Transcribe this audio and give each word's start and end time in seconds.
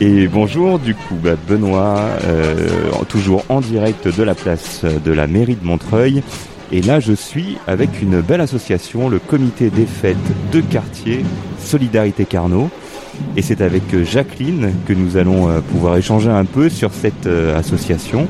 Et 0.00 0.26
bonjour, 0.26 0.80
du 0.80 0.94
coup, 0.94 1.14
bah, 1.22 1.36
Benoît, 1.48 2.00
euh, 2.24 2.68
toujours 3.08 3.44
en 3.48 3.60
direct 3.60 4.08
de 4.08 4.22
la 4.24 4.34
place 4.34 4.84
de 4.84 5.12
la 5.12 5.28
mairie 5.28 5.54
de 5.54 5.64
Montreuil. 5.64 6.22
Et 6.72 6.82
là, 6.82 6.98
je 6.98 7.12
suis 7.12 7.58
avec 7.68 8.02
une 8.02 8.20
belle 8.20 8.40
association, 8.40 9.08
le 9.08 9.20
comité 9.20 9.70
des 9.70 9.86
fêtes 9.86 10.16
de 10.52 10.60
quartier 10.60 11.24
Solidarité 11.58 12.24
Carnot. 12.24 12.70
Et 13.36 13.42
c'est 13.42 13.60
avec 13.60 13.82
Jacqueline 14.04 14.72
que 14.86 14.92
nous 14.92 15.16
allons 15.16 15.48
euh, 15.48 15.60
pouvoir 15.60 15.96
échanger 15.96 16.30
un 16.30 16.44
peu 16.44 16.68
sur 16.68 16.92
cette 16.92 17.26
euh, 17.26 17.56
association. 17.56 18.26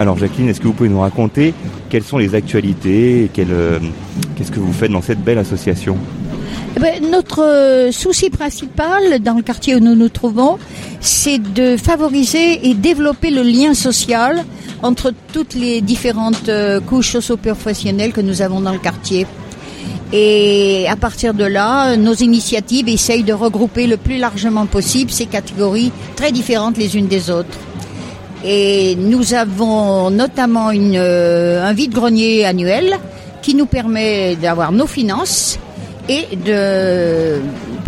Alors 0.00 0.16
Jacqueline, 0.16 0.48
est-ce 0.48 0.60
que 0.60 0.66
vous 0.66 0.72
pouvez 0.72 0.88
nous 0.88 1.00
raconter 1.00 1.52
quelles 1.90 2.04
sont 2.04 2.18
les 2.18 2.34
actualités 2.34 3.24
et 3.24 3.28
qu'est-ce 3.28 4.50
que 4.50 4.60
vous 4.60 4.72
faites 4.72 4.92
dans 4.92 5.02
cette 5.02 5.22
belle 5.22 5.38
association? 5.38 5.98
Eh 6.76 6.80
ben, 6.80 7.10
notre 7.10 7.42
euh, 7.42 7.92
souci 7.92 8.30
principal 8.30 9.20
dans 9.20 9.34
le 9.34 9.42
quartier 9.42 9.74
où 9.76 9.80
nous 9.80 9.94
nous 9.94 10.08
trouvons, 10.08 10.58
c'est 11.00 11.38
de 11.38 11.76
favoriser 11.76 12.68
et 12.68 12.74
développer 12.74 13.30
le 13.30 13.42
lien 13.42 13.74
social 13.74 14.44
entre 14.82 15.12
toutes 15.32 15.54
les 15.54 15.80
différentes 15.80 16.48
euh, 16.48 16.80
couches 16.80 17.12
socio-professionnelles 17.12 18.12
que 18.12 18.20
nous 18.20 18.42
avons 18.42 18.60
dans 18.60 18.72
le 18.72 18.78
quartier. 18.78 19.26
Et 20.12 20.86
à 20.88 20.96
partir 20.96 21.34
de 21.34 21.44
là, 21.44 21.96
nos 21.96 22.14
initiatives 22.14 22.88
essayent 22.88 23.24
de 23.24 23.32
regrouper 23.34 23.86
le 23.86 23.96
plus 23.96 24.18
largement 24.18 24.66
possible 24.66 25.10
ces 25.10 25.26
catégories 25.26 25.92
très 26.16 26.32
différentes 26.32 26.78
les 26.78 26.96
unes 26.96 27.08
des 27.08 27.30
autres. 27.30 27.58
Et 28.44 28.96
nous 28.96 29.34
avons 29.34 30.10
notamment 30.10 30.70
euh, 30.72 31.68
un 31.68 31.72
vide-grenier 31.72 32.44
annuel 32.44 32.96
qui 33.42 33.54
nous 33.54 33.66
permet 33.66 34.36
d'avoir 34.36 34.72
nos 34.72 34.86
finances 34.86 35.58
et 36.08 36.36
de 36.36 37.40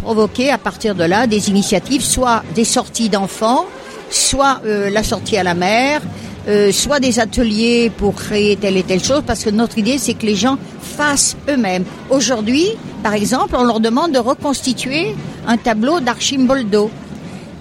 provoquer 0.02 0.50
à 0.50 0.58
partir 0.58 0.94
de 0.94 1.04
là 1.04 1.26
des 1.26 1.48
initiatives, 1.48 2.02
soit 2.02 2.42
des 2.54 2.64
sorties 2.64 3.08
d'enfants, 3.08 3.66
soit 4.10 4.60
euh, 4.64 4.90
la 4.90 5.02
sortie 5.02 5.36
à 5.36 5.42
la 5.42 5.54
mer, 5.54 6.02
euh, 6.48 6.72
soit 6.72 7.00
des 7.00 7.20
ateliers 7.20 7.90
pour 7.96 8.14
créer 8.14 8.56
telle 8.56 8.77
et 8.77 8.82
telle 8.82 9.02
chose, 9.02 9.22
parce 9.27 9.44
que 9.44 9.50
notre 9.50 9.78
idée, 9.78 9.98
c'est 9.98 10.14
que 10.14 10.27
les 10.27 10.36
gens 10.36 10.58
fassent 10.80 11.36
eux-mêmes. 11.48 11.84
Aujourd'hui, 12.08 12.66
par 13.02 13.14
exemple, 13.14 13.54
on 13.56 13.64
leur 13.64 13.80
demande 13.80 14.12
de 14.12 14.18
reconstituer 14.18 15.14
un 15.46 15.56
tableau 15.56 16.00
d'Archimboldo. 16.00 16.90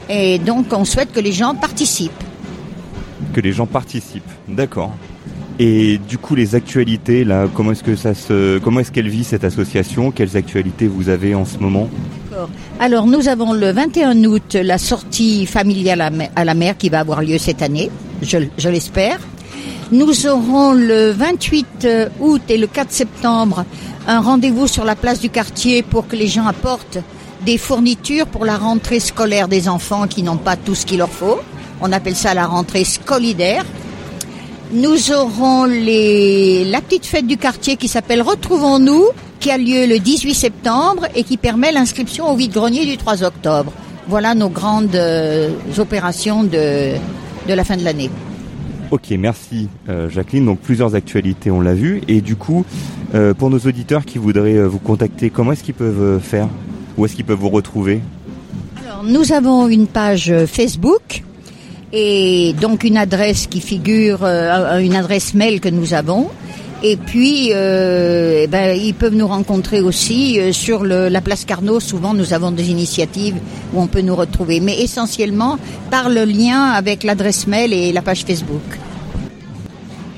Et 0.09 0.39
donc, 0.39 0.67
on 0.71 0.85
souhaite 0.85 1.11
que 1.11 1.19
les 1.19 1.31
gens 1.31 1.55
participent. 1.55 2.23
Que 3.33 3.41
les 3.41 3.51
gens 3.51 3.67
participent, 3.67 4.23
d'accord. 4.47 4.94
Et 5.61 5.97
du 5.97 6.17
coup, 6.17 6.35
les 6.35 6.55
actualités, 6.55 7.27
comment 7.53 7.73
est-ce 7.73 7.83
que 7.83 7.97
ça 7.97 8.13
se, 8.13 8.59
comment 8.59 8.79
est-ce 8.79 8.93
qu'elle 8.93 9.09
vit 9.09 9.25
cette 9.25 9.43
association? 9.43 10.11
Quelles 10.11 10.38
actualités 10.38 10.88
vous 10.88 11.09
avez 11.09 11.35
en 11.35 11.43
ce 11.43 11.57
moment? 11.57 11.89
Alors, 12.79 13.05
nous 13.05 13.27
avons 13.27 13.51
le 13.51 13.71
21 13.71 14.23
août 14.23 14.55
la 14.55 14.77
sortie 14.77 15.45
familiale 15.45 16.29
à 16.35 16.45
la 16.45 16.53
mer 16.53 16.77
qui 16.77 16.88
va 16.88 17.01
avoir 17.01 17.21
lieu 17.21 17.38
cette 17.38 17.61
année, 17.61 17.91
je, 18.21 18.38
je 18.57 18.69
l'espère. 18.69 19.19
Nous 19.91 20.27
aurons 20.27 20.73
le 20.73 21.09
28 21.11 21.67
euh, 21.85 22.09
août 22.19 22.44
et 22.47 22.57
le 22.57 22.67
4 22.67 22.91
septembre 22.91 23.66
un 24.07 24.21
rendez-vous 24.21 24.67
sur 24.67 24.85
la 24.85 24.95
place 24.95 25.19
du 25.19 25.29
quartier 25.29 25.81
pour 25.81 26.07
que 26.07 26.16
les 26.16 26.27
gens 26.27 26.45
apportent 26.45 26.99
des 27.44 27.57
fournitures 27.57 28.27
pour 28.27 28.45
la 28.45 28.57
rentrée 28.57 28.99
scolaire 28.99 29.47
des 29.47 29.67
enfants 29.67 30.07
qui 30.07 30.21
n'ont 30.21 30.38
pas 30.38 30.55
tout 30.55 30.75
ce 30.75 30.85
qu'il 30.85 30.99
leur 30.99 31.09
faut. 31.09 31.39
On 31.81 31.91
appelle 31.91 32.16
ça 32.16 32.33
la 32.33 32.45
rentrée 32.45 32.83
scolidaire. 32.83 33.66
Nous 34.72 35.12
aurons 35.12 35.66
les, 35.66 36.64
la 36.66 36.80
petite 36.81 37.08
fête 37.08 37.25
du 37.25 37.38
quartier 37.38 37.75
qui 37.75 37.88
s'appelle 37.88 38.22
Retrouvons-nous, 38.22 39.03
qui 39.39 39.50
a 39.50 39.58
lieu 39.58 39.88
le 39.88 39.98
18 39.98 40.36
septembre 40.36 41.08
et 41.16 41.23
qui 41.23 41.38
permet 41.38 41.72
l'inscription 41.72 42.31
au 42.31 42.36
vide-grenier 42.36 42.86
du 42.86 42.95
3 42.95 43.23
octobre. 43.23 43.74
Voilà 44.08 44.35
nos 44.35 44.50
grandes 44.50 44.94
euh, 44.94 45.50
opérations 45.79 46.44
de, 46.44 46.94
de 47.47 47.53
la 47.53 47.63
fin 47.63 47.78
de 47.78 47.84
l'année. 47.84 48.12
Ok, 48.91 49.09
merci 49.18 49.69
euh, 49.88 50.08
Jacqueline. 50.08 50.46
Donc 50.46 50.59
plusieurs 50.59 50.94
actualités, 50.94 51.50
on 51.50 51.62
l'a 51.62 51.74
vu. 51.74 52.02
Et 52.08 52.22
du 52.22 52.35
coup, 52.35 52.63
euh, 53.16 53.34
pour 53.34 53.50
nos 53.50 53.59
auditeurs 53.59 54.06
qui 54.06 54.19
voudraient 54.19 54.63
vous 54.68 54.79
contacter, 54.79 55.31
comment 55.31 55.52
est-ce 55.52 55.63
qu'ils 55.63 55.74
peuvent 55.74 56.19
faire? 56.19 56.47
Où 56.96 57.06
est-ce 57.06 57.16
qu'ils 57.16 57.25
peuvent 57.25 57.40
vous 57.40 57.50
retrouver? 57.50 58.02
Alors, 58.85 59.03
nous 59.03 59.31
avons 59.31 59.68
une 59.68 59.88
page 59.88 60.31
Facebook 60.46 61.24
et 61.91 62.53
donc 62.59 62.83
une 62.83 62.97
adresse 62.97 63.47
qui 63.47 63.61
figure, 63.61 64.19
euh, 64.23 64.79
une 64.79 64.95
adresse 64.95 65.33
mail 65.33 65.59
que 65.59 65.69
nous 65.69 65.94
avons. 65.94 66.29
Et 66.81 66.95
puis, 66.95 67.50
euh, 67.53 68.44
eh 68.44 68.47
ben, 68.47 68.73
ils 68.73 68.94
peuvent 68.94 69.16
nous 69.16 69.27
rencontrer 69.27 69.81
aussi 69.81 70.39
euh, 70.39 70.53
sur 70.53 70.85
la 70.85 71.19
place 71.19 71.44
Carnot. 71.44 71.81
Souvent, 71.81 72.13
nous 72.13 72.33
avons 72.33 72.51
des 72.51 72.72
initiatives 72.72 73.35
où 73.73 73.81
on 73.81 73.88
peut 73.88 74.01
nous 74.01 74.16
retrouver, 74.16 74.61
mais 74.61 74.79
essentiellement 74.79 75.57
par 75.91 76.09
le 76.09 76.23
lien 76.23 76.72
avec 76.72 77.03
l'adresse 77.03 77.47
mail 77.47 77.73
et 77.73 77.91
la 77.91 78.01
page 78.01 78.23
Facebook. 78.23 78.61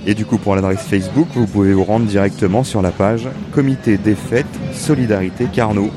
Et 0.06 0.14
du 0.14 0.26
coup, 0.26 0.38
pour 0.38 0.56
l'adresse 0.56 0.82
Facebook, 0.82 1.28
vous 1.34 1.48
pouvez 1.48 1.74
vous 1.74 1.84
rendre 1.84 2.06
directement 2.06 2.64
sur 2.64 2.82
la 2.82 2.92
page 2.92 3.28
Comité 3.52 3.98
des 3.98 4.16
fêtes 4.16 4.46
Solidarité 4.74 5.48
Carnot. 5.52 5.92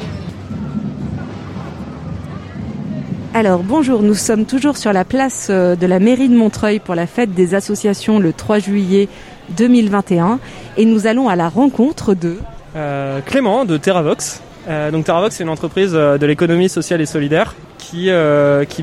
Alors 3.37 3.65
bonjour, 3.65 4.05
nous 4.05 4.15
sommes 4.15 4.45
toujours 4.45 4.77
sur 4.77 4.93
la 4.93 5.05
place 5.05 5.49
euh, 5.51 5.75
de 5.75 5.89
la 5.89 5.99
mairie 5.99 6.29
de 6.29 6.37
Montreuil 6.37 6.79
pour 6.79 6.95
la 6.95 7.09
fête 7.09 7.35
des 7.35 7.57
associations 7.57 8.21
le 8.21 8.33
3 8.33 8.61
juillet 8.61 9.09
2021 9.57 10.39
et 10.77 10.85
nous 10.85 11.09
allons 11.09 11.29
à 11.29 11.35
la 11.35 11.49
rencontre 11.49 12.15
de 12.15 12.37
euh, 12.77 13.21
Clément 13.27 13.65
de 13.65 13.77
Terravox. 13.77 14.41
Euh, 14.69 14.93
donc 14.93 15.07
Terravox 15.07 15.35
c'est 15.35 15.43
une 15.43 15.51
entreprise 15.51 15.91
de 15.95 16.25
l'économie 16.25 16.69
sociale 16.69 17.01
et 17.01 17.07
solidaire 17.07 17.57
qui, 17.77 18.09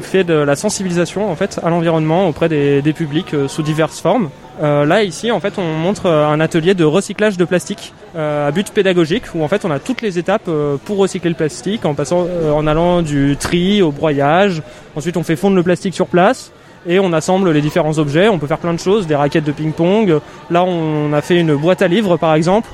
fait 0.01 0.25
de 0.25 0.33
la 0.33 0.57
sensibilisation 0.57 1.31
en 1.31 1.35
fait 1.37 1.57
à 1.63 1.69
l'environnement 1.69 2.27
auprès 2.27 2.49
des, 2.49 2.81
des 2.81 2.91
publics 2.91 3.33
sous 3.47 3.63
diverses 3.63 4.01
formes. 4.01 4.29
Euh, 4.61 4.85
là 4.85 5.03
ici 5.03 5.31
en 5.31 5.39
fait 5.39 5.53
on 5.57 5.63
montre 5.63 6.07
euh, 6.07 6.27
un 6.27 6.39
atelier 6.41 6.73
de 6.73 6.83
recyclage 6.83 7.37
de 7.37 7.45
plastique 7.45 7.93
euh, 8.17 8.49
à 8.49 8.51
but 8.51 8.69
pédagogique 8.71 9.23
où 9.33 9.43
en 9.43 9.47
fait 9.47 9.63
on 9.63 9.71
a 9.71 9.79
toutes 9.79 10.01
les 10.01 10.19
étapes 10.19 10.49
pour 10.85 10.97
recycler 10.97 11.29
le 11.29 11.35
plastique 11.35 11.85
en 11.85 11.93
passant 11.93 12.27
en 12.53 12.67
allant 12.67 13.01
du 13.01 13.37
tri 13.39 13.81
au 13.81 13.91
broyage. 13.91 14.61
Ensuite 14.95 15.17
on 15.17 15.23
fait 15.23 15.35
fondre 15.35 15.55
le 15.55 15.63
plastique 15.63 15.93
sur 15.93 16.07
place 16.07 16.51
et 16.85 16.99
on 16.99 17.13
assemble 17.13 17.51
les 17.51 17.61
différents 17.61 17.97
objets. 17.99 18.27
On 18.27 18.39
peut 18.39 18.47
faire 18.47 18.57
plein 18.57 18.73
de 18.73 18.79
choses, 18.79 19.07
des 19.07 19.15
raquettes 19.15 19.43
de 19.43 19.51
ping-pong. 19.51 20.19
Là, 20.49 20.63
on 20.63 21.13
a 21.13 21.21
fait 21.21 21.39
une 21.39 21.55
boîte 21.55 21.83
à 21.83 21.87
livres, 21.87 22.17
par 22.17 22.33
exemple, 22.33 22.67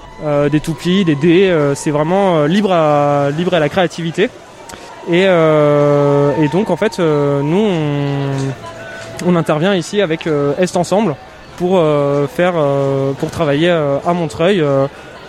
des 0.50 0.62
toupies, 0.62 1.04
des 1.04 1.16
dés. 1.16 1.54
c'est 1.76 1.92
vraiment 1.92 2.46
libre 2.46 2.72
à 2.72 3.32
libre 3.38 3.54
à 3.54 3.60
la 3.60 3.68
créativité. 3.68 4.30
Et, 5.12 5.26
donc, 6.54 6.70
en 6.70 6.78
fait, 6.78 7.00
nous, 7.00 7.68
on, 7.68 8.32
on, 9.26 9.36
intervient 9.36 9.76
ici 9.76 10.00
avec 10.00 10.26
Est 10.58 10.78
Ensemble, 10.78 11.18
pour 11.58 11.80
euh, 11.80 12.28
faire 12.28 12.54
euh, 12.56 13.12
pour 13.14 13.32
travailler 13.32 13.70
euh, 13.70 13.98
à 14.06 14.14
Montreuil 14.14 14.64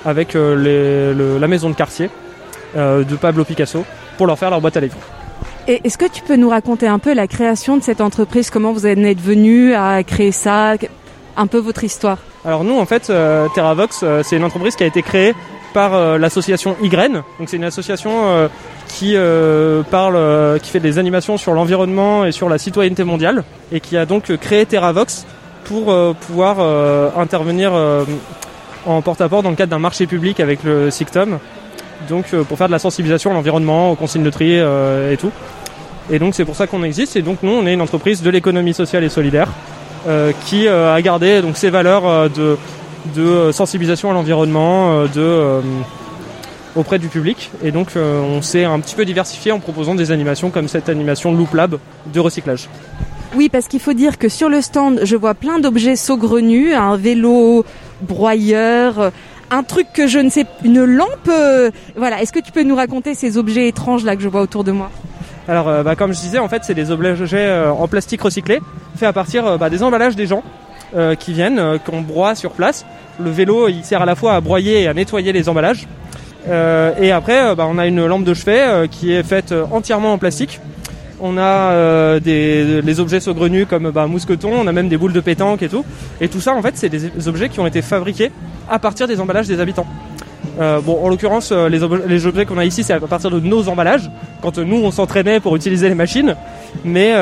avec 0.05 0.35
la 0.35 1.49
maison 1.49 1.71
de 1.71 1.75
quartier 1.75 2.09
de 2.77 3.17
Pablo 3.21 3.45
Picasso 3.45 3.85
pour 4.17 4.27
leur 4.27 4.39
faire 4.39 4.51
leur 4.51 4.61
boîte 4.61 4.77
à 4.77 4.81
livres. 4.81 4.97
Est-ce 5.67 5.99
que 5.99 6.07
tu 6.07 6.23
peux 6.23 6.37
nous 6.37 6.49
raconter 6.49 6.87
un 6.87 6.99
peu 6.99 7.13
la 7.13 7.27
création 7.27 7.77
de 7.77 7.83
cette 7.83 8.01
entreprise? 8.01 8.49
Comment 8.49 8.73
vous 8.73 8.87
en 8.87 9.05
êtes 9.05 9.21
venu 9.21 9.75
à 9.75 10.03
créer 10.03 10.33
ça? 10.33 10.75
Un 11.37 11.47
peu 11.47 11.59
votre 11.59 11.85
histoire 11.85 12.19
Alors 12.45 12.65
nous, 12.65 12.79
en 12.79 12.87
fait, 12.87 13.13
Terravox, 13.55 14.05
c'est 14.23 14.37
une 14.37 14.45
entreprise 14.45 14.77
qui 14.77 14.85
a 14.85 14.87
été 14.87 15.03
créée 15.03 15.35
par 15.75 16.19
l'association 16.19 16.77
YGREN. 16.83 17.23
Donc 17.39 17.49
c'est 17.49 17.57
une 17.57 17.65
association 17.65 18.49
qui 18.87 19.17
parle, 19.91 20.59
qui 20.61 20.71
fait 20.71 20.81
des 20.81 20.99
animations 20.99 21.37
sur 21.37 21.53
l'environnement 21.53 22.25
et 22.25 22.33
sur 22.33 22.49
la 22.49 22.59
citoyenneté 22.59 23.05
mondiale 23.05 23.45
et 23.73 23.81
qui 23.81 23.97
a 23.97 24.07
donc 24.07 24.35
créé 24.39 24.65
Terravox 24.65 25.27
pour 25.65 25.91
euh, 25.91 26.15
pouvoir 26.15 26.57
euh, 26.61 27.11
intervenir 27.17 27.73
euh, 27.75 28.05
en 28.87 29.03
porte-à-porte 29.03 29.45
dans 29.45 29.51
le 29.51 29.57
cadre 29.57 29.71
d'un 29.71 29.79
marché 29.79 30.07
public 30.07 30.41
avec 30.41 30.63
le 30.65 30.91
SICTOM. 30.91 31.39
Donc 32.09 32.35
pour 32.49 32.57
faire 32.57 32.69
de 32.69 32.73
la 32.73 32.79
sensibilisation 32.79 33.33
à 33.33 33.35
l'environnement, 33.35 33.91
aux 33.91 33.97
consignes 33.97 34.23
de 34.23 34.31
tri 34.31 34.55
et 34.55 35.17
tout. 35.19 35.33
Et 36.11 36.21
donc 36.21 36.35
c'est 36.37 36.45
pour 36.45 36.55
ça 36.55 36.69
qu'on 36.69 36.85
existe. 36.85 37.17
Et 37.17 37.23
donc 37.23 37.43
nous, 37.43 37.51
on 37.51 37.67
est 37.67 37.75
une 37.75 37.81
entreprise 37.81 38.23
de 38.23 38.31
l'économie 38.31 38.73
sociale 38.73 39.03
et 39.03 39.09
solidaire 39.09 39.49
qui 40.47 40.69
a 40.69 41.03
gardé 41.03 41.43
donc 41.43 41.57
ces 41.57 41.71
valeurs 41.71 42.31
de, 42.31 43.51
sensibilisation 43.51 44.13
à 44.13 44.15
l'environnement, 44.15 45.05
auprès 46.77 47.01
du 47.01 47.09
public. 47.09 47.51
Et 47.65 47.73
donc 47.73 47.89
on 47.97 48.41
s'est 48.41 48.65
un 48.65 48.79
petit 48.79 48.95
peu 48.95 49.05
diversifié 49.05 49.51
en 49.51 49.59
proposant 49.59 49.97
des 49.97 50.13
animations 50.13 50.51
comme 50.51 50.69
cette 50.69 50.89
animation 50.89 51.35
Loop 51.35 51.53
Lab 51.53 51.79
de 52.07 52.21
recyclage. 52.21 52.69
Oui, 53.35 53.49
parce 53.51 53.69
qu'il 53.69 53.81
faut 53.81 53.93
dire 53.93 54.19
que 54.19 54.29
sur 54.29 54.49
le 54.49 54.63
stand, 54.63 55.01
je 55.03 55.15
vois 55.15 55.35
plein 55.35 55.59
d'objets 55.59 55.97
saugrenus, 55.97 56.75
un 56.75 56.97
vélo 56.97 57.65
broyeur, 58.01 58.99
euh, 59.01 59.11
un 59.51 59.63
truc 59.63 59.87
que 59.93 60.07
je 60.07 60.19
ne 60.19 60.31
sais, 60.31 60.47
une 60.65 60.85
lampe. 60.85 61.29
Euh, 61.29 61.71
voilà, 61.95 62.23
est-ce 62.23 62.33
que 62.33 62.39
tu 62.39 62.53
peux 62.53 62.63
nous 62.63 62.75
raconter 62.77 63.15
ces 63.15 63.37
objets 63.37 63.69
étranges 63.69 64.05
là 64.05 64.17
que 64.17 64.23
je 64.23 64.29
vois 64.29 64.41
autour 64.41 64.65
de 64.65 64.73
moi? 64.73 64.91
Alors, 65.47 65.69
euh, 65.69 65.83
bah, 65.83 65.95
comme 65.95 66.15
je 66.15 66.21
disais, 66.21 66.39
en 66.39 66.49
fait, 66.49 66.63
c'est 66.65 66.75
des 66.75 66.91
objets 66.91 67.67
en 67.69 67.87
plastique 67.87 68.23
recyclé, 68.23 68.61
faits 68.97 69.09
à 69.09 69.13
partir 69.13 69.59
bah, 69.59 69.69
des 69.69 69.83
emballages 69.83 70.17
des 70.17 70.27
gens 70.27 70.43
qui 71.19 71.35
viennent, 71.35 71.79
qu'on 71.85 72.01
broie 72.01 72.35
sur 72.35 72.53
place. 72.53 72.87
Le 73.21 73.29
vélo, 73.29 73.69
il 73.69 73.85
sert 73.85 74.01
à 74.01 74.07
la 74.07 74.15
fois 74.15 74.35
à 74.35 74.41
broyer 74.41 74.83
et 74.83 74.89
à 74.89 74.95
nettoyer 74.95 75.33
les 75.33 75.51
emballages. 75.51 75.87
et 76.47 77.13
après, 77.13 77.55
bah, 77.55 77.67
on 77.69 77.77
a 77.77 77.87
une 77.87 78.07
lampe 78.07 78.25
de 78.25 78.33
chevet 78.33 78.89
qui 78.91 79.13
est 79.13 79.23
faite 79.23 79.55
entièrement 79.71 80.15
en 80.15 80.19
plastique 80.19 80.61
on 81.21 81.37
a 81.37 81.73
euh, 81.73 82.21
des, 82.21 83.01
objets 83.01 83.21
saugrenus 83.21 83.67
comme 83.69 83.91
bah, 83.91 84.07
mousqueton, 84.07 84.53
on 84.53 84.67
a 84.67 84.73
même 84.73 84.89
des 84.89 84.97
boules 84.97 85.13
de 85.13 85.21
pétanque 85.21 85.63
et 85.63 85.69
tout. 85.69 85.85
Et 86.21 86.29
tout 86.29 86.41
ça, 86.41 86.55
en 86.55 86.63
fait, 86.63 86.77
c'est 86.77 86.89
des 86.89 87.29
objets 87.29 87.49
qui 87.49 87.61
ont 87.61 87.67
été 87.67 87.83
fabriqués 87.83 88.31
à 88.69 88.79
partir 88.79 89.09
des 89.09 89.21
emballages 89.21 89.49
des 89.49 89.61
habitants. 89.61 89.87
Euh, 90.61 90.81
bon, 90.81 91.05
en 91.05 91.09
l'occurrence, 91.09 91.51
euh, 91.53 91.69
les, 91.69 91.83
ob- 91.83 92.03
les 92.07 92.27
objets 92.27 92.45
qu'on 92.45 92.59
a 92.59 92.65
ici, 92.65 92.83
c'est 92.83 92.93
à 92.93 93.01
partir 93.01 93.31
de 93.31 93.41
nos 93.41 93.69
emballages, 93.69 94.11
quand 94.43 94.59
nous 94.59 94.77
on 94.77 94.91
s'entraînait 94.91 95.41
pour 95.41 95.55
utiliser 95.57 95.89
les 95.89 95.95
machines. 95.95 96.35
Mais 96.85 97.15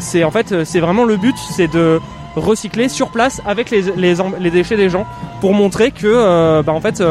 c'est 0.00 0.22
en 0.24 0.30
fait, 0.30 0.64
c'est 0.64 0.80
vraiment 0.80 1.04
le 1.04 1.16
but, 1.16 1.34
c'est 1.56 1.72
de 1.72 1.98
recycler 2.36 2.88
sur 2.88 3.08
place 3.10 3.40
avec 3.46 3.70
les, 3.70 4.50
déchets 4.50 4.76
des 4.76 4.90
gens 4.90 5.06
pour 5.40 5.54
montrer 5.54 5.90
que, 5.90 6.60
bah, 6.62 6.72
en 6.72 6.80
fait, 6.80 7.02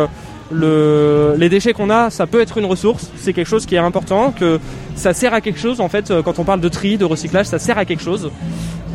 le, 0.52 1.36
les 1.38 1.50
déchets 1.50 1.74
qu'on 1.74 1.90
a, 1.90 2.10
ça 2.10 2.28
peut 2.28 2.42
être 2.42 2.58
une 2.58 2.66
ressource, 2.66 3.10
c'est 3.18 3.34
quelque 3.34 3.48
chose 3.48 3.66
qui 3.66 3.76
est 3.76 3.80
important, 3.80 4.34
ça 4.96 5.14
sert 5.14 5.34
à 5.34 5.42
quelque 5.42 5.60
chose. 5.60 5.82
En 5.82 5.90
fait, 5.90 6.12
euh, 6.12 6.22
quand 6.22 6.40
on 6.40 6.44
parle 6.44 6.62
de 6.62 6.70
tri, 6.70 6.98
de 6.98 7.06
recyclage, 7.06 7.46
ça 7.48 7.60
sert 7.60 7.78
à 7.78 7.86
quelque 7.86 8.04
chose, 8.04 8.32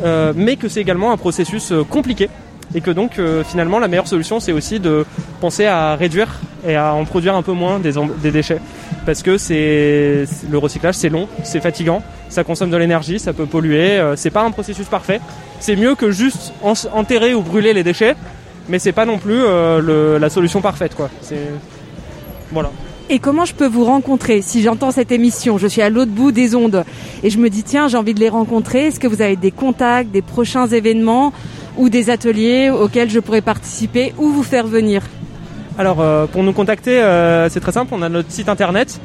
Euh, 0.05 0.31
mais 0.35 0.57
que 0.57 0.67
c'est 0.69 0.79
également 0.79 1.11
un 1.11 1.17
processus 1.17 1.71
euh, 1.71 1.83
compliqué 1.83 2.29
et 2.75 2.81
que 2.81 2.91
donc 2.91 3.19
finalement 3.49 3.79
la 3.79 3.87
meilleure 3.87 4.07
solution 4.07 4.39
c'est 4.39 4.51
aussi 4.51 4.79
de 4.79 5.05
penser 5.41 5.65
à 5.65 5.95
réduire 5.95 6.27
et 6.67 6.75
à 6.75 6.93
en 6.93 7.03
produire 7.05 7.33
un 7.33 7.41
peu 7.41 7.53
moins 7.53 7.79
des, 7.79 7.93
déchets 8.31 8.59
parce 9.07 9.23
que 9.23 9.37
c'est 9.39 10.25
le 10.51 10.57
recyclage 10.59 10.93
c'est 10.95 11.09
long, 11.09 11.27
c'est 11.43 11.61
fatigant, 11.61 12.03
ça 12.29 12.43
consomme 12.43 12.69
de 12.69 12.77
l'énergie, 12.77 13.17
ça 13.19 13.33
peut 13.33 13.47
polluer, 13.47 13.89
c'est 14.17 14.29
pas 14.29 14.43
un 14.43 14.51
processus 14.51 14.85
parfait. 14.87 15.19
C'est 15.59 15.77
mieux 15.77 15.95
que 15.95 16.11
juste 16.11 16.53
en- 16.61 16.73
enterrer 16.93 17.33
ou 17.33 17.41
brûler 17.41 17.73
les 17.73 17.83
déchets, 17.83 18.15
mais 18.69 18.77
c'est 18.79 18.91
pas 18.91 19.05
non 19.05 19.17
plus 19.17 19.41
la 20.19 20.29
solution 20.29 20.61
parfaite 20.61 20.93
quoi. 20.93 21.09
Voilà. 22.51 22.69
Et 23.09 23.19
comment 23.19 23.45
je 23.45 23.53
peux 23.53 23.67
vous 23.67 23.85
rencontrer 23.85 24.41
si 24.41 24.61
j'entends 24.61 24.91
cette 24.91 25.13
émission 25.13 25.57
Je 25.57 25.67
suis 25.67 25.81
à 25.81 25.89
l'autre 25.89 26.11
bout 26.11 26.33
des 26.33 26.55
ondes 26.55 26.83
et 27.23 27.29
je 27.29 27.37
me 27.37 27.49
dis 27.49 27.63
tiens 27.63 27.87
j'ai 27.87 27.95
envie 27.95 28.13
de 28.13 28.19
les 28.19 28.27
rencontrer. 28.27 28.87
Est-ce 28.87 28.99
que 28.99 29.07
vous 29.07 29.21
avez 29.21 29.37
des 29.37 29.51
contacts, 29.51 30.11
des 30.11 30.21
prochains 30.21 30.67
événements 30.67 31.31
ou 31.77 31.87
des 31.87 32.09
ateliers 32.09 32.69
auxquels 32.69 33.09
je 33.09 33.19
pourrais 33.21 33.41
participer 33.41 34.13
ou 34.17 34.27
vous 34.29 34.43
faire 34.43 34.67
venir 34.67 35.03
Alors 35.77 36.01
euh, 36.01 36.25
pour 36.25 36.43
nous 36.43 36.51
contacter, 36.51 37.01
euh, 37.01 37.47
c'est 37.47 37.61
très 37.61 37.71
simple, 37.71 37.93
on 37.95 38.01
a 38.01 38.09
notre 38.09 38.29
site 38.29 38.49
internet 38.49 38.99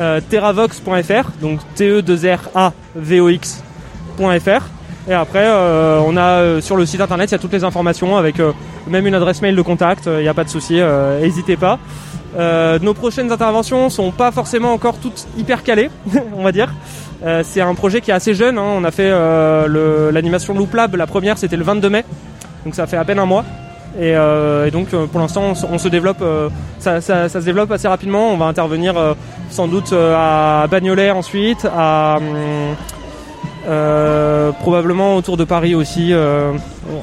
euh, 0.00 0.20
terravox.fr, 0.20 1.30
donc 1.40 1.58
t 1.74 1.88
e 1.88 2.00
2 2.00 2.14
r 2.34 2.50
a 2.54 2.72
v 2.94 3.20
o 3.20 3.28
x.fr. 3.28 4.66
Et 5.10 5.14
après, 5.14 5.44
euh, 5.46 6.00
on 6.06 6.16
a 6.16 6.60
sur 6.60 6.76
le 6.76 6.86
site 6.86 7.00
internet, 7.00 7.30
il 7.30 7.32
y 7.32 7.34
a 7.34 7.38
toutes 7.38 7.54
les 7.54 7.64
informations 7.64 8.16
avec 8.16 8.36
même 8.86 9.06
une 9.06 9.14
adresse 9.14 9.42
mail 9.42 9.56
de 9.56 9.62
contact. 9.62 10.06
Il 10.06 10.20
n'y 10.22 10.28
a 10.28 10.34
pas 10.34 10.44
de 10.44 10.50
souci, 10.50 10.80
n'hésitez 11.20 11.56
pas. 11.56 11.80
Euh, 12.36 12.78
nos 12.82 12.94
prochaines 12.94 13.32
interventions 13.32 13.88
sont 13.90 14.10
pas 14.10 14.30
forcément 14.32 14.72
encore 14.72 14.98
toutes 14.98 15.26
hyper 15.38 15.62
calées, 15.62 15.90
on 16.36 16.42
va 16.42 16.52
dire. 16.52 16.72
Euh, 17.24 17.42
c'est 17.44 17.60
un 17.60 17.74
projet 17.74 18.00
qui 18.00 18.10
est 18.10 18.14
assez 18.14 18.34
jeune. 18.34 18.58
hein. 18.58 18.64
On 18.76 18.84
a 18.84 18.90
fait 18.90 19.10
euh, 19.10 20.10
l'animation 20.12 20.54
Loop 20.54 20.74
Lab. 20.74 20.94
La 20.96 21.06
première, 21.06 21.38
c'était 21.38 21.56
le 21.56 21.64
22 21.64 21.88
mai, 21.90 22.04
donc 22.64 22.74
ça 22.74 22.86
fait 22.86 22.96
à 22.96 23.04
peine 23.04 23.18
un 23.18 23.26
mois. 23.26 23.44
Et, 23.98 24.14
euh, 24.14 24.66
et 24.66 24.70
donc 24.70 24.92
euh, 24.94 25.06
pour 25.06 25.18
l'instant 25.18 25.42
on, 25.72 25.78
se- 25.78 25.88
développe, 25.88 26.18
euh, 26.22 26.50
ça, 26.78 27.00
ça- 27.00 27.28
ça 27.28 27.40
se 27.40 27.44
développe 27.46 27.72
assez 27.72 27.88
rapidement. 27.88 28.30
On 28.30 28.36
va 28.36 28.44
intervenir 28.44 28.94
sans 29.50 29.66
doute 29.66 29.92
à 29.94 30.66
Bagnolet 30.70 31.10
ensuite, 31.10 31.66
à 31.74 32.18
hum, 32.18 32.76
euh, 33.68 34.50
probablement 34.52 35.16
autour 35.16 35.36
de 35.36 35.44
Paris 35.44 35.74
aussi. 35.74 36.12
euh, 36.12 36.52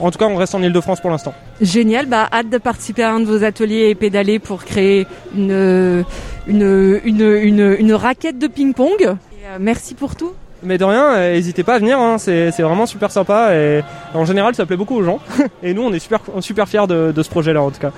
en 0.01 0.09
tout 0.11 0.17
cas 0.17 0.25
on 0.25 0.35
reste 0.35 0.55
en 0.55 0.61
Ile-de-France 0.63 0.99
pour 0.99 1.11
l'instant. 1.11 1.33
Génial, 1.61 2.07
bah 2.07 2.27
hâte 2.33 2.49
de 2.49 2.57
participer 2.57 3.03
à 3.03 3.13
un 3.13 3.19
de 3.19 3.25
vos 3.25 3.43
ateliers 3.43 3.89
et 3.89 3.95
pédaler 3.95 4.39
pour 4.39 4.63
créer 4.65 5.05
une 5.35 6.03
une 6.47 6.99
une 7.03 7.21
une, 7.21 7.75
une 7.79 7.93
raquette 7.93 8.39
de 8.39 8.47
ping-pong. 8.47 9.03
Euh, 9.03 9.57
merci 9.59 9.93
pour 9.93 10.15
tout. 10.15 10.33
Mais 10.63 10.77
de 10.79 10.83
rien, 10.85 11.15
n'hésitez 11.33 11.61
pas 11.63 11.75
à 11.75 11.79
venir, 11.79 11.99
hein, 11.99 12.17
c'est 12.17 12.49
vraiment 12.61 12.87
super 12.87 13.11
sympa 13.11 13.53
et 13.53 13.83
en 14.15 14.25
général 14.25 14.55
ça 14.55 14.65
plaît 14.65 14.77
beaucoup 14.77 14.95
aux 14.95 15.03
gens. 15.03 15.19
et 15.63 15.75
nous 15.75 15.83
on 15.83 15.93
est 15.93 15.99
super, 15.99 16.21
super 16.39 16.67
fiers 16.67 16.87
de, 16.87 17.11
de 17.11 17.23
ce 17.23 17.29
projet 17.29 17.53
là 17.53 17.61
en 17.61 17.69
tout 17.69 17.79
cas. 17.79 17.91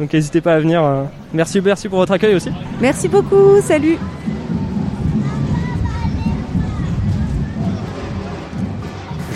Donc 0.00 0.12
n'hésitez 0.12 0.40
pas 0.40 0.54
à 0.54 0.58
venir. 0.58 0.82
Merci, 1.34 1.60
merci 1.60 1.88
pour 1.88 1.98
votre 1.98 2.12
accueil 2.12 2.34
aussi. 2.34 2.50
Merci 2.80 3.08
beaucoup, 3.08 3.60
salut. 3.60 3.98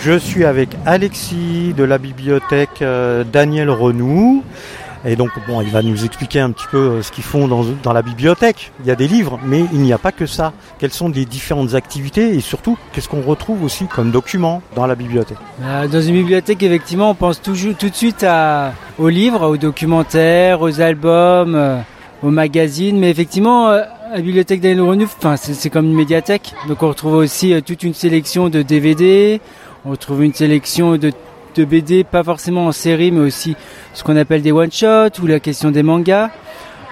Je 0.04 0.16
suis 0.16 0.44
avec 0.44 0.70
Alexis 0.86 1.74
de 1.76 1.82
la 1.84 1.98
bibliothèque 1.98 2.82
euh, 2.82 3.24
Daniel 3.24 3.68
Renou. 3.68 4.44
Et 5.04 5.16
donc, 5.16 5.30
bon, 5.46 5.60
il 5.60 5.70
va 5.70 5.82
nous 5.82 6.04
expliquer 6.04 6.40
un 6.40 6.50
petit 6.50 6.66
peu 6.70 6.78
euh, 6.78 7.02
ce 7.02 7.10
qu'ils 7.12 7.24
font 7.24 7.46
dans, 7.48 7.64
dans 7.82 7.92
la 7.92 8.02
bibliothèque. 8.02 8.72
Il 8.80 8.86
y 8.86 8.90
a 8.90 8.94
des 8.94 9.08
livres, 9.08 9.38
mais 9.44 9.64
il 9.72 9.80
n'y 9.80 9.92
a 9.92 9.98
pas 9.98 10.12
que 10.12 10.26
ça. 10.26 10.52
Quelles 10.78 10.92
sont 10.92 11.08
les 11.08 11.24
différentes 11.24 11.74
activités 11.74 12.34
et 12.34 12.40
surtout, 12.40 12.76
qu'est-ce 12.92 13.08
qu'on 13.08 13.22
retrouve 13.22 13.64
aussi 13.64 13.86
comme 13.86 14.10
documents 14.10 14.62
dans 14.76 14.86
la 14.86 14.94
bibliothèque? 14.94 15.38
Euh, 15.62 15.88
Dans 15.88 16.00
une 16.00 16.14
bibliothèque, 16.14 16.62
effectivement, 16.62 17.10
on 17.10 17.14
pense 17.14 17.40
toujours 17.42 17.74
tout 17.76 17.88
de 17.88 17.94
suite 17.94 18.24
aux 18.98 19.08
livres, 19.08 19.46
aux 19.48 19.56
documentaires, 19.56 20.60
aux 20.62 20.80
albums, 20.80 21.82
aux 22.22 22.30
magazines. 22.30 22.98
Mais 22.98 23.10
effectivement, 23.10 23.70
la 23.70 24.20
bibliothèque 24.20 24.60
Daniel 24.60 24.82
Renouf, 24.82 25.16
enfin, 25.18 25.36
c'est 25.36 25.70
comme 25.70 25.86
une 25.86 25.94
médiathèque. 25.96 26.54
Donc 26.68 26.82
on 26.82 26.88
retrouve 26.88 27.14
aussi 27.14 27.60
toute 27.62 27.82
une 27.82 27.94
sélection 27.94 28.48
de 28.48 28.62
DVD. 28.62 29.40
On 29.84 29.90
retrouve 29.90 30.24
une 30.24 30.34
sélection 30.34 30.96
de, 30.96 31.12
BD, 31.56 32.04
pas 32.04 32.22
forcément 32.22 32.66
en 32.66 32.72
série, 32.72 33.10
mais 33.10 33.20
aussi 33.20 33.56
ce 33.92 34.04
qu'on 34.04 34.16
appelle 34.16 34.42
des 34.42 34.52
one-shots 34.52 35.20
ou 35.22 35.26
la 35.26 35.40
question 35.40 35.72
des 35.72 35.82
mangas. 35.82 36.30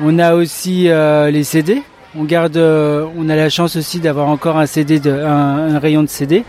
On 0.00 0.18
a 0.18 0.34
aussi 0.34 0.88
euh, 0.88 1.30
les 1.30 1.44
CD. 1.44 1.82
On 2.18 2.24
garde, 2.24 2.56
euh, 2.56 3.06
on 3.16 3.28
a 3.28 3.36
la 3.36 3.48
chance 3.48 3.76
aussi 3.76 4.00
d'avoir 4.00 4.28
encore 4.28 4.56
un 4.56 4.66
CD, 4.66 5.00
un- 5.08 5.78
rayon 5.78 6.02
de 6.02 6.08
CD. 6.08 6.44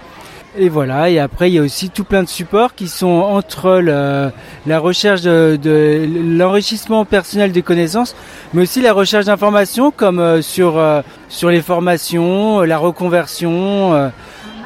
Et 0.57 0.69
voilà, 0.69 1.12
et 1.12 1.19
après 1.19 1.51
il 1.51 1.54
y 1.54 1.60
a 1.60 1.62
aussi 1.62 1.92
tout 1.92 2.04
plein 2.04 2.24
de 2.24 2.28
supports 2.28 2.74
qui 2.74 2.88
sont 2.88 3.07
entre 3.07 3.80
la 3.80 4.80
recherche 4.80 5.22
de, 5.22 6.07
l'enrichissement 6.36 7.06
personnel 7.06 7.51
des 7.51 7.62
connaissances, 7.62 8.16
mais 8.56 8.63
aussi 8.63 8.81
la 8.81 8.94
recherche 8.94 9.25
d'informations 9.25 9.92
comme 9.92 10.19
euh, 10.19 10.42
sur 10.42 10.81
sur 11.30 11.50
les 11.50 11.62
formations, 11.62 12.62
la 12.62 12.78
reconversion. 12.80 14.12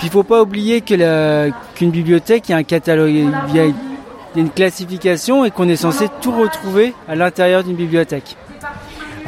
Puis 0.01 0.07
il 0.07 0.12
faut 0.13 0.24
pas 0.24 0.42
oublier 0.42 0.81
qu'une 0.81 1.92
bibliothèque, 1.92 2.50
il 2.50 2.53
y 2.53 2.56
a 2.56 2.57
un 2.57 2.63
catalogue, 2.63 3.12
il 3.12 3.56
y 3.56 3.59
a, 3.59 3.65
une 4.36 4.50
classification 4.50 5.45
et 5.45 5.51
qu'on 5.51 5.69
est 5.69 5.75
censé 5.75 6.07
tout 6.21 6.31
retrouver 6.31 6.95
à 7.07 7.13
l'intérieur 7.13 7.63
d'une 7.63 7.75
bibliothèque. 7.75 8.36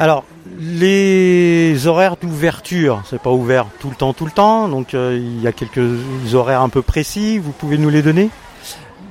Alors, 0.00 0.24
les 0.58 1.86
horaires 1.86 2.16
d'ouverture, 2.20 3.02
c'est 3.08 3.20
pas 3.22 3.30
ouvert 3.30 3.66
tout 3.78 3.88
le 3.88 3.94
temps, 3.94 4.12
tout 4.14 4.24
le 4.24 4.32
temps. 4.32 4.66
Donc, 4.68 4.94
euh, 4.94 5.16
il 5.16 5.40
y 5.42 5.46
a 5.46 5.52
quelques 5.52 6.34
horaires 6.34 6.62
un 6.62 6.68
peu 6.70 6.82
précis. 6.82 7.38
Vous 7.38 7.52
pouvez 7.52 7.78
nous 7.78 7.88
les 7.88 8.02
donner? 8.02 8.30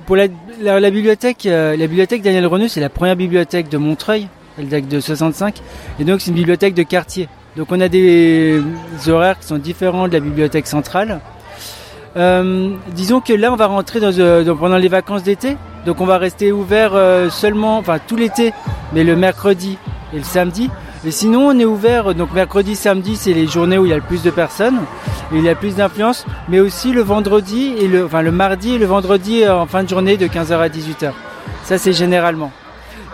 Pour 0.06 0.18
la, 0.18 0.26
la- 0.60 0.82
la 0.82 0.92
bibliothèque, 0.92 1.46
euh, 1.46 1.78
la 1.78 1.88
bibliothèque 1.88 2.24
Daniel 2.24 2.46
Renaud, 2.46 2.68
c'est 2.68 2.82
la 2.82 2.90
première 2.90 3.16
bibliothèque 3.16 3.70
de 3.70 3.78
Montreuil. 3.78 4.28
Elle 4.60 4.68
date 4.68 4.90
de 4.90 5.00
65. 5.00 5.62
Et 5.98 6.04
donc, 6.04 6.20
c'est 6.20 6.32
une 6.32 6.36
bibliothèque 6.36 6.74
de 6.74 6.84
quartier. 6.84 7.30
Donc, 7.56 7.68
on 7.72 7.80
a 7.80 7.88
des 7.88 8.62
horaires 9.08 9.40
qui 9.40 9.48
sont 9.48 9.60
différents 9.60 10.10
de 10.10 10.14
la 10.14 10.20
bibliothèque 10.20 10.68
centrale. 10.68 11.22
Euh, 12.16 12.70
disons 12.90 13.22
que 13.22 13.34
là, 13.34 13.52
on 13.52 13.56
va 13.56 13.68
rentrer 13.68 14.00
dans, 14.00 14.12
euh, 14.20 14.44
dans- 14.44 14.56
pendant 14.56 14.78
les 14.78 14.88
vacances 14.88 15.24
d'été. 15.24 15.58
Donc, 15.86 16.00
on 16.00 16.06
va 16.06 16.18
rester 16.18 16.52
ouvert 16.52 16.92
euh, 16.94 17.30
seulement, 17.30 17.78
enfin, 17.78 17.98
tout 18.06 18.16
l'été, 18.16 18.54
mais 18.94 19.04
le 19.04 19.16
mercredi 19.16 19.78
et 20.14 20.18
le 20.18 20.24
samedi. 20.24 20.70
Et 21.06 21.12
sinon, 21.12 21.48
on 21.50 21.60
est 21.60 21.66
ouvert, 21.66 22.16
donc 22.16 22.32
mercredi, 22.34 22.76
samedi, 22.76 23.18
c'est 23.18 23.34
les 23.34 23.46
journées 23.48 23.78
où 23.78 23.86
il 23.86 23.90
y 23.90 23.94
a 23.94 23.98
le 23.98 24.02
plus 24.02 24.24
de 24.24 24.30
personnes, 24.30 24.78
et 25.34 25.38
il 25.38 25.44
y 25.44 25.50
a 25.50 25.56
plus 25.56 25.76
d'influence, 25.76 26.26
mais 26.48 26.62
aussi 26.62 26.94
le 26.94 27.02
vendredi 27.02 27.74
et 27.78 27.88
le, 27.90 28.06
enfin, 28.06 28.22
le 28.22 28.32
mardi 28.32 28.76
et 28.76 28.78
le 28.78 28.86
vendredi 28.86 29.46
en 29.50 29.66
fin 29.66 29.84
de 29.84 29.90
journée 29.90 30.16
de 30.16 30.28
15h 30.28 30.54
à 30.62 30.70
18h. 30.70 31.12
Ça, 31.66 31.78
c'est 31.78 31.92
généralement. 31.92 32.52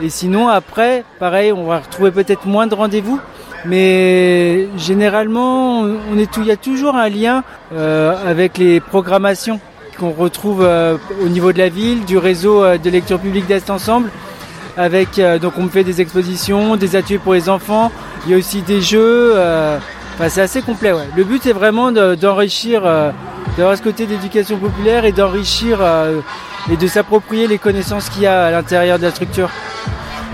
Et 0.01 0.09
sinon, 0.09 0.49
après, 0.49 1.03
pareil, 1.19 1.51
on 1.51 1.65
va 1.65 1.79
retrouver 1.79 2.11
peut-être 2.11 2.45
moins 2.45 2.67
de 2.67 2.75
rendez-vous, 2.75 3.19
mais 3.65 4.67
généralement, 4.77 5.85
est 6.17 6.37
il 6.37 6.45
y 6.45 6.51
a 6.51 6.57
toujours 6.57 6.95
un 6.95 7.09
lien 7.09 7.43
euh, 7.73 8.13
avec 8.25 8.57
les 8.57 8.79
programmations 8.79 9.59
qu'on 9.99 10.11
retrouve 10.11 10.61
euh, 10.63 10.97
au 11.23 11.27
niveau 11.27 11.51
de 11.51 11.57
la 11.57 11.69
ville, 11.69 12.05
du 12.05 12.17
réseau 12.17 12.63
euh, 12.63 12.77
de 12.77 12.89
lecture 12.89 13.19
publique 13.19 13.47
d'Est 13.47 13.69
Ensemble. 13.69 14.09
Avec 14.77 15.19
donc 15.41 15.53
on 15.57 15.67
fait 15.67 15.83
des 15.83 15.99
expositions, 15.99 16.77
des 16.77 16.95
ateliers 16.95 17.17
pour 17.17 17.33
les 17.33 17.49
enfants. 17.49 17.91
Il 18.25 18.31
y 18.31 18.33
a 18.33 18.37
aussi 18.37 18.61
des 18.61 18.81
jeux. 18.81 19.33
c'est 20.29 20.41
assez 20.41 20.61
complet. 20.61 20.93
Le 21.17 21.25
but 21.25 21.41
c'est 21.43 21.51
vraiment 21.51 21.91
de- 21.91 22.15
d'enrichir, 22.15 22.83
euh, 22.85 23.11
d'avoir 23.57 23.75
ce 23.75 23.81
côté 23.81 24.05
d'éducation 24.05 24.57
populaire 24.57 25.03
et 25.03 25.11
d'enrichir 25.11 25.79
et 26.71 26.77
de 26.77 26.87
s'approprier 26.87 27.47
les 27.47 27.57
connaissances 27.57 28.09
qu'il 28.09 28.21
y 28.23 28.27
a 28.27 28.45
à 28.45 28.51
l'intérieur 28.51 28.99
de 28.99 29.03
la 29.03 29.11
structure. 29.11 29.49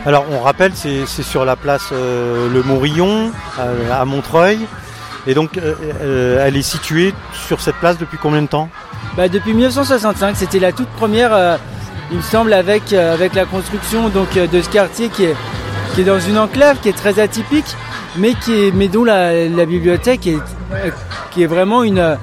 Alors, 0.06 0.26
on 0.32 0.40
rappelle, 0.40 0.74
c'est 0.76 1.06
sur 1.08 1.46
la 1.46 1.56
place 1.56 1.90
euh, 1.92 2.48
Le 2.54 2.62
Mourillon, 2.62 3.32
euh, 3.60 3.92
à 3.92 4.06
Montreuil. 4.06 4.60
Et 5.26 5.34
donc, 5.34 5.58
euh, 5.58 6.46
elle 6.46 6.56
est 6.56 6.62
située 6.62 7.12
sur 7.34 7.60
cette 7.60 7.78
place 7.78 7.98
depuis 7.98 8.20
combien 8.22 8.44
de 8.44 8.48
temps? 8.48 8.70
Bah, 9.18 9.28
depuis 9.30 9.54
1965, 9.54 10.36
c'était 10.36 10.60
la 10.60 10.72
toute 10.72 10.90
première, 10.90 11.58
il 12.12 12.18
me 12.18 12.22
semble, 12.22 12.54
avec, 12.54 12.92
la 12.92 13.46
construction 13.46 14.10
donc, 14.10 14.36
de 14.36 14.62
ce 14.62 14.70
quartier 14.70 15.10
qui 15.10 15.24
est, 15.24 16.04
dans 16.04 16.20
une 16.20 16.38
enclave 16.38 16.78
qui 16.82 16.90
est 16.90 16.98
très 16.98 17.20
atypique, 17.20 17.76
mais, 18.18 18.36
qui 18.36 18.54
est, 18.54 18.72
mais 18.72 18.88
dont 18.88 19.06
la, 19.06 19.66
bibliothèque 19.66 20.28
est, 20.28 20.38
qui 21.32 21.42
est 21.42 21.48
vraiment 21.48 21.82
une, 21.82 22.16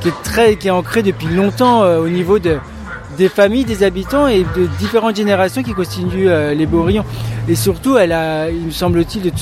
qui 0.00 0.08
est 0.08 0.22
très, 0.24 0.56
qui 0.56 0.66
est 0.66 0.72
ancrée 0.72 1.04
depuis 1.04 1.28
longtemps 1.28 1.82
au 1.82 2.08
niveau 2.08 2.40
de, 2.40 2.58
des 3.18 3.28
familles, 3.28 3.64
des 3.64 3.82
habitants 3.82 4.28
et 4.28 4.44
de 4.56 4.66
différentes 4.78 5.16
générations 5.16 5.62
qui 5.62 5.72
constituent 5.74 6.28
euh, 6.30 6.54
les 6.54 6.66
Bourillons. 6.66 7.04
Et 7.48 7.56
surtout, 7.56 7.98
elle 7.98 8.12
a, 8.12 8.48
il 8.48 8.66
me 8.66 8.70
semble-t-il, 8.70 9.32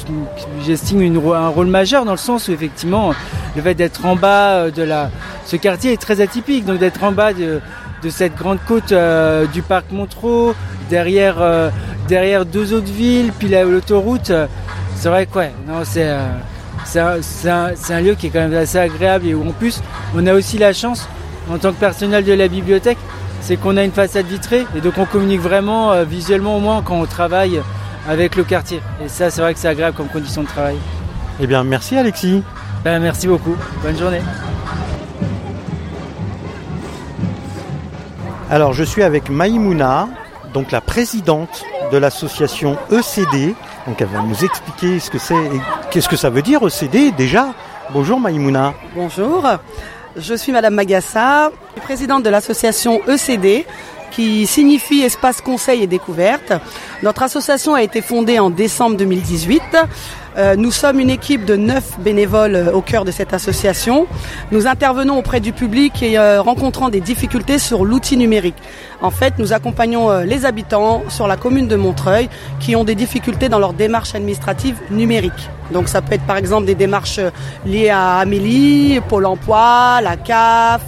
j'estime 0.65 1.01
un 1.33 1.49
rôle 1.49 1.67
majeur 1.67 2.05
dans 2.05 2.13
le 2.13 2.17
sens 2.19 2.49
où 2.49 2.53
effectivement, 2.53 3.13
le 3.55 3.63
fait 3.63 3.75
d'être 3.75 4.05
en 4.07 4.17
bas 4.17 4.55
euh, 4.55 4.71
de 4.71 4.83
la, 4.83 5.11
ce 5.45 5.57
quartier 5.57 5.93
est 5.93 6.01
très 6.01 6.21
atypique. 6.21 6.65
Donc 6.65 6.79
d'être 6.79 7.05
en 7.05 7.13
bas 7.13 7.33
de, 7.33 7.61
de 8.03 8.11
cette 8.11 8.35
grande 8.35 8.59
côte 8.67 8.93
euh, 8.93 9.47
du 9.47 9.63
parc 9.63 9.93
Montreux, 9.93 10.55
derrière, 10.89 11.37
derrière 12.09 12.47
deux 12.47 12.73
autres 12.73 12.93
villes, 12.93 13.33
puis 13.39 13.49
la- 13.49 13.65
l'autoroute, 13.65 14.33
c'est 14.97 15.09
vrai 15.09 15.27
que 15.27 15.39
ouais, 15.39 15.53
non, 15.69 15.83
c'est, 15.85 16.15
c'est 16.85 17.93
un 17.93 18.01
lieu 18.01 18.15
qui 18.15 18.29
est 18.29 18.31
quand 18.31 18.39
même 18.49 18.55
assez 18.55 18.79
agréable 18.79 19.27
et 19.27 19.35
où 19.35 19.43
en 19.47 19.53
plus, 19.53 19.83
on 20.15 20.27
a 20.27 20.33
aussi 20.33 20.59
la 20.59 20.73
chance, 20.73 21.09
en 21.53 21.59
tant 21.59 21.73
que 21.73 21.81
personnel 21.81 22.25
de 22.25 22.33
la 22.33 22.47
bibliothèque, 22.49 22.99
c'est 23.41 23.57
qu'on 23.57 23.77
a 23.77 23.85
une 23.85 23.93
façade 23.93 24.27
vitrée 24.27 24.67
et 24.77 24.81
donc 24.81 24.95
on 24.99 25.05
communique 25.05 25.41
vraiment 25.41 25.93
euh, 25.93 26.05
visuellement 26.05 26.57
au 26.57 26.61
moins 26.61 26.83
quand 26.83 26.97
on 26.97 27.07
travaille 27.07 27.61
avec 28.09 28.37
le 28.37 28.45
quartier. 28.45 28.81
Et 29.05 29.09
ça, 29.09 29.31
c'est 29.31 29.41
vrai 29.41 29.55
que 29.55 29.61
c'est 29.61 29.69
agréable 29.69 29.97
comme 29.97 30.09
condition 30.09 30.43
de 30.43 30.49
travail. 30.49 30.77
Eh 31.41 31.47
bien, 31.47 31.65
merci 31.65 31.97
Alexis. 31.97 32.43
Ben, 32.85 33.01
merci 33.01 33.27
beaucoup. 33.27 33.57
Bonne 33.83 33.99
journée. 33.99 34.21
Alors, 38.49 38.73
je 38.73 38.85
suis 38.85 39.03
avec 39.03 39.29
Maïmouna, 39.29 40.09
donc 40.55 40.71
la 40.71 40.81
présidente 40.81 41.65
de 41.93 41.99
l'association 41.99 42.79
ECD. 42.93 43.55
Donc, 43.87 44.01
elle 44.01 44.07
va 44.07 44.23
nous 44.23 44.45
expliquer 44.45 45.01
ce 45.01 45.11
que 45.11 45.19
c'est 45.19 45.35
et 45.35 45.61
qu'est-ce 45.91 46.09
que 46.09 46.17
ça 46.17 46.31
veut 46.31 46.43
dire 46.43 46.61
ECD 46.65 47.11
déjà. 47.13 47.49
Bonjour 47.93 48.21
Maïmouna. 48.21 48.75
Bonjour, 48.95 49.45
je 50.17 50.35
suis 50.35 50.53
Madame 50.53 50.75
Magassa, 50.75 51.51
présidente 51.83 52.23
de 52.23 52.31
l'association 52.31 53.01
ECD 53.07 53.67
qui 54.11 54.47
signifie 54.47 55.03
Espace 55.03 55.41
Conseil 55.41 55.83
et 55.83 55.87
Découverte. 55.87 56.53
Notre 57.03 57.23
association 57.23 57.75
a 57.75 57.83
été 57.83 58.01
fondée 58.01 58.39
en 58.39 58.49
décembre 58.49 58.97
2018. 58.97 59.63
Euh, 60.37 60.55
nous 60.55 60.71
sommes 60.71 61.01
une 61.01 61.09
équipe 61.09 61.47
de 61.47 61.57
neuf 61.57 61.99
bénévoles 61.99 62.57
euh, 62.57 62.73
au 62.73 62.83
cœur 62.83 63.07
de 63.07 63.11
cette 63.11 63.33
association. 63.33 64.07
Nous 64.53 64.67
intervenons 64.67 65.19
auprès 65.19 65.41
du 65.41 65.53
public 65.53 66.03
et 66.03 66.19
euh, 66.19 66.43
rencontrant 66.43 66.91
des 66.91 67.01
difficultés 67.01 67.59
sur 67.59 67.87
l'outil 67.87 68.19
numérique. 68.19 68.57
En 69.01 69.11
fait, 69.11 69.35
nous 69.39 69.55
accompagnons 69.55 70.11
euh, 70.11 70.25
les 70.25 70.45
habitants 70.45 71.05
sur 71.09 71.27
la 71.27 71.37
commune 71.37 71.69
de 71.69 71.77
Montreuil 71.77 72.29
qui 72.61 72.77
ont 72.77 72.85
des 72.85 72.95
difficultés 72.95 73.49
dans 73.49 73.59
leur 73.59 73.73
démarche 73.73 74.15
administrative 74.15 74.77
numérique. 74.91 75.51
Donc 75.73 75.89
ça 75.89 76.03
peut 76.03 76.15
être 76.15 76.27
par 76.27 76.37
exemple 76.37 76.67
des 76.67 76.75
démarches 76.75 77.21
liées 77.65 77.89
à 77.89 78.19
Amélie, 78.19 79.01
Pôle 79.09 79.27
emploi, 79.27 80.01
la 80.03 80.17
CAF, 80.17 80.83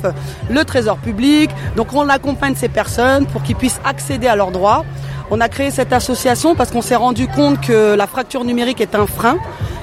le 0.50 0.64
Trésor 0.64 0.99
public. 0.99 1.50
Donc 1.75 1.95
on 1.95 2.09
accompagne 2.09 2.55
ces 2.55 2.69
personnes 2.69 3.26
pour 3.26 3.43
qu'ils 3.43 3.57
puissent 3.57 3.81
accéder 3.85 4.26
à 4.28 4.37
leurs 4.37 4.50
droits. 4.50 4.85
On 5.30 5.40
a 5.40 5.49
créé 5.49 5.70
cette 5.70 5.92
association 5.92 6.54
parce 6.54 6.70
qu'on 6.70 6.82
s'est 6.82 6.97
rendu 6.97 7.28
compte 7.28 7.61
que 7.61 7.94
la 7.94 8.06
fracture 8.06 8.44
numérique 8.44 8.80
est 8.80 8.94
un 8.94 9.06
frein. 9.06 9.37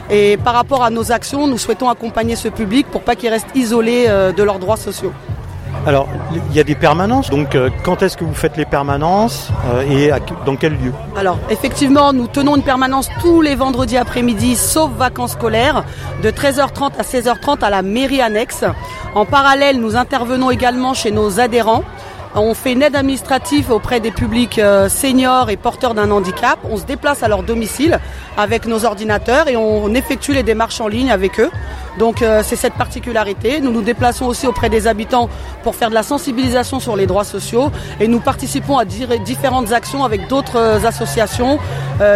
Et 0.09 0.37
par 0.37 0.53
rapport 0.53 0.83
à 0.83 0.89
nos 0.89 1.11
actions, 1.11 1.47
nous 1.47 1.57
souhaitons 1.57 1.89
accompagner 1.89 2.35
ce 2.35 2.47
public 2.47 2.87
pour 2.91 3.01
pas 3.01 3.15
qu'ils 3.15 3.29
restent 3.29 3.55
isolés 3.55 4.05
euh, 4.07 4.31
de 4.31 4.43
leurs 4.43 4.59
droits 4.59 4.77
sociaux. 4.77 5.13
Alors, 5.85 6.07
il 6.49 6.55
y 6.55 6.59
a 6.59 6.63
des 6.63 6.73
permanences. 6.73 7.29
Donc, 7.29 7.53
euh, 7.53 7.69
quand 7.83 8.01
est-ce 8.01 8.17
que 8.17 8.23
vous 8.23 8.33
faites 8.33 8.57
les 8.57 8.65
permanences 8.65 9.49
euh, 9.71 9.83
et 9.83 10.11
dans 10.45 10.55
quel 10.55 10.73
lieu 10.73 10.91
Alors, 11.15 11.37
effectivement, 11.51 12.11
nous 12.11 12.25
tenons 12.25 12.55
une 12.55 12.63
permanence 12.63 13.07
tous 13.21 13.41
les 13.41 13.53
vendredis 13.53 13.97
après-midi, 13.97 14.55
sauf 14.55 14.89
vacances 14.97 15.33
scolaires, 15.33 15.83
de 16.23 16.31
13h30 16.31 16.91
à 16.97 17.03
16h30 17.03 17.63
à 17.63 17.69
la 17.69 17.83
mairie 17.83 18.21
annexe. 18.21 18.63
En 19.13 19.25
parallèle, 19.25 19.79
nous 19.79 19.95
intervenons 19.95 20.49
également 20.49 20.95
chez 20.95 21.11
nos 21.11 21.39
adhérents. 21.39 21.83
On 22.37 22.53
fait 22.53 22.73
une 22.73 22.81
aide 22.81 22.97
administrative 22.97 23.71
auprès 23.71 24.01
des 24.01 24.11
publics 24.11 24.59
euh, 24.59 24.89
seniors 24.89 25.49
et 25.49 25.55
porteurs 25.55 25.93
d'un 25.93 26.11
handicap. 26.11 26.59
On 26.69 26.75
se 26.75 26.83
déplace 26.83 27.23
à 27.23 27.29
leur 27.29 27.43
domicile 27.43 27.97
avec 28.35 28.65
nos 28.65 28.83
ordinateurs 28.83 29.47
et 29.47 29.55
on 29.55 29.93
effectue 29.93 30.33
les 30.33 30.43
démarches 30.43 30.81
en 30.81 30.89
ligne 30.89 31.11
avec 31.11 31.39
eux. 31.39 31.49
Donc 31.97 32.21
euh, 32.21 32.41
c'est 32.43 32.57
cette 32.57 32.73
particularité. 32.73 33.61
Nous 33.61 33.71
nous 33.71 33.83
déplaçons 33.83 34.25
aussi 34.25 34.47
auprès 34.47 34.69
des 34.69 34.85
habitants 34.85 35.29
pour 35.63 35.75
faire 35.75 35.89
de 35.89 35.93
la 35.93 36.03
sensibilisation 36.03 36.81
sur 36.81 36.97
les 36.97 37.07
droits 37.07 37.23
sociaux 37.23 37.71
et 38.01 38.09
nous 38.09 38.19
participons 38.19 38.77
à 38.77 38.83
différentes 38.83 39.71
actions 39.71 40.03
avec 40.03 40.27
d'autres 40.27 40.57
euh, 40.57 40.85
associations, 40.85 41.57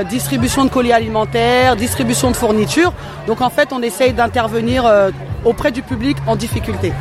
distribution 0.09 0.65
de 0.65 0.69
colis 0.69 0.91
alimentaires, 0.91 1.77
distribution 1.77 2.29
de 2.29 2.35
fournitures. 2.35 2.91
Donc 3.25 3.39
en 3.39 3.49
fait 3.49 3.69
on 3.71 3.81
essaye 3.81 4.11
d'intervenir 4.11 4.83
auprès 5.45 5.71
du 5.71 5.81
public 5.81 6.17
en 6.27 6.35
difficulté. 6.35 6.91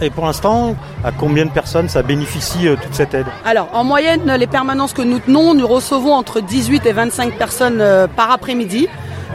Et, 0.00 0.10
pour 0.10 0.26
l'instant, 0.26 0.74
à 1.04 1.12
combien 1.12 1.44
de 1.44 1.50
personnes 1.50 1.88
ça 1.88 2.02
bénéficie 2.02 2.66
euh, 2.66 2.76
toute 2.82 2.94
cette 2.94 3.12
aide? 3.14 3.26
Alors, 3.44 3.68
en 3.72 3.84
moyenne, 3.84 4.32
les 4.38 4.46
permanences 4.46 4.92
que 4.92 5.02
nous 5.02 5.18
tenons, 5.18 5.54
nous 5.54 5.66
recevons 5.66 6.14
entre 6.14 6.40
18 6.40 6.86
et 6.86 6.92
25 6.92 7.36
personnes 7.36 7.80
euh, 7.80 8.06
par 8.06 8.30
après-midi. 8.30 8.88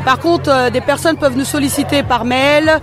Par 0.03 0.17
contre, 0.19 0.49
euh, 0.49 0.69
des 0.71 0.81
personnes 0.81 1.17
peuvent 1.17 1.37
nous 1.37 1.45
solliciter 1.45 2.01
par 2.01 2.25
mail, 2.25 2.79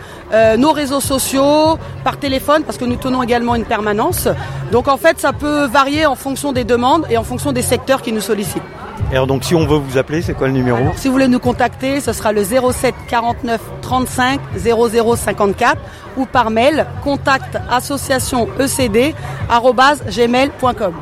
nos 0.59 0.73
réseaux 0.73 1.01
sociaux, 1.01 1.79
par 2.05 2.19
téléphone, 2.19 2.63
parce 2.63 2.77
que 2.77 2.85
nous 2.85 2.97
tenons 2.97 3.23
également 3.23 3.55
une 3.55 3.65
permanence. 3.65 4.29
Donc, 4.71 4.87
en 4.87 4.99
fait, 4.99 5.19
ça 5.19 5.33
peut 5.33 5.65
varier 5.65 6.05
en 6.05 6.15
fonction 6.15 6.53
des 6.53 6.65
demandes 6.65 7.07
et 7.11 7.17
en 7.17 7.25
fonction 7.25 7.53
des 7.53 7.63
secteurs 7.63 8.03
qui 8.03 8.13
nous 8.13 8.21
sollicitent. 8.21 8.63
Et 9.11 9.15
alors, 9.15 9.27
donc, 9.27 9.45
si 9.45 9.55
on 9.55 9.67
veut 9.67 9.79
vous 9.79 9.97
appeler, 9.97 10.23
c'est 10.23 10.35
quoi 10.35 10.49
le 10.49 10.53
numéro 10.53 10.79
Si 10.97 11.09
vous 11.09 11.15
voulez 11.15 11.29
nous 11.29 11.39
contacter, 11.39 12.01
ce 12.01 12.13
sera 12.13 12.33
le 12.33 12.45
07 12.45 12.95
49 13.09 13.61
35 13.81 14.41
00 14.57 15.17
54 15.17 15.77
ou 16.17 16.27
par 16.27 16.51
mail 16.51 16.87
contact 17.03 17.59
association 17.71 18.49
ecd 18.59 19.15
gmail.com. 19.49 20.95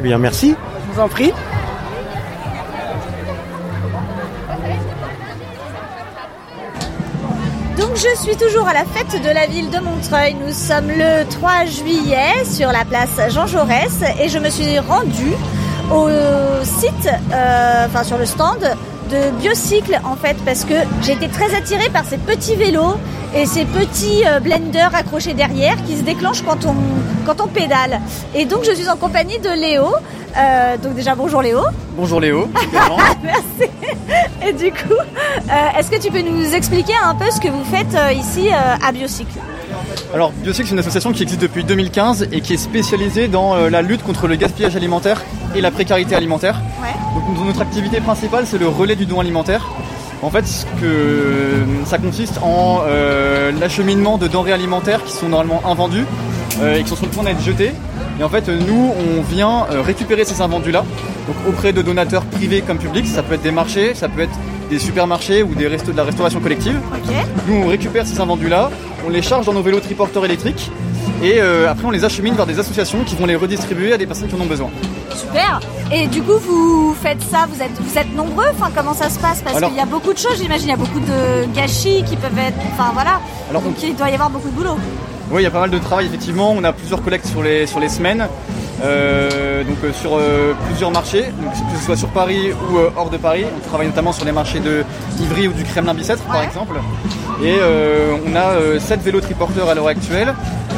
Eh 0.00 0.02
Bien, 0.02 0.18
merci. 0.18 0.56
Je 0.88 0.94
vous 0.94 1.00
en 1.00 1.08
prie. 1.08 1.32
Donc 7.78 7.90
je 7.96 8.22
suis 8.22 8.36
toujours 8.36 8.68
à 8.68 8.72
la 8.72 8.84
fête 8.84 9.20
de 9.22 9.30
la 9.30 9.46
ville 9.46 9.70
de 9.70 9.78
Montreuil. 9.78 10.34
Nous 10.34 10.52
sommes 10.52 10.88
le 10.88 11.24
3 11.28 11.64
juillet 11.66 12.44
sur 12.44 12.70
la 12.70 12.84
place 12.84 13.20
Jean 13.30 13.46
Jaurès 13.46 14.02
et 14.20 14.28
je 14.28 14.38
me 14.38 14.48
suis 14.48 14.78
rendue 14.78 15.34
au 15.92 16.08
site, 16.64 17.08
euh, 17.32 17.86
enfin 17.86 18.04
sur 18.04 18.18
le 18.18 18.26
stand 18.26 18.60
de 19.10 19.30
Biocycle 19.40 20.00
en 20.04 20.16
fait 20.16 20.36
parce 20.44 20.64
que 20.64 20.74
j'étais 21.02 21.28
très 21.28 21.54
attirée 21.54 21.90
par 21.90 22.04
ces 22.04 22.16
petits 22.16 22.54
vélos 22.54 22.96
et 23.34 23.46
ces 23.46 23.64
petits 23.64 24.22
euh, 24.26 24.40
blenders 24.40 24.94
accrochés 24.94 25.34
derrière 25.34 25.76
qui 25.84 25.96
se 25.96 26.02
déclenchent 26.02 26.42
quand 26.42 26.64
on, 26.64 26.74
quand 27.26 27.40
on 27.42 27.48
pédale. 27.48 28.00
Et 28.34 28.44
donc 28.44 28.64
je 28.64 28.72
suis 28.72 28.88
en 28.88 28.96
compagnie 28.96 29.38
de 29.38 29.50
Léo. 29.50 29.86
Euh, 30.36 30.76
donc 30.78 30.94
déjà 30.94 31.14
bonjour 31.14 31.42
Léo. 31.42 31.60
Bonjour 31.96 32.20
Léo. 32.20 32.48
Merci. 33.22 33.70
Et 34.46 34.52
du 34.52 34.70
coup, 34.72 34.94
euh, 34.94 35.78
est-ce 35.78 35.90
que 35.90 36.00
tu 36.00 36.10
peux 36.10 36.22
nous 36.22 36.54
expliquer 36.54 36.94
un 37.02 37.14
peu 37.14 37.30
ce 37.30 37.40
que 37.40 37.48
vous 37.48 37.64
faites 37.64 37.96
ici 38.16 38.48
à 38.50 38.90
Biocycle? 38.92 39.38
Alors 40.12 40.32
Biocycle, 40.32 40.68
c'est 40.68 40.74
une 40.74 40.78
association 40.78 41.12
qui 41.12 41.22
existe 41.22 41.40
depuis 41.40 41.64
2015 41.64 42.28
et 42.32 42.40
qui 42.40 42.54
est 42.54 42.58
spécialisée 42.58 43.28
dans 43.28 43.54
euh, 43.54 43.70
la 43.70 43.82
lutte 43.82 44.02
contre 44.02 44.26
le 44.26 44.36
gaspillage 44.36 44.76
alimentaire 44.76 45.22
et 45.54 45.60
la 45.60 45.70
précarité 45.70 46.14
alimentaire. 46.14 46.60
Ouais. 46.82 46.88
Donc 47.14 47.46
notre 47.46 47.62
activité 47.62 48.00
principale, 48.00 48.46
c'est 48.46 48.58
le 48.58 48.68
relais 48.68 48.96
du 48.96 49.06
don 49.06 49.20
alimentaire. 49.20 49.66
En 50.22 50.30
fait, 50.30 50.46
ce 50.46 50.64
que 50.80 51.64
ça 51.84 51.98
consiste 51.98 52.38
en 52.42 52.82
euh, 52.86 53.52
l'acheminement 53.52 54.16
de 54.16 54.26
denrées 54.26 54.52
alimentaires 54.52 55.04
qui 55.04 55.12
sont 55.12 55.28
normalement 55.28 55.60
invendues 55.68 56.06
euh, 56.60 56.76
et 56.76 56.82
qui 56.82 56.88
sont 56.88 56.96
sur 56.96 57.06
le 57.06 57.10
point 57.10 57.24
d'être 57.24 57.42
jetées. 57.42 57.72
Et 58.18 58.22
en 58.22 58.28
fait, 58.28 58.48
nous, 58.48 58.92
on 58.96 59.22
vient 59.22 59.66
euh, 59.70 59.82
récupérer 59.82 60.24
ces 60.24 60.40
invendus-là, 60.40 60.84
donc 61.26 61.36
auprès 61.48 61.72
de 61.72 61.82
donateurs 61.82 62.24
privés 62.24 62.62
comme 62.62 62.78
publics. 62.78 63.06
Ça 63.08 63.22
peut 63.22 63.34
être 63.34 63.42
des 63.42 63.50
marchés, 63.50 63.94
ça 63.94 64.08
peut 64.08 64.22
être 64.22 64.38
des 64.70 64.78
supermarchés 64.78 65.42
ou 65.42 65.54
des 65.54 65.66
restos 65.66 65.92
de 65.92 65.96
la 65.96 66.04
restauration 66.04 66.40
collective. 66.40 66.80
Nous, 67.48 67.54
on 67.54 67.66
récupère 67.66 68.06
ces 68.06 68.20
invendus-là, 68.20 68.70
on 69.06 69.10
les 69.10 69.22
charge 69.22 69.46
dans 69.46 69.52
nos 69.52 69.62
vélos 69.62 69.80
triporteurs 69.80 70.24
électriques 70.24 70.70
et 71.22 71.40
euh, 71.40 71.70
après 71.70 71.86
on 71.86 71.90
les 71.90 72.04
achemine 72.04 72.34
vers 72.34 72.46
des 72.46 72.58
associations 72.58 73.04
qui 73.04 73.14
vont 73.14 73.26
les 73.26 73.36
redistribuer 73.36 73.92
à 73.92 73.98
des 73.98 74.06
personnes 74.06 74.28
qui 74.28 74.34
en 74.34 74.40
ont 74.40 74.46
besoin. 74.46 74.70
Super. 75.14 75.60
Et 75.92 76.06
du 76.06 76.22
coup, 76.22 76.38
vous 76.38 76.94
faites 77.00 77.22
ça, 77.22 77.46
vous 77.48 77.60
êtes, 77.62 77.78
vous 77.78 77.98
êtes 77.98 78.14
nombreux 78.16 78.46
Enfin, 78.58 78.70
comment 78.74 78.94
ça 78.94 79.10
se 79.10 79.18
passe? 79.18 79.42
Parce 79.42 79.60
qu'il 79.60 79.76
y 79.76 79.80
a 79.80 79.86
beaucoup 79.86 80.12
de 80.12 80.18
choses, 80.18 80.38
j'imagine. 80.40 80.68
Il 80.68 80.70
y 80.70 80.74
a 80.74 80.76
beaucoup 80.76 81.00
de 81.00 81.54
gâchis 81.54 82.02
qui 82.04 82.16
peuvent 82.16 82.38
être. 82.38 82.56
Enfin, 82.72 82.90
voilà. 82.94 83.20
Alors, 83.50 83.62
Donc, 83.62 83.74
il 83.82 83.94
doit 83.94 84.10
y 84.10 84.14
avoir 84.14 84.30
beaucoup 84.30 84.48
de 84.48 84.54
boulot. 84.54 84.76
Oui, 85.30 85.42
il 85.42 85.44
y 85.44 85.46
a 85.46 85.50
pas 85.50 85.60
mal 85.60 85.70
de 85.70 85.78
travail 85.78 86.06
effectivement. 86.06 86.52
On 86.56 86.64
a 86.64 86.72
plusieurs 86.72 87.02
collectes 87.02 87.26
sur 87.26 87.42
les, 87.42 87.66
sur 87.66 87.80
les 87.80 87.88
semaines, 87.88 88.26
euh, 88.82 89.64
donc 89.64 89.76
euh, 89.84 89.92
sur 89.92 90.16
euh, 90.16 90.52
plusieurs 90.66 90.90
marchés, 90.90 91.22
donc, 91.42 91.52
que 91.52 91.78
ce 91.78 91.84
soit 91.84 91.96
sur 91.96 92.08
Paris 92.08 92.50
ou 92.52 92.78
euh, 92.78 92.90
hors 92.96 93.10
de 93.10 93.16
Paris. 93.16 93.44
On 93.56 93.68
travaille 93.68 93.86
notamment 93.86 94.12
sur 94.12 94.24
les 94.24 94.32
marchés 94.32 94.60
de 94.60 94.84
Ivry 95.20 95.48
ou 95.48 95.52
du 95.52 95.64
Kremlin-Bicêtre 95.64 96.22
par 96.24 96.42
exemple. 96.42 96.74
Et 97.42 97.56
on 98.26 98.36
a 98.36 98.78
7 98.78 99.02
vélos 99.02 99.20
triporteurs 99.20 99.68
à 99.68 99.74
l'heure 99.74 99.88
actuelle 99.88 100.34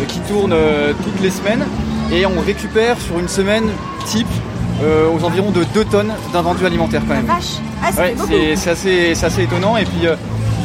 qui 0.09 0.21
tournent 0.21 0.57
toutes 1.05 1.21
les 1.21 1.31
semaines 1.31 1.65
et 2.11 2.25
on 2.25 2.41
récupère 2.41 2.99
sur 3.00 3.19
une 3.19 3.29
semaine 3.29 3.69
type 4.07 4.26
euh, 4.83 5.09
aux 5.09 5.25
environs 5.25 5.53
de 5.53 5.65
2 5.65 5.85
tonnes 5.87 6.12
d'invendus 6.35 6.67
alimentaires 6.67 7.00
quand 7.09 7.15
même. 7.15 7.25
Vache. 7.25 7.61
Ah, 7.83 7.88
Ouais, 7.99 8.15
c'est 8.57 8.71
assez, 9.25 9.43
étonnant 9.43 9.76
et 9.79 9.85
puis 9.85 10.07
euh, 10.07 10.17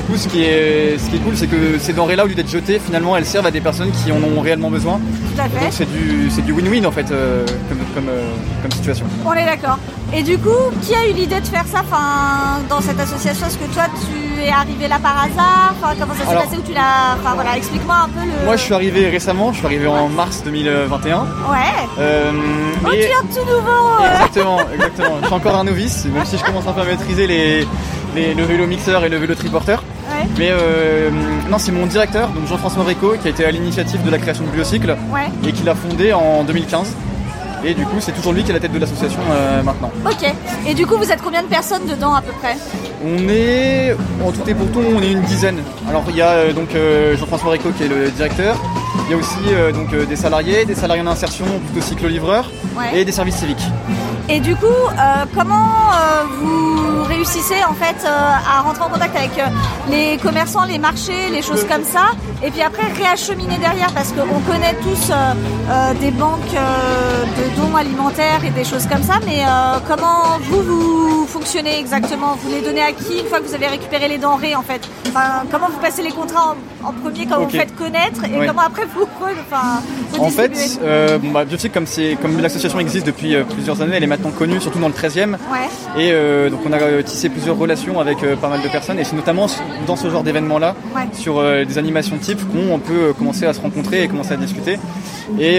du 0.01 0.07
coup, 0.07 0.17
ce 0.17 0.27
qui 0.27 0.43
est, 0.43 0.97
ce 0.97 1.09
qui 1.09 1.17
est 1.17 1.19
cool, 1.19 1.35
c'est 1.37 1.47
que 1.47 1.77
ces 1.79 1.93
denrées-là, 1.93 2.23
au 2.25 2.27
lieu 2.27 2.35
d'être 2.35 2.49
jetées, 2.49 2.79
finalement, 2.79 3.15
elles 3.15 3.25
servent 3.25 3.45
à 3.45 3.51
des 3.51 3.61
personnes 3.61 3.91
qui 3.91 4.11
en 4.11 4.17
ont 4.23 4.41
réellement 4.41 4.69
besoin. 4.69 4.99
Tout 5.35 5.41
à 5.41 5.43
fait. 5.49 5.59
Donc 5.65 5.71
c'est 5.73 5.91
du, 5.91 6.29
c'est 6.31 6.41
du 6.41 6.53
win-win 6.53 6.85
en 6.85 6.91
fait, 6.91 7.11
euh, 7.11 7.45
comme, 7.69 7.77
comme, 7.93 8.09
euh, 8.09 8.23
comme 8.61 8.71
situation. 8.71 9.05
On 9.25 9.33
est 9.33 9.45
d'accord. 9.45 9.77
Et 10.13 10.23
du 10.23 10.37
coup, 10.37 10.49
qui 10.81 10.93
a 10.95 11.07
eu 11.07 11.13
l'idée 11.13 11.39
de 11.39 11.47
faire 11.47 11.65
ça 11.71 11.81
enfin, 11.87 12.61
dans 12.69 12.81
cette 12.81 12.99
association? 12.99 13.47
Est-ce 13.47 13.57
que 13.57 13.73
toi, 13.73 13.83
tu 14.01 14.41
es 14.43 14.49
arrivé 14.49 14.87
là 14.87 14.97
par 14.99 15.23
hasard? 15.23 15.73
Enfin, 15.81 15.93
Comment 15.99 16.13
ça 16.13 16.23
s'est 16.25 16.29
Alors- 16.31 16.43
passé 16.43 16.57
Ou 16.57 16.61
tu 16.67 16.73
l'as 16.73 17.15
Enfin 17.19 17.35
voilà, 17.35 17.55
explique-moi 17.57 17.95
un 18.05 18.09
peu 18.09 18.25
le. 18.25 18.45
Moi, 18.45 18.55
je 18.57 18.61
suis 18.63 18.73
arrivé 18.73 19.09
récemment, 19.09 19.53
je 19.53 19.57
suis 19.59 19.65
arrivé 19.65 19.87
en 19.87 20.09
mars 20.09 20.41
2021. 20.43 21.19
Ouais. 21.19 21.25
Euh, 21.99 22.31
Oh, 22.83 22.89
tu 22.91 22.95
et- 22.97 23.01
es 23.03 23.13
un 23.13 23.21
tout 23.21 23.45
nouveau 23.45 24.01
euh. 24.01 24.15
Exactement, 24.15 24.57
exactement. 24.73 25.17
Je 25.21 25.25
suis 25.27 25.35
encore 25.35 25.55
un 25.55 25.63
novice, 25.63 26.05
même 26.05 26.25
si 26.25 26.37
je 26.37 26.43
commence 26.43 26.67
un 26.67 26.73
peu 26.73 26.81
à 26.81 26.85
maîtriser 26.85 27.27
les, 27.27 27.67
les- 28.15 28.33
le 28.33 28.43
vélo 28.43 28.67
mixeur 28.67 29.03
et 29.05 29.09
le 29.09 29.17
vélo 29.17 29.35
triporteur. 29.35 29.83
Ouais. 30.09 30.27
Mais 30.37 30.49
euh, 30.51 31.09
non, 31.49 31.57
c'est 31.57 31.71
mon 31.71 31.85
directeur, 31.85 32.29
donc 32.29 32.47
Jean-François 32.47 32.83
Rico, 32.83 33.13
qui 33.21 33.27
a 33.27 33.31
été 33.31 33.45
à 33.45 33.51
l'initiative 33.51 34.03
de 34.03 34.09
la 34.09 34.17
création 34.17 34.43
de 34.43 34.49
Biocycle 34.49 34.95
Ouais. 35.13 35.29
et 35.47 35.51
qui 35.53 35.63
l'a 35.63 35.75
fondé 35.75 36.11
en 36.13 36.43
2015. 36.43 36.93
Et 37.63 37.75
du 37.75 37.85
coup, 37.85 37.97
c'est 37.99 38.11
toujours 38.11 38.33
lui 38.33 38.41
qui 38.43 38.47
est 38.49 38.51
à 38.51 38.55
la 38.55 38.59
tête 38.59 38.71
de 38.73 38.79
l'association 38.79 39.19
euh, 39.31 39.61
maintenant. 39.61 39.91
Ok. 40.05 40.33
Et 40.67 40.73
du 40.73 40.87
coup, 40.87 40.97
vous 40.97 41.11
êtes 41.11 41.21
combien 41.21 41.43
de 41.43 41.47
personnes 41.47 41.85
dedans 41.87 42.13
à 42.15 42.21
peu 42.21 42.31
près? 42.41 42.57
On 43.05 43.29
est, 43.29 43.95
en 44.25 44.31
tout 44.31 44.41
et 44.49 44.53
pour 44.55 44.67
tout, 44.71 44.81
on 44.95 45.01
est 45.01 45.11
une 45.11 45.21
dizaine. 45.21 45.59
Alors 45.87 46.03
il 46.09 46.15
y 46.15 46.21
a 46.21 46.29
euh, 46.29 46.53
donc 46.53 46.69
Jean-François 47.17 47.51
Rico 47.51 47.69
qui 47.77 47.83
est 47.83 47.87
le 47.87 48.09
directeur. 48.11 48.55
Il 49.11 49.15
y 49.15 49.17
a 49.17 49.19
aussi 49.19 49.53
euh, 49.53 49.73
donc 49.73 49.91
euh, 49.91 50.05
des 50.05 50.15
salariés, 50.15 50.63
des 50.63 50.73
salariés 50.73 51.03
en 51.03 51.07
insertion, 51.07 51.43
plutôt 51.65 51.85
cyclo-livreurs, 51.85 52.49
Ouais. 52.77 52.99
et 53.01 53.03
des 53.03 53.11
services 53.11 53.35
civiques. 53.35 53.67
Et 54.29 54.39
du 54.39 54.55
coup, 54.55 54.67
euh, 54.67 55.25
comment 55.37 55.67
vous 56.39 57.03
réussissez 57.03 57.61
en 57.69 57.73
fait 57.73 58.07
à 58.07 58.61
rentrer 58.61 58.83
en 58.83 58.87
contact 58.89 59.13
avec 59.17 59.31
les 59.89 60.15
commerçants, 60.17 60.63
les 60.63 60.77
marchés, 60.79 61.27
les 61.29 61.41
choses 61.41 61.65
comme 61.67 61.83
ça, 61.83 62.11
et 62.41 62.51
puis 62.51 62.61
après 62.61 62.83
réacheminer 63.03 63.57
derrière 63.57 63.91
parce 63.91 64.13
qu'on 64.13 64.39
connaît 64.49 64.75
tous 64.81 65.11
des 65.99 66.11
banques 66.11 66.55
de 67.37 67.61
dons 67.61 67.75
alimentaires 67.75 68.45
et 68.45 68.51
des 68.51 68.63
choses 68.63 68.87
comme 68.87 69.03
ça, 69.03 69.15
mais 69.25 69.43
comment 69.89 70.39
vous 70.49 70.63
vous 70.63 71.20
fonctionnez 71.27 71.79
exactement 71.79 72.35
Vous 72.43 72.51
les 72.53 72.61
donnez 72.61 72.81
à 72.81 72.91
qui 72.91 73.19
une 73.19 73.25
fois 73.25 73.39
que 73.39 73.45
vous 73.45 73.53
avez 73.55 73.67
récupéré 73.67 74.07
les 74.07 74.17
denrées 74.17 74.55
en 74.55 74.61
fait 74.61 74.81
Enfin, 75.07 75.43
comment 75.51 75.67
vous 75.69 75.79
passez 75.79 76.01
les 76.03 76.11
contrats 76.11 76.55
en, 76.83 76.87
en 76.87 76.93
premier, 76.93 77.25
comment 77.25 77.45
vous 77.45 77.49
faites 77.49 77.75
connaître, 77.75 78.23
et 78.25 78.37
Ouais. 78.37 78.47
comment 78.47 78.61
après 78.61 78.85
vous, 78.85 79.03
enfin, 79.03 79.81
vous 80.11 80.23
En 80.23 80.29
fait, 80.29 80.79
euh, 80.83 81.17
bon, 81.17 81.31
bah, 81.31 81.43
comme, 81.73 81.85
c'est- 81.85 82.17
comme 82.21 82.39
l'association 82.39 82.79
existe 82.79 83.05
depuis 83.05 83.35
euh, 83.35 83.43
plusieurs 83.43 83.81
années, 83.81 83.95
elle 83.97 84.03
est 84.03 84.07
maintenant 84.07 84.31
connue, 84.31 84.61
surtout 84.61 84.79
dans 84.79 84.87
le 84.87 84.93
13e. 84.93 85.37
Ouais. 85.51 85.67
Et 86.01 86.11
euh, 86.13 86.49
donc 86.49 86.61
on 86.65 86.71
a 86.71 86.77
euh, 86.79 87.01
tissé 87.03 87.27
plusieurs 87.29 87.57
relations 87.57 87.99
avec 87.99 88.19
pas 88.39 88.47
mal 88.47 88.61
de 88.61 88.67
personnes. 88.69 88.99
Et 88.99 89.03
c'est 89.03 89.15
notamment 89.17 89.47
dans 89.85 89.95
ce 89.97 90.09
genre 90.09 90.23
d'événements-là, 90.23 90.75
Ouais. 90.95 91.07
sur 91.13 91.41
des 91.43 91.77
animations 91.77 92.17
type, 92.17 92.39
qu'on 92.51 92.79
peut 92.79 93.13
commencer 93.17 93.45
à 93.45 93.53
se 93.53 93.59
rencontrer 93.61 94.03
et 94.03 94.07
commencer 94.07 94.33
à 94.33 94.37
discuter. 94.37 94.79
Et, 95.39 95.57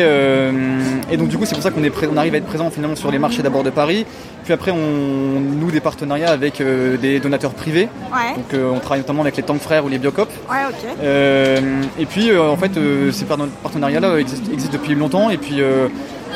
et 1.11 1.17
donc 1.17 1.29
du 1.29 1.37
coup, 1.39 1.45
c'est 1.45 1.55
pour 1.55 1.63
ça 1.63 1.71
qu'on 1.71 1.83
on 1.83 2.17
arrive 2.17 2.35
à 2.35 2.39
être 2.39 2.47
présent 2.47 2.71
finalement 2.71 2.97
sur 2.97 3.11
les 3.11 3.19
marchés 3.19 3.43
d'abord 3.43 3.63
de 3.63 3.71
Paris. 3.71 4.07
Puis 4.45 4.53
après, 4.53 4.71
on 4.73 5.41
noue 5.41 5.71
des 5.71 5.81
partenariats 5.81 6.31
avec 6.31 6.61
euh, 6.61 6.97
des 6.97 7.21
donateurs 7.21 7.53
privés. 7.53 7.89
Ouais. 8.13 8.35
Donc 8.37 8.53
euh, 8.55 8.71
on 8.75 8.81
travaille 8.81 9.01
notamment 9.01 9.23
avec 9.23 9.37
les 9.37 9.43
Tank 9.43 9.61
Frères 9.61 9.85
ou 9.85 9.89
les 9.89 9.99
Biocop. 9.99 10.29
Ouais. 10.51 10.57
Euh, 11.03 11.83
et 11.99 12.07
puis 12.07 12.37
en 12.37 12.57
fait 12.57 12.73
ces 13.13 13.25
par- 13.25 13.39
partenariats-là 13.63 14.17
existent, 14.19 14.51
existent 14.53 14.73
depuis 14.77 14.95
longtemps 14.95 15.31
et 15.31 15.37
puis 15.39 15.61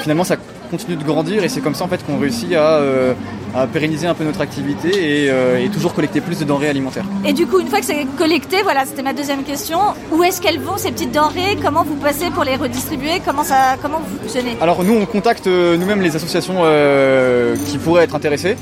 finalement 0.01 0.25
ça 0.25 0.37
continue 0.67 0.97
de 0.97 1.05
grandir 1.05 1.43
et 1.45 1.49
c'est 1.49 1.61
comme 1.61 1.75
ça 1.75 1.85
en 1.85 1.89
fait 1.89 2.05
qu'on 2.05 2.19
réussit 2.19 2.53
à, 2.55 2.79
euh, 2.79 3.15
à 3.55 3.67
pérenniser 3.67 4.07
un 4.07 4.15
peu 4.15 4.25
notre 4.25 4.41
activité 4.41 4.89
et, 5.25 5.31
euh, 5.31 5.65
et 5.65 5.69
toujours 5.69 5.95
collecter 5.95 6.21
plus 6.21 6.39
de 6.39 6.45
denrées 6.45 6.69
alimentaires. 6.69 7.05
Et 7.25 7.33
du 7.33 7.47
coup, 7.47 7.61
une 7.61 7.69
fois 7.69 7.81
que 7.81 7.87
c'est 7.87 8.07
collecté, 8.19 8.63
voilà, 8.63 8.85
c'était 8.85 9.03
ma 9.03 9.13
deuxième 9.13 9.43
question. 9.45 9.79
Où 10.13 10.23
est-ce 10.23 10.41
qu'elles 10.41 10.61
vont 10.61 10.77
ces 10.77 10.91
petites 10.93 11.13
denrées? 11.13 11.57
Comment 11.63 11.85
vous 11.85 11.97
passez 11.97 12.31
pour 12.31 12.45
les 12.45 12.57
redistribuer? 12.57 13.21
Comment 13.25 13.45
ça, 13.45 13.77
comment 13.81 14.01
vous 14.01 14.19
fonctionnez? 14.19 14.57
Alors 14.61 14.85
nous 14.85 14.95
on 14.95 15.07
contacte 15.07 15.47
euh, 15.47 15.77
nous-mêmes 15.77 16.03
les 16.03 16.17
associations 16.17 16.57
euh, 16.61 17.57
qui 17.67 17.79
pourraient 17.79 18.05
être 18.05 18.15
intéressées 18.15 18.57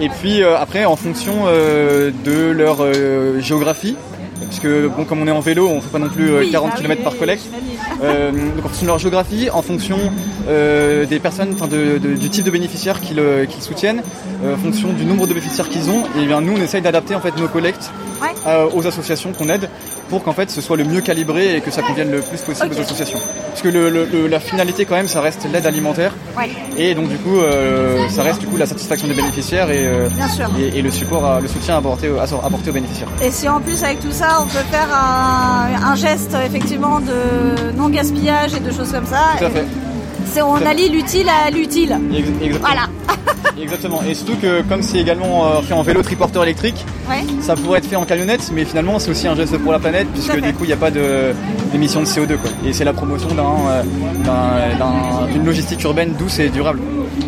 et 0.00 0.08
puis 0.08 0.42
après 0.44 0.84
en 0.84 0.96
fonction 0.96 1.46
de 1.46 2.50
leur 2.50 2.78
géographie 3.40 3.96
parce 4.46 4.60
que 4.60 4.88
bon, 4.88 5.04
comme 5.04 5.20
on 5.22 5.26
est 5.26 5.30
en 5.32 5.40
vélo, 5.40 5.68
on 5.68 5.80
fait 5.80 5.88
pas 5.90 5.98
non 5.98 6.08
plus 6.08 6.30
euh, 6.30 6.40
Oui, 6.40 6.50
40 6.50 6.68
bah 6.70 6.74
oui, 6.76 6.82
km 6.82 7.02
par 7.02 7.16
collecte. 7.18 7.44
Euh, 8.02 8.30
donc 8.30 8.64
en 8.64 8.68
fonction 8.68 8.82
de 8.82 8.86
leur 8.88 8.98
géographie, 8.98 9.50
en 9.50 9.62
fonction 9.62 9.98
euh, 10.48 11.04
des 11.06 11.18
personnes, 11.18 11.50
enfin 11.54 11.66
de- 11.66 11.98
de- 11.98 12.14
du 12.14 12.30
type 12.30 12.44
de 12.44 12.50
bénéficiaires 12.50 13.00
qu'ils 13.00 13.18
euh, 13.20 13.44
soutiennent, 13.60 14.02
euh, 14.44 14.54
en 14.54 14.58
fonction 14.58 14.92
du 14.92 15.04
nombre 15.04 15.26
de 15.26 15.34
bénéficiaires 15.34 15.68
qu'ils 15.68 15.90
ont, 15.90 16.04
et 16.20 16.24
bien 16.26 16.40
nous 16.40 16.52
on 16.56 16.60
essaye 16.62 16.82
d'adapter 16.82 17.14
en 17.14 17.20
fait 17.20 17.36
nos 17.38 17.48
collectes 17.48 17.90
Ouais. 18.20 18.28
euh, 18.46 18.66
aux 18.74 18.86
associations 18.86 19.32
qu'on 19.32 19.48
aide 19.48 19.68
pour 20.10 20.22
qu'en 20.24 20.32
fait 20.32 20.50
ce 20.50 20.60
soit 20.60 20.76
le 20.76 20.84
mieux 20.84 21.00
calibré 21.00 21.56
et 21.56 21.60
que 21.60 21.70
ça 21.70 21.82
convienne 21.82 22.10
le 22.10 22.20
plus 22.20 22.40
possible 22.40 22.74
aux 22.74 22.80
associations. 22.80 23.18
Parce 23.50 23.62
que 23.62 23.68
le- 23.68 23.90
le- 23.90 24.04
le- 24.06 24.26
la 24.26 24.40
finalité 24.40 24.84
quand 24.84 24.94
même 24.96 25.08
ça 25.08 25.20
reste 25.20 25.46
l'aide 25.52 25.66
alimentaire 25.66 26.12
Ouais, 26.36 26.50
et 26.76 26.94
donc 26.94 27.08
du 27.08 27.16
coup 27.18 27.38
euh, 27.40 28.08
ça 28.08 28.22
reste 28.22 28.40
du 28.40 28.46
coup 28.46 28.56
la 28.56 28.66
satisfaction 28.66 29.06
des 29.08 29.14
bénéficiaires 29.14 29.70
et, 29.70 29.86
euh, 29.86 30.08
et, 30.58 30.78
et 30.78 30.82
le 30.82 30.90
support, 30.90 31.24
à- 31.24 31.40
le 31.40 31.48
soutien 31.48 31.76
apporté, 31.78 32.08
aux- 32.08 32.18
apporté 32.18 32.70
aux 32.70 32.72
bénéficiaires. 32.72 33.08
Et 33.22 33.30
si 33.30 33.48
en 33.48 33.60
plus 33.60 33.82
avec 33.82 34.00
tout 34.00 34.12
ça, 34.12 34.38
on 34.40 34.46
peut 34.46 34.64
faire 34.70 34.88
un, 34.94 35.68
un 35.92 35.94
geste 35.94 36.34
effectivement 36.46 37.00
de 37.00 37.72
non 37.76 37.88
gaspillage 37.88 38.54
et 38.54 38.60
de 38.60 38.70
choses 38.72 38.92
comme 38.92 39.06
ça, 39.06 39.20
Tout 39.38 39.44
à 39.44 39.48
et 39.48 39.50
fait. 39.50 39.64
C'est 40.32 40.42
on 40.42 40.54
allie 40.56 40.88
l'utile 40.88 41.28
à 41.28 41.50
l'utile. 41.50 41.96
Exactement. 42.14 42.58
Voilà. 42.60 42.82
Exactement. 43.60 44.02
Et 44.08 44.14
surtout 44.14 44.36
que 44.40 44.62
comme 44.62 44.82
c'est 44.82 44.98
également 44.98 45.46
euh, 45.46 45.60
fait 45.62 45.74
en 45.74 45.82
vélo 45.82 46.02
triporteur 46.02 46.42
électrique, 46.44 46.84
Ouais. 47.08 47.24
ça 47.40 47.54
pourrait 47.56 47.78
être 47.78 47.86
fait 47.86 47.96
en 47.96 48.04
camionnette, 48.04 48.50
mais 48.52 48.64
finalement 48.64 48.98
c'est 48.98 49.10
aussi 49.10 49.26
un 49.26 49.34
geste 49.34 49.56
pour 49.58 49.72
la 49.72 49.78
planète 49.78 50.06
puisque 50.12 50.38
du 50.40 50.52
coup 50.52 50.64
il 50.64 50.68
n'y 50.68 50.72
a 50.72 50.76
pas 50.76 50.90
d'émission 50.90 52.00
de, 52.00 52.06
CO2 52.06 52.36
quoi. 52.36 52.50
Et 52.66 52.72
c'est 52.72 52.84
la 52.84 52.92
promotion 52.92 53.28
euh, 53.30 53.82
d'un- 54.24 54.78
d'un- 54.78 55.32
d'une 55.32 55.44
logistique 55.44 55.82
urbaine 55.84 56.12
douce 56.18 56.38
et 56.38 56.48
durable. 56.50 56.80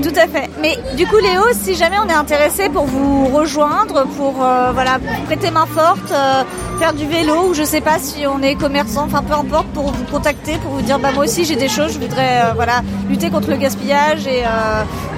Tout 0.03 0.13
à 0.17 0.27
fait. 0.29 0.49
Mais 0.61 0.77
du 0.97 1.07
coup, 1.07 1.17
Léo, 1.19 1.43
si 1.53 1.75
jamais 1.75 1.97
on 2.05 2.09
est 2.09 2.15
intéressé 2.15 2.69
pour 2.69 2.85
vous 2.85 3.27
rejoindre, 3.27 4.05
pour 4.17 4.35
euh, 4.43 4.71
voilà 4.73 4.99
prêter 5.27 5.51
main 5.51 5.67
forte, 5.67 6.11
euh, 6.13 6.43
faire 6.79 6.93
du 6.95 7.07
vélo, 7.07 7.49
ou 7.51 7.55
je 7.55 7.63
sais 7.65 7.81
pas 7.81 7.99
si 7.99 8.27
on 8.27 8.43
est 8.43 8.55
commerçant, 8.55 9.05
enfin 9.05 9.23
peu 9.23 9.35
importe, 9.35 9.67
pour 9.69 9.91
vous 9.93 10.05
contacter, 10.05 10.53
pour 10.59 10.73
vous 10.73 10.83
dire 10.83 10.99
bah 10.99 11.09
moi 11.15 11.25
aussi 11.25 11.45
j'ai 11.45 11.57
des 11.57 11.69
choses, 11.69 11.93
je 11.95 11.99
voudrais 11.99 12.43
euh, 12.45 12.53
voilà 12.55 12.83
lutter 13.09 13.31
contre 13.31 13.51
le 13.51 13.57
gaspillage 13.57 14.27
et, 14.27 14.43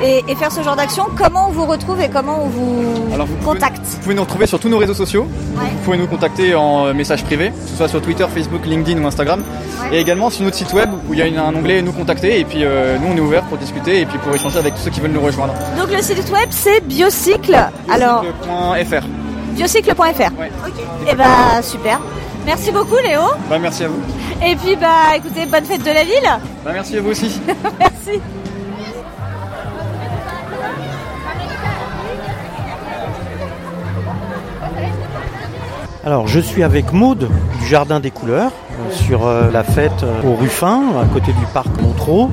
et, 0.04 0.24
et 0.26 0.35
faire 0.35 0.50
ce 0.50 0.62
genre 0.62 0.76
d'action. 0.76 1.04
Comment 1.16 1.48
on 1.48 1.52
vous 1.52 1.66
retrouve 1.66 2.00
et 2.00 2.08
comment 2.08 2.42
on 2.44 2.48
vous 2.48 3.14
Alors, 3.14 3.26
vous 3.26 3.35
pouvez- 3.37 3.54
contacte 3.58 3.80
Vous 3.85 3.98
pouvez 4.02 4.14
nous 4.14 4.22
retrouver 4.22 4.46
sur 4.46 4.58
tous 4.58 4.68
nos 4.68 4.78
réseaux 4.78 4.94
sociaux. 4.94 5.22
Ouais. 5.56 5.68
Vous 5.70 5.85
pouvez 5.85 5.98
nous 5.98 6.06
contacter 6.06 6.54
en 6.54 6.92
message 6.94 7.24
privé, 7.24 7.50
que 7.50 7.68
ce 7.70 7.76
soit 7.76 7.88
sur 7.88 8.00
Twitter, 8.00 8.26
Facebook, 8.32 8.64
LinkedIn 8.66 9.02
ou 9.02 9.06
Instagram. 9.06 9.42
Ouais. 9.90 9.96
Et 9.98 10.00
également 10.00 10.30
sur 10.30 10.44
notre 10.44 10.56
site 10.56 10.72
web 10.72 10.90
où 11.08 11.12
il 11.14 11.18
y 11.20 11.37
a 11.37 11.44
un 11.44 11.54
onglet 11.54 11.82
nous 11.82 11.92
contacter 11.92 12.40
et 12.40 12.44
puis 12.44 12.61
nous 12.61 13.08
on 13.12 13.16
est 13.16 13.20
ouvert 13.20 13.42
pour 13.44 13.58
discuter 13.58 14.00
et 14.00 14.06
puis 14.06 14.18
pour 14.18 14.35
échanger 14.35 14.58
avec 14.62 14.75
tous 14.77 14.83
ceux 14.83 14.90
qui 14.90 15.01
veulent 15.01 15.12
nous 15.12 15.20
rejoindre. 15.20 15.55
Donc 15.79 15.90
le 15.90 16.03
site 16.03 16.31
web 16.31 16.48
c'est 16.51 16.81
Biocycle. 16.85 17.57
Alors 17.90 18.22
Biocycle.fr. 18.22 19.07
biocycle.fr. 19.55 20.40
Ouais. 20.40 20.51
Et 21.11 21.14
bah 21.14 21.62
super. 21.62 22.01
Merci 22.46 22.72
beaucoup 22.72 22.96
Léo. 23.05 23.20
Bah 23.48 23.59
merci 23.61 23.85
à 23.85 23.88
vous. 23.88 24.01
Et 24.44 24.57
puis 24.57 24.77
bah 24.77 25.16
écoutez, 25.16 25.46
bonne 25.46 25.64
fête 25.64 25.83
de 25.83 25.90
la 25.90 26.05
ville. 26.05 26.40
Bah 26.64 26.70
merci 26.72 26.96
à 26.96 27.01
vous 27.01 27.11
aussi. 27.11 27.40
Merci. 27.79 28.20
Alors, 36.05 36.27
je 36.27 36.40
suis 36.40 36.64
avec 36.64 36.92
Maude 36.92 37.29
du 37.61 37.66
Jardin 37.66 38.01
des 38.01 38.11
Couleurs 38.11 38.51
euh, 38.51 38.90
sur 38.90 39.25
euh, 39.25 39.53
la 39.53 39.62
fête 39.62 40.03
euh, 40.03 40.20
au 40.25 40.35
Ruffin, 40.35 40.83
à 41.01 41.05
côté 41.05 41.33
du 41.33 41.46
parc 41.55 41.68
Montreux. 41.81 42.29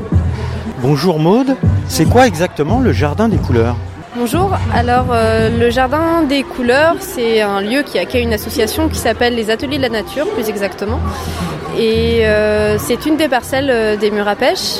Bonjour 0.82 1.20
Maude, 1.20 1.56
c'est 1.89 2.06
quoi 2.06 2.28
exactement 2.28 2.80
le 2.80 2.93
Jardin 2.93 3.28
des 3.28 3.38
Couleurs 3.38 3.75
Bonjour, 4.15 4.52
alors 4.73 5.08
euh, 5.12 5.49
le 5.60 5.69
Jardin 5.69 6.23
des 6.23 6.43
Couleurs, 6.43 6.95
c'est 6.99 7.41
un 7.41 7.62
lieu 7.62 7.82
qui 7.82 7.99
accueille 7.99 8.23
une 8.23 8.34
association 8.34 8.88
qui 8.88 8.97
s'appelle 8.97 9.36
les 9.36 9.49
Ateliers 9.49 9.78
de 9.78 9.82
la 9.82 9.89
Nature, 9.89 10.28
plus 10.30 10.49
exactement. 10.49 10.99
Et 11.78 12.25
euh, 12.25 12.78
c'est 12.78 13.06
une 13.06 13.17
des 13.17 13.28
parcelles 13.28 13.69
euh, 13.69 13.97
des 13.97 14.12
murs 14.12 14.28
à 14.28 14.36
pêche, 14.36 14.80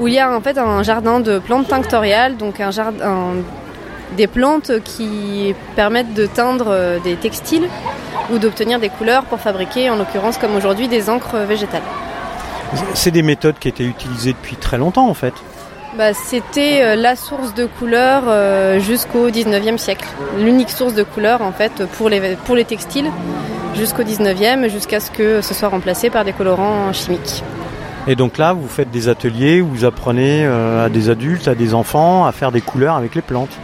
où 0.00 0.08
il 0.08 0.14
y 0.14 0.18
a 0.18 0.34
en 0.36 0.40
fait 0.40 0.58
un 0.58 0.82
jardin 0.82 1.20
de 1.20 1.38
plantes 1.38 1.68
tinctoriales, 1.68 2.36
donc 2.36 2.60
des 4.16 4.26
plantes 4.26 4.72
qui 4.84 5.54
permettent 5.76 6.14
de 6.14 6.26
teindre 6.26 7.00
des 7.04 7.14
textiles 7.14 7.68
ou 8.32 8.38
d'obtenir 8.38 8.80
des 8.80 8.88
couleurs 8.88 9.22
pour 9.24 9.40
fabriquer, 9.40 9.88
en 9.88 9.96
l'occurrence 9.96 10.36
comme 10.36 10.54
aujourd'hui, 10.56 10.88
des 10.88 11.08
encres 11.08 11.36
végétales. 11.48 11.82
C'est 12.94 13.10
des 13.10 13.22
méthodes 13.22 13.58
qui 13.58 13.68
étaient 13.68 13.84
utilisées 13.84 14.32
depuis 14.32 14.56
très 14.56 14.78
longtemps 14.78 15.08
en 15.08 15.14
fait. 15.14 15.34
Bah, 15.98 16.14
C'était 16.14 16.82
euh, 16.82 16.96
la 16.96 17.16
source 17.16 17.52
de 17.54 17.66
couleurs 17.66 18.24
euh, 18.28 18.78
jusqu'au 18.78 19.28
19e 19.28 19.76
siècle. 19.76 20.06
L'unique 20.38 20.70
source 20.70 20.94
de 20.94 21.02
couleurs 21.02 21.42
en 21.42 21.52
fait 21.52 21.84
pour 21.96 22.08
les, 22.08 22.36
pour 22.44 22.54
les 22.54 22.64
textiles 22.64 23.10
jusqu'au 23.74 24.02
19e, 24.02 24.68
jusqu'à 24.68 25.00
ce 25.00 25.10
que 25.10 25.40
ce 25.40 25.54
soit 25.54 25.68
remplacé 25.68 26.10
par 26.10 26.24
des 26.24 26.32
colorants 26.32 26.92
chimiques. 26.92 27.42
Et 28.06 28.16
donc 28.16 28.38
là, 28.38 28.52
vous 28.52 28.68
faites 28.68 28.90
des 28.90 29.08
ateliers 29.08 29.60
où 29.60 29.68
vous 29.68 29.84
apprenez 29.84 30.44
euh, 30.44 30.86
à 30.86 30.88
des 30.88 31.10
adultes, 31.10 31.48
à 31.48 31.54
des 31.54 31.74
enfants 31.74 32.24
à 32.24 32.32
faire 32.32 32.50
des 32.52 32.60
couleurs 32.60 32.96
avec 32.96 33.14
les 33.14 33.22
plantes. 33.22 33.56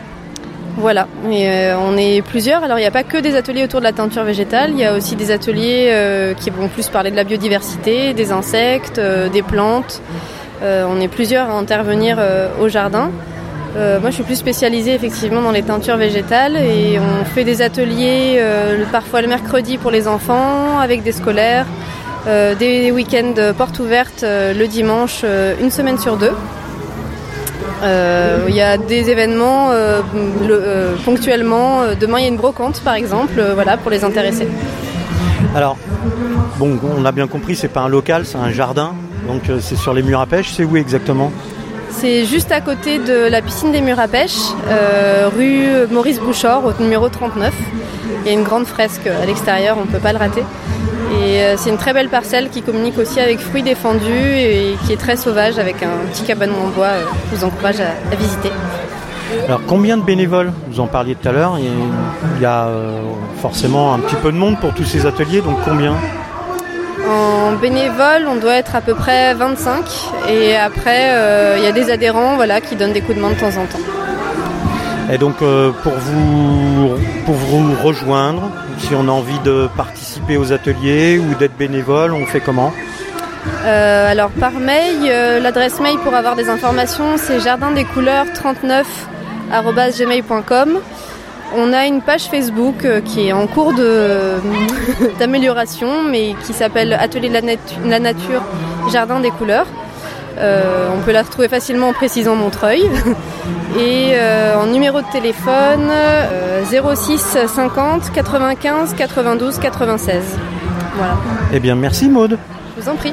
Voilà, 0.79 1.09
et 1.31 1.49
euh, 1.49 1.79
on 1.79 1.97
est 1.97 2.21
plusieurs. 2.21 2.63
Alors 2.63 2.79
il 2.79 2.83
n'y 2.83 2.87
a 2.87 2.91
pas 2.91 3.03
que 3.03 3.17
des 3.17 3.35
ateliers 3.35 3.65
autour 3.65 3.81
de 3.81 3.85
la 3.85 3.93
teinture 3.93 4.25
végétale, 4.25 4.73
il 4.73 4.79
y 4.79 4.85
a 4.85 4.93
aussi 4.93 5.17
des 5.17 5.31
ateliers 5.31 5.87
euh, 5.89 6.35
qui 6.35 6.51
vont 6.51 6.69
plus 6.69 6.89
parler 6.89 7.11
de 7.11 7.17
la 7.17 7.25
biodiversité, 7.25 8.13
des 8.13 8.31
insectes, 8.31 8.99
euh, 8.99 9.31
des 9.31 9.43
plantes. 9.43 10.03
on 10.63 11.01
est 11.01 11.09
plusieurs 11.09 11.49
à 11.49 11.55
intervenir 11.55 12.19
au 12.61 12.69
jardin. 12.69 13.11
moi 13.75 14.11
je 14.11 14.17
suis 14.19 14.23
plus 14.23 14.37
spécialisée 14.37 14.95
effectivement 14.95 15.43
dans 15.43 15.51
les 15.51 15.63
teintures 15.63 15.99
végétales 15.99 16.57
et 16.57 16.99
on 16.99 17.25
fait 17.25 17.45
des 17.45 17.61
ateliers 17.61 18.43
parfois 18.91 19.21
le 19.21 19.29
mercredi 19.29 19.77
pour 19.77 19.91
les 19.91 20.09
enfants 20.09 20.79
avec 20.81 21.03
des 21.03 21.13
scolaires, 21.13 21.67
des 22.59 22.91
week-ends 22.91 23.53
portes 23.57 23.79
ouvertes 23.79 24.25
le 24.63 24.67
dimanche 24.67 25.25
une 25.61 25.71
semaine 25.71 25.99
sur 25.99 26.17
deux. 26.17 26.33
Euh, 27.83 28.47
il 28.49 28.55
y 28.55 28.63
a 28.63 28.79
des 28.79 29.11
événements 29.11 29.71
euh, 29.71 30.01
euh, 30.49 30.95
ponctuellement. 31.05 31.83
Demain, 31.99 32.19
il 32.19 32.23
y 32.23 32.25
a 32.27 32.29
une 32.29 32.37
brocante, 32.37 32.81
par 32.81 32.95
exemple, 32.95 33.43
voilà, 33.55 33.77
pour 33.77 33.91
les 33.91 34.05
intéressés. 34.05 34.49
Alors, 35.55 35.77
bon, 36.59 36.79
on 36.97 37.05
a 37.05 37.13
bien 37.13 37.27
compris, 37.27 37.57
c'est 37.57 37.69
pas 37.69 37.81
un 37.81 37.89
local, 37.89 38.25
c'est 38.25 38.39
un 38.39 38.51
jardin. 38.51 38.95
Donc, 39.27 39.43
c'est 39.61 39.77
sur 39.77 39.93
les 39.93 40.03
murs 40.03 40.21
à 40.21 40.27
pêche. 40.27 40.53
C'est 40.53 40.65
où 40.65 40.77
exactement? 40.77 41.33
C'est 41.91 42.27
juste 42.27 42.53
à 42.53 42.61
côté 42.61 42.99
de 42.99 43.29
la 43.29 43.41
piscine 43.41 43.73
des 43.73 43.81
murs 43.81 44.01
à 44.01 44.09
pêche, 44.09 44.37
rue 45.37 45.67
Maurice 45.91 46.21
Bouchard, 46.21 46.65
au 46.65 46.73
numéro 46.83 47.09
39. 47.09 47.53
Il 48.25 48.27
y 48.27 48.35
a 48.35 48.39
une 48.39 48.45
grande 48.45 48.67
fresque 48.67 49.07
à 49.07 49.25
l'extérieur, 49.25 49.77
on 49.79 49.87
ne 49.87 49.91
peut 49.91 49.99
pas 49.99 50.13
le 50.13 50.19
rater. 50.19 50.43
Et 51.13 51.43
euh, 51.43 51.55
c'est 51.57 51.71
une 51.71 51.77
très 51.77 51.93
belle 51.93 52.09
parcelle 52.09 52.49
qui 52.51 52.63
communique 52.63 52.99
aussi 52.99 53.21
avec 53.21 53.39
fruits 53.39 53.63
défendus 53.63 54.11
et 54.11 54.75
qui 54.85 54.93
est 54.93 54.97
très 54.97 55.17
sauvage 55.17 55.59
avec 55.59 55.83
un 55.83 56.07
petit 56.11 56.25
cabanon 56.25 56.57
en 56.65 56.69
bois 56.69 56.87
euh, 56.87 57.05
je 57.31 57.37
vous 57.37 57.45
encourage 57.45 57.81
à, 57.81 58.17
visiter. 58.17 58.51
Alors 59.47 59.61
combien 59.67 59.97
de 59.97 60.03
bénévoles 60.03 60.53
Vous 60.69 60.81
en 60.81 60.87
parliez 60.87 61.15
tout 61.15 61.29
à 61.29 61.33
l'heure. 61.33 61.59
Il 61.59 62.43
y 62.43 62.45
a 62.45 62.67
euh, 62.67 63.01
forcément 63.41 63.95
un 63.95 64.01
petit 64.01 64.17
peu 64.17 64.33
de 64.33 64.37
monde 64.37 64.59
pour 64.59 64.75
tous 64.75 64.85
ces 64.85 65.07
ateliers, 65.07 65.41
donc 65.41 65.59
combien 65.65 65.95
en 67.09 67.53
bénévole, 67.53 68.27
on 68.29 68.35
doit 68.35 68.57
être 68.57 68.75
à 68.75 68.81
peu 68.81 68.95
près 68.95 69.33
25 69.33 69.85
et 70.29 70.57
après 70.57 71.57
il 71.57 71.63
y 71.63 71.67
a 71.69 71.71
des 71.71 71.89
adhérents 71.89 72.35
voilà, 72.35 72.61
qui 72.61 72.75
donnent 72.75 72.93
des 72.93 73.01
coups 73.01 73.17
de 73.17 73.23
main 73.23 73.31
de 73.31 73.37
temps 73.37 73.57
en 73.57 73.67
temps. 73.67 73.79
Et 75.13 75.17
donc 75.17 75.37
pour, 75.37 75.93
vous, 75.93 76.97
pour 77.25 77.35
vous 77.37 77.75
rejoindre, 77.81 78.51
si 78.79 78.95
on 78.95 79.09
a 79.09 79.13
envie 79.13 79.39
de 79.41 79.69
participer 79.77 80.37
aux 80.37 80.53
ateliers 80.53 81.19
ou 81.19 81.35
d'être 81.35 81.57
bénévole, 81.57 82.13
on 82.13 82.27
fait 82.27 82.41
comment 82.41 82.73
euh, 83.65 84.11
alors 84.11 84.31
par 84.31 84.53
mail, 84.53 84.97
euh, 85.05 85.39
l'adresse 85.41 85.81
mail 85.81 85.99
pour 85.99 86.15
avoir 86.15 86.37
des 86.37 86.49
informations 86.49 87.17
c'est 87.17 87.41
jardin 87.41 87.71
des 87.71 87.85
couleurs 87.85 88.25
39gmail.com. 88.27 90.81
On 91.57 91.73
a 91.73 91.87
une 91.87 92.03
page 92.03 92.25
Facebook 92.25 92.85
euh, 92.85 93.01
qui 93.01 93.29
est 93.29 93.33
en 93.33 93.47
cours 93.47 93.73
d'amélioration 95.19 96.03
mais 96.03 96.35
qui 96.45 96.53
s'appelle 96.53 96.93
Atelier 96.93 97.29
de 97.29 97.39
la, 97.89 98.01
nature 98.01 98.43
Jardin 98.91 99.21
des 99.21 99.31
couleurs. 99.31 99.69
On 100.39 101.01
peut 101.05 101.13
la 101.13 101.23
retrouver 101.23 101.49
facilement 101.49 101.89
en 101.89 101.93
précisant 101.93 102.37
Montreuil. 102.37 102.83
Et 103.79 104.13
euh, 104.15 104.57
en 104.57 104.67
numéro 104.67 105.03
de 105.03 105.07
téléphone 105.13 105.91
06 106.65 107.37
50 107.47 108.11
95 108.11 108.95
92 108.95 109.59
96. 109.59 110.23
Voilà. 110.97 111.17
Eh 111.53 111.61
bien 111.61 111.75
merci 111.75 112.09
Maude. 112.09 112.39
Je 112.77 112.83
vous 112.83 112.89
en 112.89 112.97
prie. 112.97 113.13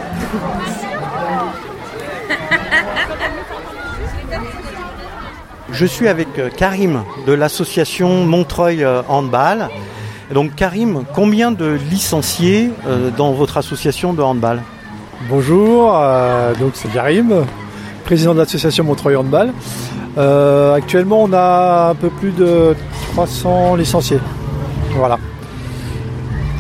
Je 5.72 5.86
suis 5.86 6.08
avec 6.08 6.28
euh, 6.38 6.50
Karim 6.50 7.04
de 7.28 7.34
l'association 7.34 8.26
Montreuil 8.26 8.84
euh, 8.86 9.02
Handball. 9.10 9.68
Donc 10.34 10.56
Karim, 10.56 11.04
combien 11.14 11.52
de 11.52 11.78
licenciés 11.92 12.72
dans 13.18 13.34
votre 13.34 13.58
association 13.58 14.14
de 14.14 14.22
handball? 14.22 14.62
Bonjour, 15.30 15.94
donc 16.60 16.72
c'est 16.74 16.92
Karim, 16.92 17.46
président 18.04 18.34
de 18.34 18.40
l'association 18.40 18.84
Montreuil 18.84 19.16
Handball. 19.16 19.54
Euh, 20.18 20.76
actuellement, 20.76 21.24
on 21.24 21.34
a 21.34 21.90
un 21.92 21.96
peu 21.96 22.10
plus 22.10 22.32
de 22.32 22.76
300 23.14 23.76
licenciés. 23.76 24.20
Voilà. 24.92 25.18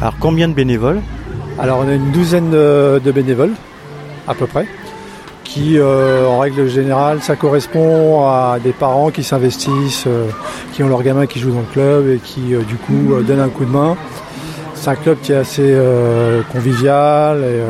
Alors, 0.01 0.15
combien 0.19 0.47
de 0.47 0.53
bénévoles? 0.53 1.01
Alors, 1.59 1.83
on 1.85 1.87
a 1.87 1.93
une 1.93 2.11
douzaine 2.11 2.49
de, 2.49 3.11
bénévoles, 3.13 3.53
à 4.27 4.33
peu 4.33 4.47
près, 4.47 4.65
qui, 5.43 5.77
euh, 5.77 6.25
en 6.25 6.39
règle 6.39 6.67
générale, 6.67 7.21
ça 7.21 7.35
correspond 7.35 8.27
à 8.27 8.57
des 8.63 8.71
parents 8.71 9.11
qui 9.11 9.23
s'investissent, 9.23 10.05
euh, 10.07 10.29
qui 10.73 10.81
ont 10.81 10.87
leurs 10.87 11.03
gamins 11.03 11.27
qui 11.27 11.39
jouent 11.39 11.51
dans 11.51 11.59
le 11.59 11.65
club 11.71 12.09
et 12.09 12.17
qui, 12.17 12.55
du 12.67 12.75
coup, 12.75 13.21
donnent 13.21 13.39
un 13.39 13.49
coup 13.49 13.65
de 13.65 13.71
main. 13.71 13.95
C'est 14.73 14.89
un 14.89 14.95
club 14.95 15.17
qui 15.21 15.31
est 15.31 15.37
assez 15.37 15.77
convivial 16.51 17.43
et 17.43 17.61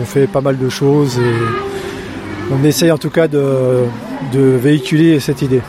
on 0.00 0.04
fait 0.04 0.26
pas 0.26 0.40
mal 0.40 0.58
de 0.58 0.68
choses 0.68 1.18
et 1.18 2.52
on 2.52 2.64
essaye 2.64 2.92
en 2.92 2.98
tout 2.98 3.10
cas 3.10 3.28
de, 3.28 3.84
véhiculer 4.32 5.20
cette 5.20 5.42
idée. 5.42 5.62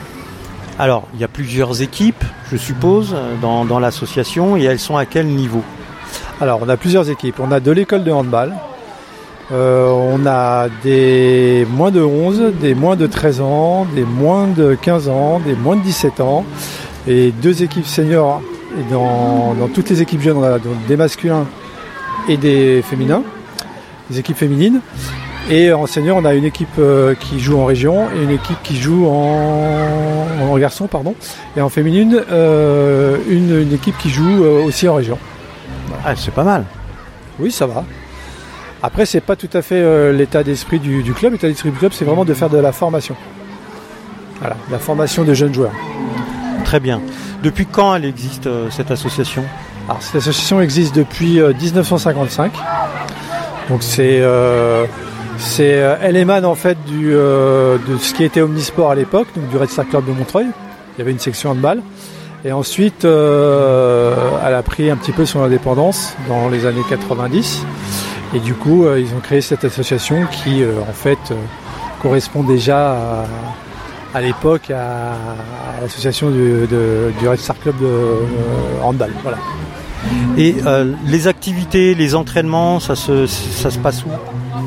Alors, 0.80 1.08
il 1.13 1.20
y 1.20 1.24
a 1.24 1.28
plusieurs 1.28 1.82
équipes, 1.82 2.24
je 2.52 2.58
suppose, 2.58 3.16
dans, 3.42 3.80
l'association, 3.80 4.58
et 4.58 4.63
elles 4.63 4.80
sont 4.80 4.98
à 4.98 5.06
quel 5.06 5.28
niveau? 5.28 5.63
Alors, 6.40 6.60
on 6.62 6.70
a 6.70 6.78
plusieurs 6.78 7.10
équipes. 7.10 7.40
On 7.40 7.52
a 7.52 7.60
de 7.60 7.72
l'école 7.72 8.04
de 8.04 8.12
handball, 8.12 8.54
euh, 9.52 9.90
on 9.90 10.26
a 10.28 10.68
des 10.84 11.66
moins 11.72 11.90
de 11.90 12.02
11, 12.02 12.54
des 12.60 12.76
moins 12.76 12.96
de 12.96 13.08
13 13.08 13.42
ans, 13.42 13.88
des 13.96 14.04
moins 14.04 14.48
de 14.48 14.76
15 14.76 15.10
ans, 15.10 15.40
des 15.40 15.56
moins 15.56 15.78
de 15.78 15.82
17 15.82 16.20
ans, 16.20 16.46
et 17.08 17.32
deux 17.32 17.63
équipes 17.63 17.88
seniors. 17.88 18.42
Et 18.78 18.94
dans, 18.94 19.56
dans 19.56 19.68
toutes 19.70 19.90
les 19.90 20.02
équipes 20.02 20.22
jeunes, 20.22 20.38
on 20.38 20.44
a 20.44 20.60
des 20.88 20.98
masculins 20.98 21.46
et 22.28 22.38
des 22.38 22.82
féminins, 22.82 23.24
des 24.10 24.20
équipes 24.20 24.38
féminines. 24.38 24.82
Et 25.50 25.72
en 25.72 25.88
senior, 25.88 26.17
on 26.17 26.26
a 26.26 26.34
une 26.34 26.43
équipe 26.43 26.67
euh, 26.78 27.15
qui 27.15 27.39
joue 27.39 27.58
en 27.58 27.65
région 27.65 28.10
et 28.12 28.22
une 28.22 28.32
équipe 28.32 28.62
qui 28.63 28.76
joue 28.76 29.08
en, 29.08 30.28
en 30.41 30.58
garçon, 30.58 30.88
pardon. 30.88 31.15
Et 31.56 31.62
en 31.62 31.70
féminine, 31.70 32.22
euh, 32.30 33.17
une, 33.30 33.72
équipe 33.72 33.98
qui 33.98 34.10
joue 34.10 34.43
euh, 34.43 34.65
aussi 34.65 34.89
en 34.89 34.96
région. 34.96 35.17
Ah, 36.06 36.15
c'est 36.17 36.34
pas 36.34 36.43
mal. 36.43 36.65
Oui, 37.39 37.52
ça 37.52 37.65
va. 37.65 37.86
Après, 38.84 39.06
c'est 39.06 39.22
pas 39.22 39.38
tout 39.38 39.50
à 39.54 39.62
fait 39.62 40.13
l'état 40.13 40.43
d'esprit 40.43 40.80
du, 40.80 41.13
club. 41.13 41.34
L'état 41.34 41.48
d'esprit 41.48 41.72
du 41.72 41.78
club, 41.78 41.93
c'est 41.93 42.06
vraiment 42.06 42.26
de 42.26 42.34
faire 42.34 42.50
de 42.50 42.58
la 42.58 42.72
formation. 42.72 43.15
Voilà, 44.39 44.56
la 44.70 44.80
formation 44.80 45.24
de 45.24 45.34
jeunes 45.34 45.54
joueurs. 45.54 45.74
Très 46.63 46.80
bien. 46.80 47.02
Depuis 47.41 47.65
quand 47.65 47.96
elle 47.96 48.06
existe 48.06 48.48
cette 48.70 48.91
association? 48.91 49.43
Alors, 49.88 50.02
cette 50.02 50.17
association 50.17 50.62
existe 50.62 50.93
depuis 50.93 51.39
1955. 51.39 52.52
Donc 53.69 53.84
c'est 53.84 54.21
c'est, 55.38 55.75
euh, 55.75 55.95
elle 56.01 56.17
émane 56.17 56.45
en 56.45 56.56
fait 56.56 56.77
du, 56.86 57.12
euh, 57.13 57.77
de 57.88 57.97
ce 57.97 58.13
qui 58.13 58.23
était 58.23 58.41
Omnisport 58.41 58.91
à 58.91 58.95
l'époque, 58.95 59.27
donc 59.36 59.47
du 59.49 59.58
Red 59.58 59.69
Star 59.69 59.88
Club 59.88 60.06
de 60.06 60.12
Montreuil. 60.12 60.47
Il 60.95 60.99
y 60.99 61.01
avait 61.01 61.12
une 61.12 61.19
section 61.19 61.51
handball. 61.51 61.82
Et 62.43 62.51
ensuite, 62.51 63.06
euh, 63.06 64.15
elle 64.45 64.53
a 64.53 64.63
pris 64.63 64.89
un 64.89 64.95
petit 64.95 65.12
peu 65.12 65.25
son 65.25 65.41
indépendance 65.41 66.15
dans 66.27 66.49
les 66.49 66.65
années 66.65 66.84
90. 66.89 67.65
Et 68.36 68.39
du 68.39 68.53
coup, 68.53 68.86
ils 68.97 69.13
ont 69.13 69.19
créé 69.19 69.41
cette 69.41 69.63
association 69.63 70.25
qui, 70.32 70.63
en 70.63 70.93
fait, 70.93 71.17
correspond 72.01 72.43
déjà 72.43 73.25
à, 74.13 74.21
l'époque 74.21 74.69
à, 74.69 75.13
l'association 75.82 76.30
du, 76.30 76.67
Red 77.25 77.39
Star 77.39 77.58
Club 77.60 77.75
de 77.80 78.84
handball. 78.84 79.12
Voilà. 79.23 79.38
Et 80.38 80.56
les 81.08 81.28
activités, 81.28 81.96
les 81.96 82.13
entraînements, 82.15 82.80
ça 82.80 82.96
se, 82.96 83.26
ça 83.26 83.72
se 83.72 83.80
passe 83.80 84.06
où? 84.06 84.10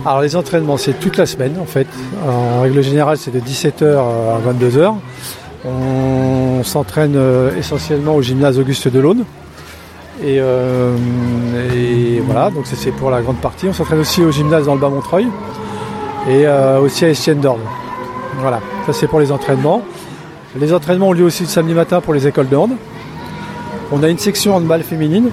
Alors 0.06 0.22
les 0.22 0.34
entraînements, 0.34 0.78
c'est 0.78 0.98
toute 0.98 1.16
la 1.16 1.26
semaine 1.26 1.56
en 1.60 1.66
fait. 1.66 1.86
En 2.26 2.62
règle 2.62 2.82
générale, 2.82 3.18
c'est 3.18 3.30
de 3.30 3.40
17h 3.40 3.84
à 3.84 4.40
22h. 4.52 4.94
On 5.66 6.62
s'entraîne 6.64 7.16
euh, 7.16 7.54
essentiellement 7.58 8.16
au 8.16 8.22
gymnase 8.22 8.58
Auguste 8.58 8.88
Delaune. 8.88 9.24
Et, 10.22 10.38
euh, 10.38 10.94
et 11.74 12.20
voilà, 12.20 12.50
donc 12.50 12.64
c'est 12.64 12.92
pour 12.92 13.10
la 13.10 13.20
grande 13.20 13.38
partie. 13.38 13.66
On 13.68 13.72
s'entraîne 13.72 14.00
aussi 14.00 14.22
au 14.22 14.30
gymnase 14.30 14.64
dans 14.64 14.74
le 14.74 14.80
Bas-Montreuil 14.80 15.26
et 16.28 16.46
euh, 16.46 16.80
aussi 16.80 17.04
à 17.04 17.10
Estienne 17.10 17.40
d'Orne. 17.40 17.60
Voilà, 18.38 18.60
ça 18.86 18.94
c'est 18.94 19.06
pour 19.06 19.20
les 19.20 19.30
entraînements. 19.32 19.82
Les 20.58 20.72
entraînements 20.72 21.08
ont 21.08 21.12
lieu 21.12 21.24
aussi 21.24 21.42
le 21.42 21.48
samedi 21.48 21.74
matin 21.74 22.00
pour 22.00 22.14
les 22.14 22.26
écoles 22.26 22.48
d'Orne. 22.48 22.76
On 23.92 24.02
a 24.04 24.08
une 24.08 24.18
section 24.18 24.54
handball 24.54 24.82
féminine 24.82 25.30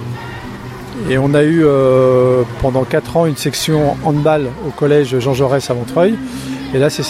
et 1.10 1.20
on 1.20 1.36
a 1.36 1.44
eu 1.44 1.64
euh, 1.64 2.42
pendant 2.60 2.84
4 2.86 3.18
ans 3.18 3.26
une 3.28 3.36
section 3.36 3.96
handball 4.04 4.48
au 4.68 4.72
collège 4.72 5.20
Jean 5.20 5.36
Jaurès 5.36 5.70
à 5.70 5.76
Montreuil. 5.76 6.16
Et 6.74 6.80
là, 6.80 6.90
c'est 6.90 7.04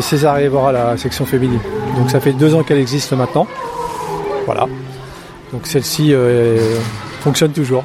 César 0.00 0.38
Evora, 0.38 0.72
la 0.72 0.96
section 0.96 1.26
féminine. 1.26 1.60
Donc 1.98 2.10
ça 2.10 2.18
fait 2.18 2.32
deux 2.32 2.54
ans 2.54 2.62
qu'elle 2.62 2.78
existe 2.78 3.12
maintenant. 3.12 3.46
Voilà. 4.46 4.66
Donc 5.52 5.66
celle-ci 5.66 6.14
euh, 6.14 6.76
fonctionne 7.20 7.52
toujours. 7.52 7.84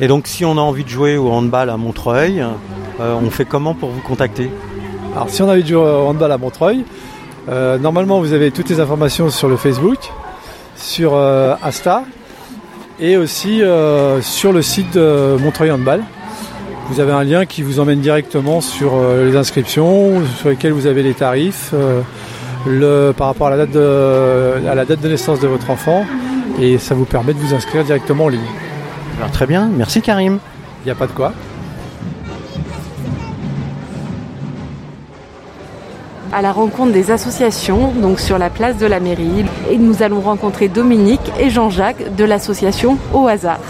Et 0.00 0.08
donc 0.08 0.26
si 0.26 0.46
on 0.46 0.52
a 0.52 0.60
envie 0.62 0.84
de 0.84 0.88
jouer 0.88 1.18
au 1.18 1.30
handball 1.30 1.68
à 1.68 1.76
Montreuil, 1.76 2.42
euh, 3.00 3.14
on 3.22 3.28
fait 3.28 3.44
comment 3.44 3.74
pour 3.74 3.90
vous 3.90 4.00
contacter? 4.00 4.50
Alors 5.14 5.28
si 5.28 5.42
on 5.42 5.48
a 5.48 5.52
envie 5.52 5.62
de 5.62 5.68
jouer 5.68 5.82
au 5.82 6.08
handball 6.08 6.32
à 6.32 6.38
Montreuil, 6.38 6.84
normalement 7.48 8.18
vous 8.18 8.32
avez 8.32 8.50
toutes 8.50 8.70
les 8.70 8.80
informations 8.80 9.28
sur 9.28 9.48
le 9.48 9.56
Facebook. 9.56 10.10
Sur 10.76 11.14
euh, 11.14 11.54
Insta 11.62 12.04
et 13.00 13.16
aussi 13.16 13.62
euh, 13.62 14.20
sur 14.22 14.52
le 14.52 14.62
site 14.62 14.94
de 14.94 15.36
Montreuil 15.40 15.70
Handball. 15.70 16.02
Vous 16.90 17.00
avez 17.00 17.12
un 17.12 17.24
lien 17.24 17.46
qui 17.46 17.62
vous 17.62 17.80
emmène 17.80 18.00
directement 18.00 18.60
sur 18.60 18.94
euh, 18.94 19.30
les 19.30 19.36
inscriptions, 19.36 20.22
sur 20.36 20.50
lesquelles 20.50 20.72
vous 20.72 20.86
avez 20.86 21.02
les 21.02 21.14
tarifs, 21.14 21.70
euh, 21.72 22.02
le, 22.66 23.12
par 23.12 23.28
rapport 23.28 23.46
à 23.46 23.50
la, 23.50 23.56
date 23.56 23.70
de, 23.70 24.68
à 24.68 24.74
la 24.74 24.84
date 24.84 25.00
de 25.00 25.08
naissance 25.08 25.40
de 25.40 25.46
votre 25.46 25.70
enfant, 25.70 26.04
et 26.60 26.78
ça 26.78 26.94
vous 26.94 27.06
permet 27.06 27.32
de 27.32 27.38
vous 27.38 27.54
inscrire 27.54 27.84
directement 27.84 28.24
en 28.24 28.28
ligne. 28.28 28.40
Alors, 29.18 29.30
très 29.30 29.46
bien, 29.46 29.70
merci 29.74 30.02
Karim. 30.02 30.38
Il 30.82 30.86
n'y 30.86 30.92
a 30.92 30.94
pas 30.94 31.06
de 31.06 31.12
quoi. 31.12 31.32
À 36.34 36.42
la 36.42 36.50
rencontre 36.50 36.92
des 36.92 37.12
associations, 37.12 37.92
donc 37.92 38.18
sur 38.18 38.38
la 38.38 38.50
place 38.50 38.76
de 38.76 38.86
la 38.86 38.98
mairie. 38.98 39.44
Et 39.70 39.78
nous 39.78 40.02
allons 40.02 40.20
rencontrer 40.20 40.66
Dominique 40.66 41.32
et 41.38 41.48
Jean-Jacques 41.48 42.16
de 42.16 42.24
l'association 42.24 42.98
Au 43.12 43.28
hasard. 43.28 43.60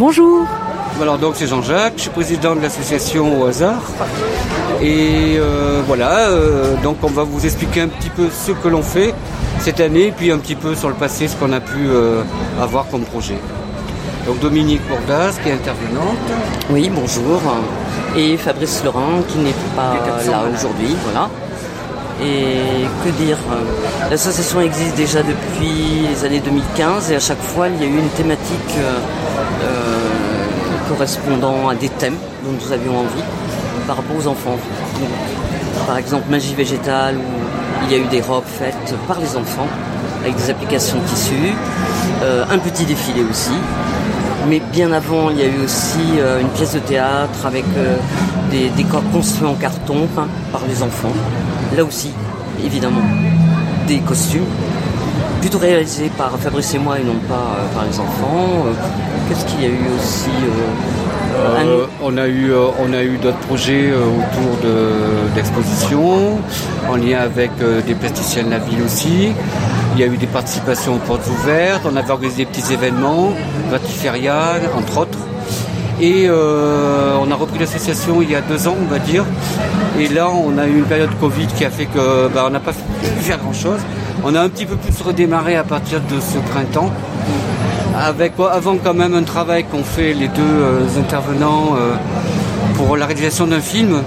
Bonjour 0.00 0.44
Alors 1.00 1.18
donc 1.18 1.34
c'est 1.36 1.46
Jean-Jacques, 1.46 1.94
je 1.96 2.02
suis 2.02 2.10
président 2.10 2.56
de 2.56 2.60
l'association 2.60 3.40
Au 3.40 3.46
hasard. 3.46 3.82
Et 4.82 5.36
euh, 5.38 5.80
voilà, 5.86 6.28
euh, 6.30 6.74
donc 6.82 6.96
on 7.04 7.08
va 7.08 7.22
vous 7.22 7.44
expliquer 7.46 7.82
un 7.82 7.88
petit 7.88 8.10
peu 8.10 8.28
ce 8.30 8.50
que 8.50 8.66
l'on 8.66 8.82
fait 8.82 9.14
cette 9.60 9.78
année, 9.78 10.12
puis 10.16 10.32
un 10.32 10.38
petit 10.38 10.56
peu 10.56 10.74
sur 10.74 10.88
le 10.88 10.96
passé, 10.96 11.28
ce 11.28 11.36
qu'on 11.36 11.52
a 11.52 11.60
pu 11.60 11.86
euh, 11.86 12.22
avoir 12.60 12.88
comme 12.88 13.04
projet. 13.04 13.36
Donc 14.26 14.40
Dominique 14.40 14.80
Bourdas 14.88 15.38
qui 15.40 15.50
est 15.50 15.52
intervenante. 15.52 16.18
Oui, 16.68 16.90
bonjour. 16.92 17.40
Et 18.16 18.36
Fabrice 18.36 18.82
Laurent 18.84 19.22
qui 19.28 19.38
n'est 19.38 19.54
pas 19.76 19.94
là 20.28 20.42
aujourd'hui, 20.52 20.96
voilà. 21.04 21.28
Et 22.24 22.86
que 23.04 23.10
dire 23.10 23.38
euh, 23.50 24.10
L'association 24.10 24.60
existe 24.60 24.94
déjà 24.96 25.22
depuis 25.22 26.06
les 26.08 26.24
années 26.24 26.40
2015 26.40 27.10
et 27.10 27.16
à 27.16 27.20
chaque 27.20 27.40
fois 27.40 27.68
il 27.68 27.80
y 27.80 27.84
a 27.84 27.88
eu 27.88 27.98
une 27.98 28.08
thématique 28.10 28.76
euh, 28.78 28.98
euh, 29.64 30.88
correspondant 30.88 31.68
à 31.68 31.74
des 31.74 31.88
thèmes 31.88 32.16
dont 32.44 32.52
nous 32.52 32.72
avions 32.72 32.98
envie 33.00 33.24
par 33.86 33.96
rapport 33.96 34.16
aux 34.16 34.26
enfants. 34.26 34.56
Par 35.86 35.98
exemple 35.98 36.30
magie 36.30 36.54
végétale 36.54 37.16
où 37.16 37.84
il 37.86 37.92
y 37.92 37.94
a 37.94 37.98
eu 37.98 38.06
des 38.06 38.20
robes 38.20 38.44
faites 38.46 38.94
par 39.08 39.18
les 39.18 39.36
enfants 39.36 39.68
avec 40.22 40.36
des 40.36 40.50
applications 40.50 40.98
de 40.98 41.04
tissus, 41.04 41.52
un 42.22 42.58
petit 42.58 42.84
défilé 42.84 43.24
aussi. 43.28 43.50
Mais 44.48 44.60
bien 44.72 44.92
avant, 44.92 45.30
il 45.30 45.38
y 45.38 45.42
a 45.42 45.46
eu 45.46 45.64
aussi 45.64 46.18
euh, 46.18 46.40
une 46.40 46.48
pièce 46.48 46.74
de 46.74 46.80
théâtre 46.80 47.46
avec 47.46 47.64
euh, 47.76 47.96
des 48.50 48.68
décors 48.70 49.02
construits 49.12 49.46
en 49.48 49.54
carton 49.54 50.06
peints 50.14 50.26
par 50.50 50.62
les 50.68 50.82
enfants. 50.82 51.12
Là 51.76 51.84
aussi, 51.84 52.10
évidemment, 52.64 53.00
des 53.86 53.98
costumes, 54.00 54.44
plutôt 55.40 55.58
réalisés 55.58 56.10
par 56.18 56.32
Fabrice 56.38 56.74
et 56.74 56.78
moi 56.78 56.98
et 56.98 57.04
non 57.04 57.16
pas 57.28 57.34
euh, 57.56 57.74
par 57.74 57.84
les 57.84 57.98
enfants. 57.98 58.66
Euh, 58.66 58.72
Qu'est-ce 59.28 59.44
qu'il 59.46 59.62
y 59.62 59.66
a 59.66 59.68
eu 59.68 59.86
aussi 59.96 60.28
euh, 60.44 61.60
un- 61.84 61.86
on 62.02 62.16
a 62.18 62.26
eu, 62.28 62.52
on 62.84 62.92
a 62.92 63.02
eu 63.02 63.16
d'autres 63.16 63.38
projets 63.48 63.90
autour 63.92 64.58
de- 64.62 65.34
d'expositions, 65.34 66.38
en 66.90 66.96
lien 66.96 67.20
avec 67.20 67.52
des 67.86 67.94
plasticiens 67.94 68.42
de 68.44 68.50
la 68.50 68.58
ville 68.58 68.82
aussi. 68.84 69.32
Il 69.94 70.00
y 70.00 70.04
a 70.04 70.06
eu 70.06 70.16
des 70.16 70.26
participations 70.26 70.94
aux 70.94 70.98
portes 70.98 71.26
ouvertes, 71.28 71.82
on 71.84 71.94
avait 71.96 72.10
organisé 72.10 72.44
des 72.44 72.50
petits 72.50 72.72
événements, 72.72 73.34
Vatiféria, 73.70 74.54
entre 74.74 74.98
autres. 74.98 75.18
Et 76.00 76.24
euh, 76.26 77.16
on 77.20 77.30
a 77.30 77.34
repris 77.34 77.58
l'association 77.58 78.22
il 78.22 78.30
y 78.30 78.34
a 78.34 78.40
deux 78.40 78.66
ans, 78.68 78.76
on 78.80 78.90
va 78.90 78.98
dire. 78.98 79.24
Et 80.00 80.08
là, 80.08 80.30
on 80.30 80.56
a 80.56 80.66
eu 80.66 80.78
une 80.78 80.84
période 80.84 81.10
Covid 81.20 81.46
qui 81.46 81.66
a 81.66 81.70
fait 81.70 81.84
que 81.84 82.28
bah, 82.28 82.48
n'a 82.50 82.58
pas 82.58 82.72
pu 82.72 83.20
faire 83.20 83.38
grand-chose. 83.38 83.80
On 84.24 84.34
a 84.34 84.40
un 84.40 84.48
petit 84.48 84.64
peu 84.64 84.76
plus 84.76 84.98
redémarré 85.02 85.56
à 85.56 85.64
partir 85.64 86.00
de 86.00 86.20
ce 86.20 86.38
printemps 86.50 86.90
avec 87.94 88.32
avant 88.50 88.78
quand 88.82 88.94
même 88.94 89.14
un 89.14 89.22
travail 89.22 89.64
qu'ont 89.64 89.84
fait 89.84 90.14
les 90.14 90.28
deux 90.28 90.42
euh, 90.42 90.98
intervenants 90.98 91.76
euh, 91.76 91.94
pour 92.76 92.96
la 92.96 93.04
réalisation 93.04 93.46
d'un 93.46 93.60
film. 93.60 94.02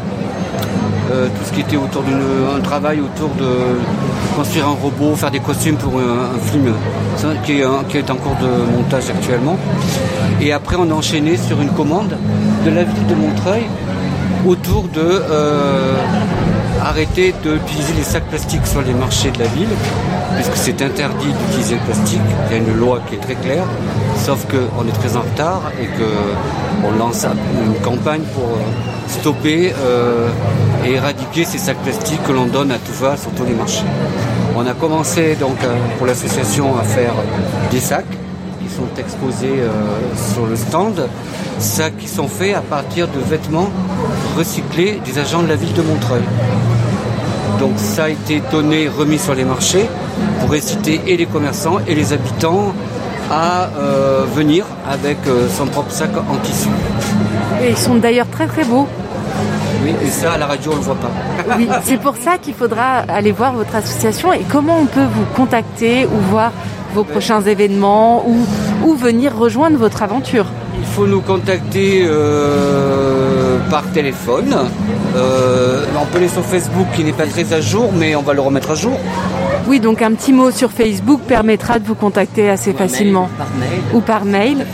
Tout 1.08 1.46
ce 1.46 1.54
qui 1.54 1.62
était 1.62 1.78
autour 1.78 2.02
d'un 2.02 2.60
travail 2.62 3.00
autour 3.00 3.30
de 3.36 3.46
construire 4.36 4.68
un 4.68 4.76
robot, 4.82 5.16
faire 5.16 5.32
des 5.32 5.40
costumes 5.40 5.78
pour 5.78 6.00
un, 6.00 6.38
film 6.52 6.74
qui 7.44 7.60
est 7.62 8.12
en 8.12 8.16
cours 8.16 8.36
de 8.42 8.78
montage 8.78 9.10
actuellement. 9.10 9.58
Et 10.42 10.52
après 10.52 10.76
on 10.78 10.90
a 10.92 10.94
enchaîné 10.94 11.38
sur 11.38 11.62
une 11.62 11.70
commande 11.70 12.16
de 12.66 12.72
la 12.72 12.84
ville 12.84 13.08
de 13.08 13.16
Montreuil 13.16 13.64
autour 14.46 14.84
de 14.84 15.02
euh, 15.02 15.96
arrêter 16.84 17.34
d'utiliser 17.44 17.94
les 17.94 18.04
sacs 18.04 18.26
plastiques 18.26 18.66
sur 18.66 18.82
les 18.82 18.94
marchés 18.94 19.32
de 19.32 19.40
la 19.40 19.48
ville, 19.48 19.70
puisque 20.36 20.56
c'est 20.56 20.82
interdit 20.82 21.28
d'utiliser 21.28 21.76
le 21.76 21.82
plastique. 21.82 22.22
Il 22.48 22.52
y 22.52 22.60
a 22.60 22.62
une 22.62 22.78
loi 22.78 23.02
qui 23.08 23.16
est 23.16 23.20
très 23.20 23.36
claire, 23.36 23.66
sauf 24.24 24.46
qu'on 24.46 24.88
est 24.88 24.92
très 24.92 25.18
en 25.18 25.22
retard 25.22 25.62
et 25.82 25.88
qu'on 25.88 26.98
lance 26.98 27.26
une 27.26 27.82
campagne 27.82 28.22
pour 28.34 28.44
euh, 28.44 28.95
stopper 29.08 29.74
euh, 29.78 30.28
et 30.86 30.94
éradiquer 30.94 31.46
ces 31.46 31.58
sacs 31.58 31.78
plastiques 31.78 32.24
que 32.24 32.32
l'on 32.32 32.46
donne 32.46 32.72
à 32.72 32.78
tout 32.78 32.94
va 32.94 33.18
sur 33.18 33.32
tous 33.32 33.46
les 33.46 33.54
marchés. 33.54 33.84
On 34.56 34.66
a 34.66 34.74
commencé 34.74 35.36
donc 35.36 35.58
euh, 35.64 35.76
pour 35.98 36.08
l'association 36.08 36.78
à 36.78 36.84
faire 36.84 37.14
des 37.72 37.80
sacs 37.80 38.06
qui 38.62 38.74
sont 38.74 38.88
exposés 38.98 39.60
euh, 39.60 39.70
sur 40.34 40.46
le 40.46 40.56
stand, 40.56 41.08
sacs 41.60 41.98
qui 41.98 42.08
sont 42.08 42.28
faits 42.28 42.56
à 42.56 42.62
partir 42.62 43.08
de 43.08 43.20
vêtements 43.20 43.70
recyclés 44.38 45.02
des 45.06 45.20
agents 45.20 45.44
de 45.44 45.48
la 45.48 45.56
ville 45.56 45.74
de 45.74 45.82
Montreuil. 45.82 46.24
Donc 47.60 47.74
ça 47.78 48.06
a 48.06 48.10
été 48.10 48.42
donné, 48.52 48.88
remis 48.88 49.20
sur 49.20 49.34
les 49.34 49.46
marchés 49.46 49.88
pour 50.42 50.54
inciter 50.54 51.02
et 51.08 51.16
les 51.16 51.26
commerçants 51.26 51.80
et 51.88 51.96
les 51.96 52.12
habitants 52.12 52.74
à 53.32 53.70
venir 54.36 54.66
avec 54.88 55.18
son 55.58 55.66
propre 55.66 55.92
sac 55.92 56.12
en 56.16 56.36
tissu. 56.44 56.70
Et 57.66 57.70
ils 57.70 57.78
sont 57.78 57.96
d'ailleurs 57.96 58.30
très 58.30 58.46
très 58.46 58.64
beaux. 58.64 58.88
Oui, 59.84 59.94
et 60.06 60.10
ça 60.10 60.34
à 60.34 60.38
la 60.38 60.46
radio 60.46 60.72
on 60.72 60.76
ne 60.76 60.80
le 60.82 60.86
voit 60.86 60.96
pas. 60.96 61.12
Oui, 61.58 61.68
c'est 61.84 62.00
pour 62.00 62.16
ça 62.16 62.38
qu'il 62.38 62.54
faudra 62.54 63.00
aller 63.20 63.32
voir 63.32 63.54
votre 63.54 63.76
association 63.76 64.32
et 64.34 64.42
comment 64.52 64.78
on 64.80 64.86
peut 64.86 65.08
vous 65.16 65.26
contacter 65.36 66.06
ou 66.06 66.18
voir 66.30 66.52
vos 66.94 67.04
prochains 67.04 67.42
événements 67.42 68.24
ou, 68.28 68.46
ou 68.86 68.94
venir 68.94 69.36
rejoindre 69.36 69.78
votre 69.78 70.04
aventure? 70.04 70.46
Il 70.78 70.86
faut 70.86 71.08
nous 71.08 71.22
contacter 71.22 72.06
euh, 72.08 73.15
par 73.70 73.84
téléphone. 73.92 74.56
Euh, 75.16 75.86
on 76.02 76.06
peut 76.06 76.18
aller 76.18 76.28
sur 76.28 76.44
Facebook 76.44 76.88
qui 76.96 77.04
n'est 77.04 77.14
pas 77.14 77.28
très 77.28 77.54
à 77.54 77.62
jour, 77.62 77.92
mais 77.94 78.16
on 78.16 78.22
va 78.22 78.34
le 78.34 78.42
remettre 78.42 78.72
à 78.72 78.76
jour. 78.76 78.98
Oui, 79.68 79.80
donc 79.80 80.02
un 80.02 80.14
petit 80.14 80.34
mot 80.34 80.52
sur 80.52 80.72
Facebook 80.72 81.22
permettra 81.28 81.80
de 81.80 81.86
vous 81.86 81.96
contacter 81.96 82.50
assez 82.50 82.74
facilement. 82.74 83.30
par 83.38 83.48
mail. 83.58 83.80
Ou 83.94 84.02
par 84.02 84.26
mail. 84.26 84.66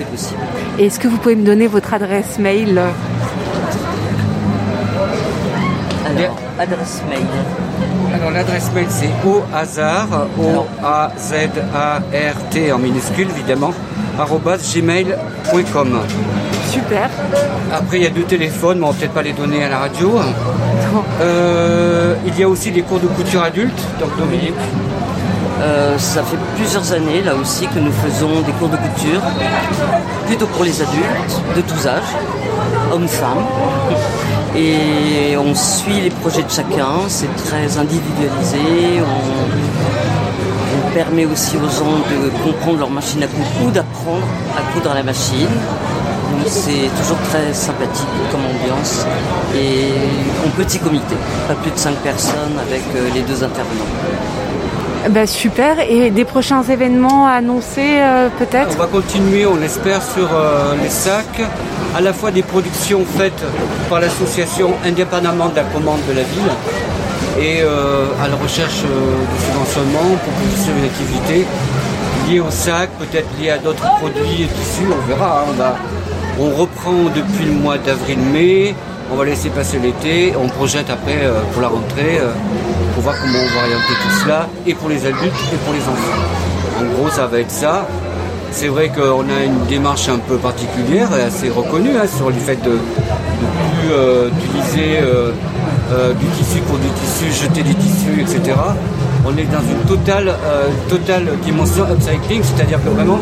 Est-ce 0.79 0.99
que 0.99 1.07
vous 1.07 1.17
pouvez 1.17 1.35
me 1.35 1.45
donner 1.45 1.67
votre 1.67 1.93
adresse 1.93 2.39
mail? 2.39 2.81
Alors, 6.05 6.37
adresse 6.59 7.01
mail. 7.09 7.25
Alors 8.13 8.31
l'adresse 8.31 8.69
mail 8.75 8.87
c'est 8.89 9.09
au 9.25 9.41
hasard, 9.53 10.27
o 10.37 10.65
a 10.83 11.11
z 11.17 11.49
a 11.73 11.99
r 11.99 12.49
t 12.49 12.71
en 12.73 12.77
minuscule 12.77 13.29
évidemment, 13.29 13.71
gmail.com. 14.73 15.99
Super. 16.69 17.09
Après 17.73 17.97
il 17.97 18.03
y 18.03 18.07
a 18.07 18.09
deux 18.09 18.23
téléphones, 18.23 18.79
mais 18.79 18.85
on 18.85 18.91
va 18.91 18.97
peut-être 18.97 19.13
pas 19.13 19.21
les 19.21 19.33
donner 19.33 19.63
à 19.63 19.69
la 19.69 19.79
radio. 19.79 20.19
Euh, 21.21 22.15
il 22.25 22.37
y 22.39 22.43
a 22.43 22.49
aussi 22.49 22.71
des 22.71 22.81
cours 22.81 22.99
de 22.99 23.07
couture 23.07 23.43
adultes, 23.43 23.81
donc 23.99 24.17
Dominique. 24.17 24.53
Euh, 25.61 25.97
ça 25.97 26.23
fait 26.23 26.37
plusieurs 26.55 26.91
années 26.91 27.21
là 27.21 27.35
aussi 27.35 27.67
que 27.67 27.77
nous 27.77 27.91
faisons 27.91 28.41
des 28.41 28.51
cours 28.53 28.69
de 28.69 28.77
couture, 28.77 29.21
plutôt 30.25 30.47
pour 30.47 30.63
les 30.63 30.81
adultes 30.81 31.41
de 31.55 31.61
tous 31.61 31.87
âges, 31.87 32.15
hommes-femmes. 32.91 33.45
Et 34.55 35.37
on 35.37 35.53
suit 35.55 36.01
les 36.01 36.09
projets 36.09 36.43
de 36.43 36.49
chacun, 36.49 37.07
c'est 37.07 37.33
très 37.45 37.77
individualisé. 37.77 38.59
On 38.99 40.00
permet 40.93 41.25
aussi 41.25 41.57
aux 41.57 41.69
gens 41.69 41.97
de 42.09 42.29
comprendre 42.43 42.79
leur 42.79 42.89
machine 42.89 43.23
à 43.23 43.27
coudre 43.27 43.67
ou 43.67 43.71
d'apprendre 43.71 44.25
à 44.57 44.73
coudre 44.73 44.91
à 44.91 44.95
la 44.95 45.03
machine. 45.03 45.47
Donc 45.47 46.47
c'est 46.47 46.89
toujours 47.01 47.17
très 47.29 47.53
sympathique 47.53 48.07
comme 48.31 48.41
ambiance 48.41 49.05
et 49.55 49.91
en 50.45 50.49
petit 50.49 50.79
comité, 50.79 51.15
pas 51.47 51.55
plus 51.55 51.71
de 51.71 51.77
5 51.77 51.95
personnes 51.97 52.57
avec 52.67 52.81
euh, 52.95 53.09
les 53.13 53.21
deux 53.21 53.43
intervenants. 53.43 53.85
Bah, 55.09 55.25
super. 55.25 55.79
Et 55.79 56.11
des 56.11 56.25
prochains 56.25 56.63
événements 56.63 57.27
à 57.27 57.31
annoncer 57.31 57.99
euh, 57.99 58.29
peut-être? 58.37 58.75
On 58.75 58.79
va 58.79 58.87
continuer, 58.87 59.45
on 59.45 59.55
l'espère, 59.55 60.01
sur 60.01 60.29
euh, 60.33 60.75
les 60.81 60.89
sacs, 60.89 61.41
à 61.95 62.01
la 62.01 62.13
fois 62.13 62.31
des 62.31 62.43
productions 62.43 63.03
faites 63.17 63.43
par 63.89 63.99
l'association 63.99 64.73
indépendamment 64.85 65.49
de 65.49 65.55
la 65.55 65.63
commande 65.63 65.99
de 66.07 66.13
la 66.13 66.23
ville 66.23 66.51
et 67.39 67.61
euh, 67.61 68.05
à 68.23 68.27
la 68.27 68.35
recherche 68.35 68.83
euh, 68.85 69.15
de 69.31 69.41
subventionnement 69.43 70.17
pour 70.23 70.33
poursuivre 70.33 70.77
une 70.77 70.85
activité 70.85 71.45
liée 72.27 72.39
au 72.39 72.51
sac, 72.51 72.89
peut-être 72.99 73.27
liée 73.39 73.51
à 73.51 73.57
d'autres 73.57 73.87
produits 73.99 74.43
et 74.43 74.47
tissus, 74.47 74.87
on 74.91 75.07
verra. 75.07 75.45
hein, 75.47 75.73
on, 76.39 76.43
on 76.45 76.55
reprend 76.55 77.03
depuis 77.15 77.45
le 77.45 77.53
mois 77.53 77.77
d'avril-mai, 77.77 78.75
on 79.11 79.15
va 79.15 79.25
laisser 79.25 79.49
passer 79.49 79.79
l'été, 79.79 80.33
on 80.41 80.47
projette 80.47 80.89
après 80.89 81.19
euh, 81.23 81.41
pour 81.53 81.61
la 81.61 81.67
rentrée 81.69 82.19
pour 82.93 83.03
voir 83.03 83.15
comment 83.21 83.39
on 83.39 83.55
va 83.55 83.61
orienter 83.63 83.93
tout 84.03 84.23
cela, 84.23 84.49
et 84.67 84.73
pour 84.73 84.89
les 84.89 85.05
adultes 85.05 85.33
et 85.53 85.57
pour 85.63 85.73
les 85.73 85.81
enfants. 85.81 86.21
En 86.79 86.85
gros, 86.95 87.09
ça 87.09 87.25
va 87.27 87.39
être 87.39 87.51
ça. 87.51 87.87
C'est 88.51 88.67
vrai 88.67 88.89
qu'on 88.89 89.21
a 89.29 89.43
une 89.45 89.65
démarche 89.67 90.09
un 90.09 90.17
peu 90.17 90.35
particulière 90.35 91.07
et 91.17 91.23
assez 91.23 91.49
reconnue 91.49 91.95
hein, 91.95 92.05
sur 92.05 92.27
le 92.27 92.35
fait 92.35 92.61
de 92.61 92.71
ne 92.71 92.75
plus 92.75 93.91
euh, 93.93 94.27
utiliser 94.27 94.99
euh, 95.91 96.01
euh, 96.01 96.13
du 96.13 96.25
tissu 96.27 96.59
pour 96.61 96.77
du 96.77 96.87
tissu, 96.89 97.31
jeter 97.31 97.63
des 97.63 97.73
tissus, 97.73 98.21
etc. 98.21 98.57
On 99.25 99.37
est 99.37 99.45
dans 99.45 99.61
une 99.61 99.85
totale, 99.87 100.33
dimension 101.43 101.83
upcycling, 101.83 102.41
c'est-à-dire 102.43 102.83
que 102.83 102.89
vraiment 102.89 103.19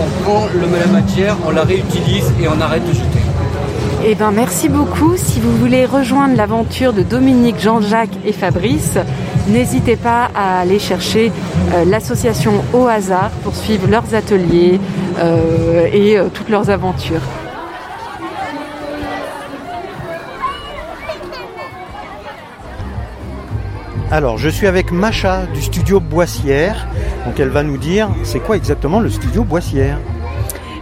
on 0.00 0.22
prend 0.24 0.46
la 0.60 0.86
matière, 0.86 1.36
on 1.46 1.50
la 1.50 1.62
réutilise 1.62 2.32
et 2.42 2.48
on 2.48 2.60
arrête 2.60 2.86
de 2.86 2.92
jeter. 2.92 3.20
Eh 4.06 4.14
ben, 4.14 4.32
merci 4.32 4.68
beaucoup. 4.68 5.16
Si 5.16 5.40
vous 5.40 5.56
voulez 5.56 5.86
rejoindre 5.86 6.36
l'aventure 6.36 6.92
de 6.92 7.02
Dominique, 7.02 7.58
Jean-Jacques 7.58 8.18
et 8.24 8.32
Fabrice, 8.32 8.98
n'hésitez 9.48 9.96
pas 9.96 10.30
à 10.34 10.60
aller 10.60 10.78
chercher 10.78 11.32
euh, 11.72 11.84
l'association 11.86 12.52
Au 12.72 12.86
hasard 12.86 13.30
pour 13.42 13.54
suivre 13.54 13.88
leurs 13.88 14.14
ateliers 14.14 14.78
euh, 15.18 15.86
et 15.92 16.18
euh, 16.18 16.28
toutes 16.32 16.50
leurs 16.50 16.70
aventures. 16.70 17.22
Alors, 24.14 24.38
je 24.38 24.48
suis 24.48 24.68
avec 24.68 24.92
Macha 24.92 25.44
du 25.52 25.60
studio 25.60 25.98
Boissière. 25.98 26.86
Donc, 27.26 27.40
elle 27.40 27.48
va 27.48 27.64
nous 27.64 27.76
dire 27.76 28.08
c'est 28.22 28.38
quoi 28.38 28.56
exactement 28.56 29.00
le 29.00 29.10
studio 29.10 29.42
Boissière? 29.42 29.98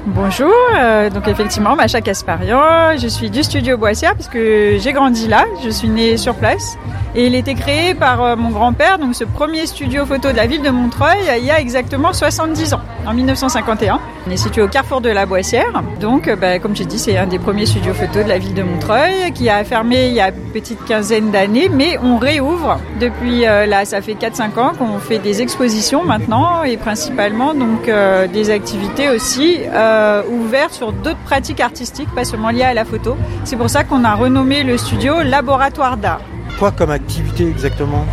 Bonjour, 0.05 0.53
euh, 0.77 1.09
donc 1.09 1.27
effectivement, 1.29 1.75
Macha 1.75 2.03
Casparian, 2.03 2.99
je 2.99 3.09
suis 3.09 3.31
du 3.31 3.43
studio 3.43 3.79
Boissière 3.79 4.15
puisque 4.15 4.37
j'ai 4.37 4.93
grandi 4.93 5.29
là, 5.29 5.47
je 5.65 5.71
suis 5.71 5.89
née 5.89 6.19
sur 6.19 6.35
place 6.35 6.77
et 7.15 7.27
il 7.27 7.35
été 7.35 7.55
créé 7.55 7.95
par 7.95 8.23
euh, 8.23 8.37
mon 8.37 8.51
grand-père, 8.51 8.99
donc 8.99 9.15
ce 9.15 9.25
premier 9.25 9.65
studio 9.65 10.05
photo 10.05 10.31
de 10.33 10.37
la 10.37 10.47
ville 10.47 10.61
de 10.61 10.71
Montreuil 10.71 11.19
il 11.39 11.47
y 11.47 11.53
a 11.53 11.61
exactement 11.61 12.13
70 12.13 12.75
ans, 12.75 12.81
en 13.07 13.15
1951. 13.15 14.01
On 14.27 14.31
est 14.31 14.37
situé 14.37 14.63
au 14.63 14.69
carrefour 14.69 15.01
de 15.01 15.09
la 15.09 15.27
Boissière, 15.27 15.83
donc 16.01 16.29
euh, 16.29 16.37
bah, 16.37 16.59
comme 16.59 16.77
j'ai 16.77 16.85
dit, 16.85 16.99
c'est 16.99 17.17
un 17.19 17.27
des 17.27 17.41
premiers 17.41 17.67
studios 17.67 17.93
photo 17.93 18.23
de 18.23 18.29
la 18.29 18.39
ville 18.39 18.55
de 18.55 18.63
Montreuil 18.63 19.33
qui 19.35 19.49
a 19.49 19.65
fermé 19.65 20.07
il 20.07 20.15
y 20.15 20.21
a 20.21 20.29
une 20.29 20.53
petite 20.53 20.85
quinzaine 20.85 21.31
d'années, 21.31 21.69
mais 21.69 21.99
on 22.03 22.19
réouvre 22.19 22.79
depuis 23.01 23.41
là, 23.41 23.85
ça 23.85 24.01
fait 24.01 24.15
4-5 24.15 24.59
ans 24.61 24.73
qu'on 24.79 24.99
fait 24.99 25.19
des 25.19 25.43
expositions 25.43 26.05
maintenant 26.05 26.63
et 26.63 26.77
principalement 26.77 27.53
donc 27.55 27.91
des 28.33 28.51
activités 28.51 29.09
aussi. 29.09 29.59
Euh, 29.75 30.23
ouvert 30.31 30.73
sur 30.73 30.93
d'autres 30.93 31.23
pratiques 31.25 31.61
artistiques, 31.61 32.09
pas 32.15 32.25
seulement 32.25 32.51
liées 32.51 32.63
à 32.63 32.75
la 32.75 32.85
photo. 32.85 33.17
C'est 33.45 33.57
pour 33.57 33.71
ça 33.71 33.85
qu'on 33.85 34.05
a 34.05 34.15
renommé 34.15 34.63
le 34.63 34.77
studio 34.77 35.23
Laboratoire 35.23 35.97
d'art. 35.97 36.21
Quoi 36.59 36.71
comme 36.71 36.91
activité 36.91 37.49
exactement? 37.49 38.05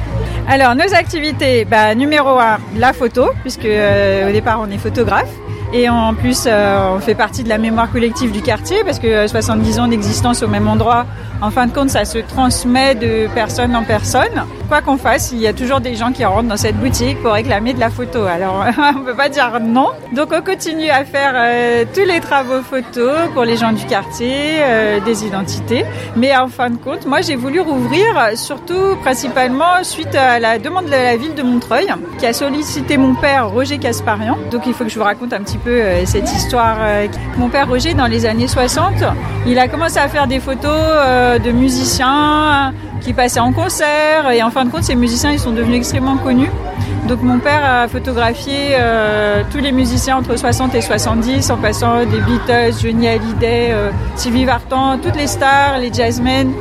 Alors 0.47 0.73
nos 0.75 0.93
activités, 0.93 1.65
bah, 1.65 1.93
numéro 1.95 2.39
un, 2.39 2.57
la 2.77 2.93
photo, 2.93 3.29
puisque 3.41 3.65
euh, 3.65 4.29
au 4.29 4.31
départ 4.31 4.59
on 4.61 4.71
est 4.71 4.77
photographe. 4.77 5.29
Et 5.71 5.87
en 5.87 6.15
plus, 6.15 6.45
euh, 6.47 6.95
on 6.95 6.99
fait 6.99 7.13
partie 7.13 7.43
de 7.43 7.49
la 7.49 7.59
mémoire 7.59 7.91
collective 7.91 8.31
du 8.31 8.41
quartier 8.41 8.83
parce 8.83 8.97
que 8.97 9.27
70 9.27 9.79
ans 9.79 9.87
d'existence 9.87 10.41
au 10.41 10.47
même 10.47 10.67
endroit, 10.67 11.05
en 11.41 11.51
fin 11.51 11.67
de 11.67 11.73
compte, 11.73 11.89
ça 11.89 12.03
se 12.03 12.17
transmet 12.17 12.95
de 12.95 13.27
personne 13.33 13.75
en 13.75 13.83
personne. 13.83 14.43
Quoi 14.67 14.81
qu'on 14.81 14.97
fasse, 14.97 15.31
il 15.31 15.39
y 15.39 15.47
a 15.47 15.53
toujours 15.53 15.79
des 15.79 15.95
gens 15.95 16.11
qui 16.11 16.25
rentrent 16.25 16.49
dans 16.49 16.57
cette 16.57 16.75
boutique 16.75 17.21
pour 17.21 17.31
réclamer 17.31 17.73
de 17.73 17.79
la 17.79 17.89
photo. 17.89 18.25
Alors, 18.25 18.65
on 18.97 19.03
peut 19.03 19.15
pas 19.15 19.29
dire 19.29 19.59
non. 19.61 19.87
Donc, 20.13 20.33
on 20.33 20.41
continue 20.41 20.89
à 20.89 21.05
faire 21.05 21.33
euh, 21.35 21.85
tous 21.93 22.05
les 22.05 22.19
travaux 22.19 22.61
photos 22.61 23.29
pour 23.33 23.45
les 23.45 23.55
gens 23.55 23.71
du 23.71 23.85
quartier, 23.85 24.57
euh, 24.59 24.99
des 24.99 25.25
identités. 25.25 25.85
Mais 26.17 26.35
en 26.35 26.49
fin 26.49 26.69
de 26.69 26.75
compte, 26.75 27.05
moi, 27.05 27.21
j'ai 27.21 27.35
voulu 27.35 27.61
rouvrir, 27.61 28.03
surtout 28.35 28.97
principalement 29.01 29.83
suite 29.83 30.15
à 30.15 30.39
la 30.39 30.59
demande 30.59 30.85
de 30.85 30.91
la 30.91 31.15
ville 31.15 31.35
de 31.35 31.43
Montreuil, 31.43 31.87
qui 32.19 32.25
a 32.25 32.33
sollicité 32.33 32.97
mon 32.97 33.15
père 33.15 33.49
Roger 33.49 33.77
Casparian. 33.77 34.37
Donc, 34.51 34.67
il 34.67 34.73
faut 34.73 34.83
que 34.83 34.89
je 34.89 34.99
vous 34.99 35.05
raconte 35.05 35.31
un 35.31 35.41
petit 35.41 35.57
peu 35.57 35.71
euh, 35.71 36.05
cette 36.05 36.29
histoire. 36.31 36.77
Mon 37.37 37.47
père 37.47 37.69
Roger, 37.69 37.93
dans 37.93 38.07
les 38.07 38.25
années 38.25 38.47
60, 38.47 38.93
il 39.47 39.57
a 39.57 39.69
commencé 39.69 39.99
à 39.99 40.09
faire 40.09 40.27
des 40.27 40.39
photos 40.39 40.77
de 41.37 41.51
musiciens 41.51 42.73
qui 43.01 43.13
passaient 43.13 43.39
en 43.39 43.53
concert 43.53 44.29
et 44.31 44.41
en 44.41 44.49
fin 44.49 44.65
de 44.65 44.71
compte 44.71 44.83
ces 44.83 44.95
musiciens 44.95 45.31
ils 45.31 45.39
sont 45.39 45.51
devenus 45.51 45.77
extrêmement 45.77 46.17
connus. 46.17 46.49
Donc 47.07 47.23
mon 47.23 47.39
père 47.39 47.65
a 47.65 47.87
photographié 47.87 48.69
euh, 48.73 49.43
tous 49.51 49.57
les 49.57 49.71
musiciens 49.71 50.17
entre 50.17 50.37
60 50.37 50.75
et 50.75 50.81
70 50.81 51.49
en 51.49 51.57
passant 51.57 52.05
des 52.05 52.19
Beatles, 52.21 52.79
Johnny 52.81 53.07
Hallyday, 53.07 53.71
euh, 53.71 53.89
Sylvie 54.15 54.45
Vartan, 54.45 54.99
toutes 54.99 55.15
les 55.15 55.27
stars, 55.27 55.79
les 55.79 55.91
jazzmen, 55.91 56.53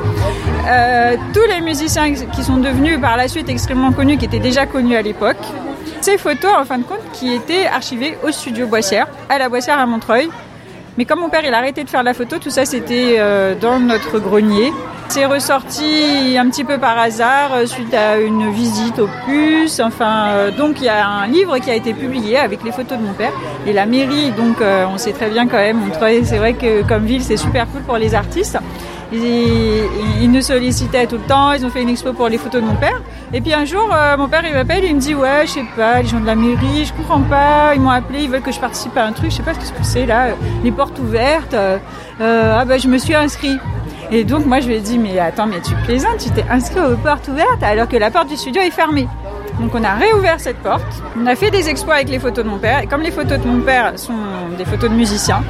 euh, 0.66 1.16
tous 1.34 1.46
les 1.54 1.60
musiciens 1.60 2.14
qui 2.14 2.42
sont 2.42 2.56
devenus 2.56 2.98
par 3.00 3.16
la 3.16 3.28
suite 3.28 3.48
extrêmement 3.48 3.92
connus, 3.92 4.16
qui 4.16 4.24
étaient 4.24 4.38
déjà 4.38 4.64
connus 4.64 4.96
à 4.96 5.02
l'époque. 5.02 5.36
Ces 6.00 6.16
photos 6.16 6.52
en 6.58 6.64
fin 6.64 6.78
de 6.78 6.84
compte 6.84 7.02
qui 7.12 7.34
étaient 7.34 7.66
archivées 7.66 8.16
au 8.26 8.30
studio 8.30 8.66
Boissière, 8.66 9.08
à 9.28 9.38
la 9.38 9.48
Boissière 9.48 9.78
à 9.78 9.84
Montreuil. 9.84 10.30
Mais 10.98 11.04
comme 11.04 11.20
mon 11.20 11.28
père 11.28 11.42
il 11.44 11.54
a 11.54 11.58
arrêté 11.58 11.84
de 11.84 11.88
faire 11.88 12.02
la 12.02 12.12
photo, 12.12 12.38
tout 12.40 12.50
ça 12.50 12.64
c'était 12.64 13.18
euh, 13.20 13.54
dans 13.54 13.78
notre 13.78 14.18
grenier. 14.18 14.72
C'est 15.10 15.26
ressorti 15.26 16.36
un 16.36 16.50
petit 16.50 16.64
peu 16.64 16.78
par 16.78 16.98
hasard 16.98 17.54
euh, 17.54 17.66
suite 17.66 17.94
à 17.94 18.18
une 18.18 18.50
visite 18.50 18.98
au 18.98 19.08
puce. 19.24 19.78
Enfin, 19.78 20.30
euh, 20.30 20.50
donc 20.50 20.80
il 20.80 20.86
y 20.86 20.88
a 20.88 21.06
un 21.06 21.28
livre 21.28 21.56
qui 21.58 21.70
a 21.70 21.76
été 21.76 21.94
publié 21.94 22.36
avec 22.36 22.64
les 22.64 22.72
photos 22.72 22.98
de 22.98 23.04
mon 23.04 23.12
père 23.12 23.30
et 23.64 23.72
la 23.72 23.86
mairie. 23.86 24.32
Donc 24.32 24.56
on 24.60 24.98
sait 24.98 25.12
très 25.12 25.30
bien 25.30 25.46
quand 25.46 25.58
même. 25.58 25.78
C'est 26.24 26.38
vrai 26.38 26.54
que 26.54 26.82
comme 26.82 27.04
ville 27.04 27.22
c'est 27.22 27.36
super 27.36 27.68
cool 27.68 27.82
pour 27.82 27.96
les 27.96 28.16
artistes. 28.16 28.58
Ils, 29.10 30.30
nous 30.30 30.42
sollicitaient 30.42 31.06
tout 31.06 31.16
le 31.16 31.22
temps, 31.22 31.52
ils 31.52 31.64
ont 31.64 31.70
fait 31.70 31.82
une 31.82 31.88
expo 31.88 32.12
pour 32.12 32.28
les 32.28 32.36
photos 32.36 32.60
de 32.60 32.66
mon 32.66 32.74
père. 32.74 33.00
Et 33.32 33.40
puis 33.40 33.54
un 33.54 33.64
jour, 33.64 33.88
euh, 33.92 34.16
mon 34.16 34.28
père 34.28 34.42
il 34.46 34.52
m'appelle, 34.52 34.84
il 34.84 34.94
me 34.94 35.00
dit 35.00 35.14
ouais, 35.14 35.46
je 35.46 35.52
sais 35.52 35.64
pas, 35.76 36.02
les 36.02 36.08
gens 36.08 36.20
de 36.20 36.26
la 36.26 36.34
mairie, 36.34 36.84
je 36.84 36.92
comprends 36.92 37.20
pas, 37.20 37.74
ils 37.74 37.80
m'ont 37.80 37.90
appelé, 37.90 38.24
ils 38.24 38.30
veulent 38.30 38.42
que 38.42 38.52
je 38.52 38.60
participe 38.60 38.96
à 38.96 39.04
un 39.04 39.12
truc, 39.12 39.30
je 39.30 39.36
sais 39.36 39.42
pas 39.42 39.54
ce 39.54 39.72
que 39.72 39.82
c'est 39.82 40.04
là, 40.04 40.28
les 40.62 40.70
portes 40.70 40.98
ouvertes. 40.98 41.54
Euh, 41.54 41.78
ah 42.20 42.64
bah 42.64 42.78
je 42.78 42.88
me 42.88 42.98
suis 42.98 43.14
inscrit. 43.14 43.56
Et 44.10 44.24
donc 44.24 44.44
moi 44.44 44.60
je 44.60 44.68
lui 44.68 44.74
ai 44.74 44.80
dit 44.80 44.98
mais 44.98 45.18
attends 45.18 45.46
mais 45.46 45.60
tu 45.60 45.74
plaisantes, 45.84 46.18
tu 46.18 46.30
t'es 46.30 46.44
inscrit 46.50 46.80
aux 46.80 46.96
portes 46.96 47.28
ouvertes 47.28 47.62
alors 47.62 47.88
que 47.88 47.96
la 47.96 48.10
porte 48.10 48.28
du 48.28 48.36
studio 48.36 48.60
est 48.60 48.70
fermée. 48.70 49.08
Donc 49.60 49.74
on 49.74 49.82
a 49.82 49.94
réouvert 49.94 50.38
cette 50.38 50.58
porte, 50.58 51.02
on 51.20 51.26
a 51.26 51.34
fait 51.34 51.50
des 51.50 51.68
expos 51.68 51.92
avec 51.92 52.08
les 52.08 52.18
photos 52.18 52.44
de 52.44 52.50
mon 52.50 52.58
père, 52.58 52.80
et 52.80 52.86
comme 52.86 53.02
les 53.02 53.10
photos 53.10 53.40
de 53.40 53.46
mon 53.46 53.60
père 53.60 53.92
sont 53.96 54.12
des 54.56 54.64
photos 54.64 54.88
de 54.88 54.94
musiciens, 54.94 55.42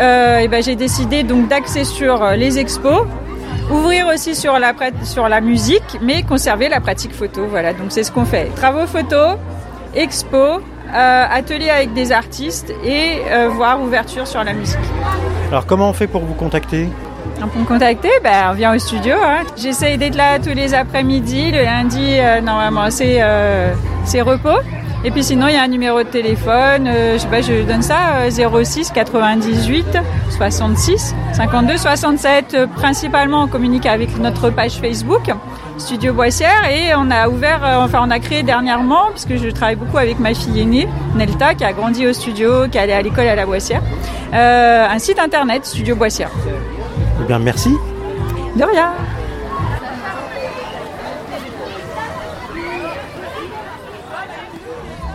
euh, 0.00 0.38
et 0.38 0.48
ben 0.48 0.62
j'ai 0.62 0.76
décidé 0.76 1.22
donc 1.22 1.48
d'axer 1.48 1.84
sur 1.84 2.22
euh, 2.22 2.36
les 2.36 2.58
expos, 2.58 3.06
ouvrir 3.70 4.06
aussi 4.06 4.34
sur 4.34 4.58
la, 4.58 4.72
sur 5.02 5.28
la 5.28 5.40
musique, 5.40 5.98
mais 6.02 6.22
conserver 6.22 6.68
la 6.68 6.80
pratique 6.80 7.14
photo. 7.14 7.46
Voilà, 7.48 7.72
donc 7.72 7.86
c'est 7.90 8.04
ce 8.04 8.12
qu'on 8.12 8.24
fait. 8.24 8.46
Travaux 8.54 8.86
photo, 8.86 9.38
expo, 9.94 10.36
euh, 10.36 11.24
atelier 11.30 11.70
avec 11.70 11.92
des 11.94 12.12
artistes 12.12 12.72
et 12.84 13.22
euh, 13.30 13.48
voir 13.48 13.80
ouverture 13.82 14.26
sur 14.26 14.44
la 14.44 14.52
musique. 14.52 14.78
Alors 15.50 15.66
comment 15.66 15.90
on 15.90 15.92
fait 15.92 16.06
pour 16.06 16.22
vous 16.22 16.34
contacter? 16.34 16.88
Pour 17.40 17.60
me 17.60 17.66
contacter, 17.66 18.08
ben, 18.24 18.50
on 18.50 18.54
vient 18.54 18.74
au 18.74 18.78
studio. 18.78 19.14
Hein. 19.22 19.44
J'essaye 19.56 19.98
d'être 19.98 20.16
là 20.16 20.38
tous 20.38 20.54
les 20.54 20.72
après-midi. 20.72 21.50
Le 21.52 21.64
lundi, 21.64 22.18
euh, 22.18 22.40
normalement, 22.40 22.90
c'est 22.90 23.18
euh, 23.20 23.74
repos. 24.24 24.60
Et 25.06 25.12
puis 25.12 25.22
sinon, 25.22 25.46
il 25.46 25.54
y 25.54 25.56
a 25.56 25.62
un 25.62 25.68
numéro 25.68 26.02
de 26.02 26.08
téléphone. 26.08 26.88
Euh, 26.88 27.12
je 27.12 27.18
sais 27.18 27.28
pas, 27.28 27.40
je 27.40 27.62
donne 27.62 27.80
ça 27.80 28.28
06 28.28 28.90
98 28.90 29.98
66 30.30 31.14
52 31.32 31.76
67. 31.76 32.56
Principalement, 32.74 33.44
on 33.44 33.46
communique 33.46 33.86
avec 33.86 34.18
notre 34.18 34.50
page 34.50 34.80
Facebook. 34.80 35.32
Studio 35.78 36.12
Boissière 36.12 36.68
et 36.68 36.92
on 36.96 37.08
a 37.12 37.28
ouvert, 37.28 37.60
enfin 37.78 38.00
on 38.02 38.10
a 38.10 38.18
créé 38.18 38.42
dernièrement, 38.42 39.10
puisque 39.12 39.36
je 39.36 39.50
travaille 39.50 39.76
beaucoup 39.76 39.98
avec 39.98 40.18
ma 40.18 40.32
fille 40.32 40.58
aînée, 40.58 40.88
Nelta, 41.14 41.54
qui 41.54 41.64
a 41.64 41.72
grandi 41.74 42.06
au 42.06 42.14
studio, 42.14 42.66
qui 42.66 42.78
est 42.78 42.80
allée 42.80 42.94
à 42.94 43.02
l'école 43.02 43.28
à 43.28 43.34
la 43.34 43.44
Boissière, 43.44 43.82
un 44.32 44.98
site 44.98 45.18
internet, 45.18 45.66
Studio 45.66 45.94
Boissière. 45.94 46.30
Eh 47.22 47.26
bien, 47.26 47.38
merci. 47.38 47.76
De 48.56 48.64
rien. 48.64 48.92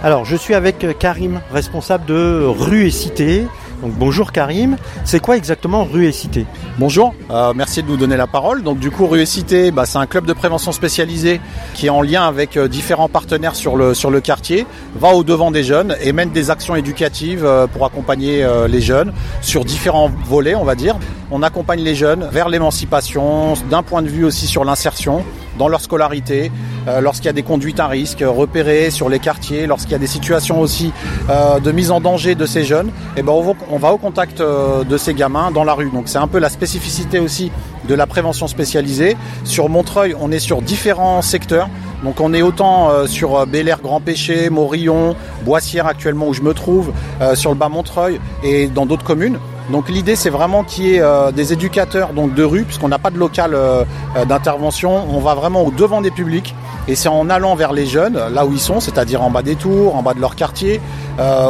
Alors, 0.04 0.26
je 0.26 0.36
suis 0.36 0.56
avec 0.56 0.98
Karim, 0.98 1.42
responsable 1.54 2.06
de 2.06 2.44
Rue 2.44 2.88
et 2.88 2.92
Cité. 2.92 3.46
Donc 3.82 3.94
bonjour 3.94 4.32
Karim, 4.32 4.78
c'est 5.06 5.20
quoi 5.20 5.38
exactement 5.38 5.84
Rue 5.84 6.06
et 6.06 6.12
Cité? 6.12 6.46
Bonjour, 6.78 7.16
euh, 7.32 7.52
merci 7.56 7.82
de 7.82 7.88
nous 7.88 7.98
donner 7.98 8.16
la 8.16 8.28
parole. 8.28 8.62
Donc 8.62 8.78
du 8.78 8.92
coup 8.92 9.08
Rue 9.08 9.22
et 9.22 9.26
Cité, 9.26 9.72
bah, 9.72 9.86
c'est 9.86 9.98
un 9.98 10.06
club 10.06 10.26
de 10.26 10.34
prévention 10.34 10.72
spécialisé 10.72 11.42
qui 11.74 11.88
est 11.88 11.90
en 11.90 12.04
lien 12.04 12.28
avec 12.28 12.58
euh, 12.58 12.68
différents 12.68 13.10
partenaires 13.10 13.56
sur 13.56 13.76
le, 13.76 14.20
quartier, 14.22 14.68
va 14.96 15.10
au 15.10 15.24
devant 15.24 15.50
des 15.50 15.64
jeunes 15.64 15.96
et 16.02 16.14
mène 16.14 16.30
des 16.30 16.52
actions 16.52 16.76
éducatives 16.76 17.44
euh, 17.44 17.66
pour 17.66 17.86
accompagner 17.86 18.48
les 18.68 18.82
jeunes 18.82 19.14
sur 19.42 19.66
différents 19.66 20.12
volets 20.26 20.56
on 20.56 20.64
va 20.64 20.76
dire. 20.76 20.98
On 21.32 21.42
accompagne 21.42 21.82
les 21.82 21.96
jeunes 21.96 22.28
vers 22.32 22.50
l'émancipation, 22.50 23.54
d'un 23.70 23.84
point 23.84 24.02
de 24.04 24.10
vue 24.10 24.26
aussi 24.26 24.46
sur 24.46 24.64
l'insertion 24.64 25.24
dans 25.58 25.68
leur 25.68 25.82
scolarité, 25.82 26.52
euh, 26.88 27.02
lorsqu'il 27.02 27.28
y 27.28 27.30
a 27.30 27.34
des 27.34 27.44
conduites 27.44 27.80
à 27.80 27.88
risque 27.88 28.24
repérées 28.26 28.90
sur 28.90 29.10
les 29.10 29.20
quartiers, 29.20 29.68
lorsqu'il 29.68 29.92
y 29.92 29.96
a 29.96 30.00
des 30.00 30.08
situations 30.08 30.60
aussi 30.60 30.92
euh, 31.30 31.60
de 31.60 31.72
mise 31.72 31.92
en 31.92 32.02
danger 32.02 32.36
de 32.36 32.46
ces 32.46 32.64
jeunes, 32.64 32.92
et 33.18 33.22
ben 33.22 33.34
on 33.70 33.78
va, 33.78 33.94
au 33.94 33.98
contact 33.98 34.42
euh, 34.42 34.84
de 34.84 34.98
ces 34.98 35.14
gamins 35.14 35.52
dans 35.52 35.64
la 35.64 35.74
rue. 35.74 35.92
C'est 36.06 36.18
un 36.18 36.28
peu 36.28 36.40
la 36.40 36.50
spécificité 36.50 37.20
aussi 37.20 37.52
de 37.88 37.96
la 37.96 38.08
prévention 38.08 38.48
spécialisée. 38.48 39.18
Sur 39.44 39.70
Montreuil, 39.70 40.16
on 40.20 40.32
est 40.32 40.40
sur 40.40 40.62
différents 40.62 41.22
secteurs. 41.22 41.70
Donc 42.04 42.20
on 42.20 42.34
est 42.34 42.42
autant 42.42 43.06
sur 43.06 43.46
Bel 43.46 43.68
Air 43.68 43.80
Grand 43.82 44.00
Péché, 44.00 44.50
Morillon, 44.50 45.16
Boissière 45.44 45.86
actuellement 45.86 46.28
où 46.28 46.34
je 46.34 46.42
me 46.42 46.54
trouve, 46.54 46.92
sur 47.36 47.52
le 47.52 47.58
bas 47.58 47.70
Montreuil 47.70 48.20
et 48.44 48.68
dans 48.68 48.88
d'autres 48.88 49.04
communes. 49.04 49.38
Donc 49.70 49.90
l'idée 49.90 50.16
c'est 50.16 50.30
vraiment 50.30 50.64
qu'il 50.64 50.86
y 50.86 50.96
ait 50.96 51.02
euh, 51.02 51.32
des 51.32 51.54
éducateurs 51.54 52.14
donc 52.14 52.34
de 52.34 52.44
rue 52.44 52.64
puisqu'on 52.64 52.88
n'a 52.88 53.00
pas 53.00 53.12
de 53.12 53.18
local 53.18 53.54
euh, 53.54 53.84
euh, 54.18 54.26
d'intervention, 54.26 55.06
on 55.10 55.20
va 55.20 55.36
vraiment 55.36 55.62
au 55.64 55.72
devant 55.72 56.02
des 56.02 56.12
publics 56.12 56.56
et 56.88 56.96
c'est 56.96 57.10
en 57.10 57.30
allant 57.30 57.56
vers 57.56 57.72
les 57.72 57.86
jeunes 57.86 58.20
là 58.34 58.46
où 58.46 58.54
ils 58.54 58.60
sont, 58.60 58.80
c'est-à-dire 58.80 59.22
en 59.22 59.30
bas 59.30 59.44
des 59.44 59.56
tours, 59.56 59.96
en 59.96 60.02
bas 60.02 60.14
de 60.14 60.20
leur 60.20 60.36
quartier, 60.36 60.82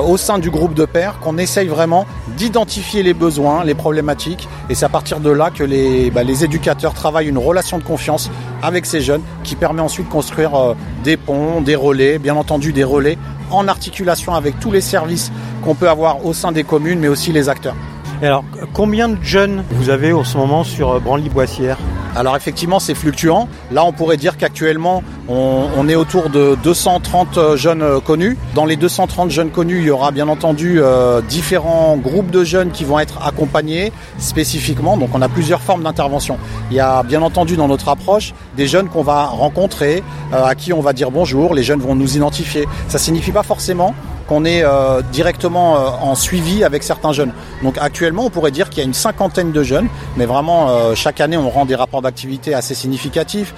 au 0.05 0.18
sein 0.18 0.39
du 0.39 0.49
groupe 0.49 0.74
de 0.74 0.84
pairs 0.84 1.20
qu'on 1.20 1.38
essaye 1.38 1.70
vraiment 1.70 2.05
d'identifier 2.36 3.01
les 3.01 3.14
besoins, 3.14 3.64
les 3.64 3.74
problématiques 3.74 4.49
et 4.70 4.76
c'est 4.76 4.86
à 4.86 4.89
partir 4.89 5.22
de 5.22 5.30
là 5.30 5.49
que 5.49 5.64
les, 5.64 6.12
bah, 6.12 6.24
éducateurs 6.24 6.93
travaillent 6.93 7.30
une 7.30 7.38
relation 7.38 7.78
de 7.78 7.84
confiance 7.84 8.30
avec 8.62 8.86
ces 8.86 8.99
jeunes 8.99 9.22
qui 9.45 9.55
permet 9.55 9.82
ensuite 9.82 10.07
de 10.07 10.12
construire 10.12 10.76
des 11.05 11.16
ponts, 11.16 11.62
des 11.62 11.76
relais, 11.76 12.20
bien 12.20 12.36
entendu 12.36 12.74
des 12.74 12.84
relais 12.84 13.18
en 13.51 13.70
articulation 13.70 14.34
avec 14.34 14.59
tous 14.59 14.72
les 14.72 14.82
services 14.82 15.32
qu'on 15.64 15.76
peut 15.76 15.89
avoir 15.89 16.26
au 16.26 16.34
sein 16.34 16.51
des 16.51 16.66
communes 16.66 16.99
mais 16.99 17.07
aussi 17.07 17.32
les 17.32 17.47
acteurs. 17.47 17.76
Alors, 18.22 18.43
combien 18.74 19.09
de 19.09 19.17
jeunes 19.24 19.63
vous 19.72 19.89
avez 19.89 20.13
en 20.13 20.24
ce 20.24 20.38
moment 20.38 20.63
sur 20.63 20.91
euh, 20.91 20.99
Branly-Boissière 20.99 21.80
Alors 22.15 22.36
effectivement, 22.36 22.80
c'est 22.80 22.93
fluctuant. 22.93 23.47
Là, 23.72 23.84
on 23.84 23.93
pourrait 23.93 24.17
dire 24.17 24.38
qu'actuellement, 24.38 25.01
on, 25.28 25.88
est 25.88 25.95
autour 25.95 26.30
de 26.30 26.57
230 26.63 27.55
jeunes 27.55 27.82
euh, 27.82 27.99
connus. 27.99 28.38
Dans 28.53 28.65
les 28.65 28.76
230 28.76 29.32
jeunes 29.32 29.49
connus, 29.49 29.80
il 29.80 29.86
y 29.86 29.89
aura 29.89 30.11
bien 30.11 30.28
entendu 30.28 30.80
euh, 30.80 31.22
différents 31.22 31.97
groupes 31.97 32.32
de 32.32 32.43
jeunes 32.43 32.72
qui 32.72 32.84
vont 32.84 32.99
être 32.99 33.26
accompagnés 33.26 33.91
spécifiquement. 34.17 34.97
Donc 34.97 35.09
on 35.13 35.22
a 35.22 35.30
plusieurs 35.30 35.61
formes 35.61 35.84
d'intervention. 35.84 36.38
Il 36.69 36.78
y 36.78 36.80
a 36.80 37.03
bien 37.03 37.22
entendu 37.22 37.55
dans 37.55 37.67
notre 37.67 37.89
approche 37.89 38.34
des 38.55 38.67
jeunes 38.67 38.89
qu'on 38.89 39.03
va 39.03 39.26
rencontrer, 39.26 40.03
euh, 40.34 40.45
à 40.45 40.55
qui 40.55 40.74
on 40.74 40.82
va 40.82 40.93
dire 40.93 41.11
bonjour. 41.11 41.55
Les 41.55 41.63
jeunes 41.63 41.82
vont 41.82 41.95
nous 41.95 42.15
identifier. 42.15 42.67
Ça 42.88 42.99
signifie 42.99 43.32
pas 43.32 43.43
forcément 43.43 43.95
qu'on 44.32 44.45
est 44.45 44.63
euh, 44.63 45.01
directement 45.11 45.75
euh, 45.75 45.89
en 45.89 46.15
suivi 46.15 46.63
avec 46.63 46.84
certains 46.84 47.11
jeunes. 47.11 47.34
Donc 47.63 47.77
actuellement, 47.77 48.23
on 48.23 48.29
pourrait 48.29 48.51
dire 48.51 48.69
qu'il 48.69 48.77
y 48.77 48.82
a 48.82 48.86
une 48.86 48.93
cinquantaine 48.93 49.51
de 49.51 49.61
jeunes, 49.61 49.89
mais 50.15 50.25
vraiment 50.25 50.69
euh, 50.69 50.95
chaque 50.95 51.19
année, 51.19 51.36
on 51.36 51.49
rend 51.49 51.65
des 51.65 51.75
rapports 51.75 52.01
d'activité 52.01 52.53
assez 52.53 52.73
significatifs. 52.73 53.53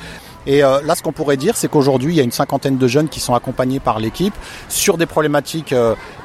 Et 0.47 0.59
là, 0.59 0.93
ce 0.93 1.01
qu'on 1.01 1.13
pourrait 1.13 1.37
dire, 1.37 1.55
c'est 1.55 1.69
qu'aujourd'hui, 1.69 2.15
il 2.15 2.17
y 2.17 2.19
a 2.19 2.23
une 2.23 2.33
cinquantaine 2.33 2.77
de 2.77 2.85
jeunes 2.85 3.07
qui 3.07 3.21
sont 3.21 3.33
accompagnés 3.33 3.79
par 3.79 4.01
l'équipe 4.01 4.33
sur 4.67 4.97
des 4.97 5.05
problématiques 5.05 5.73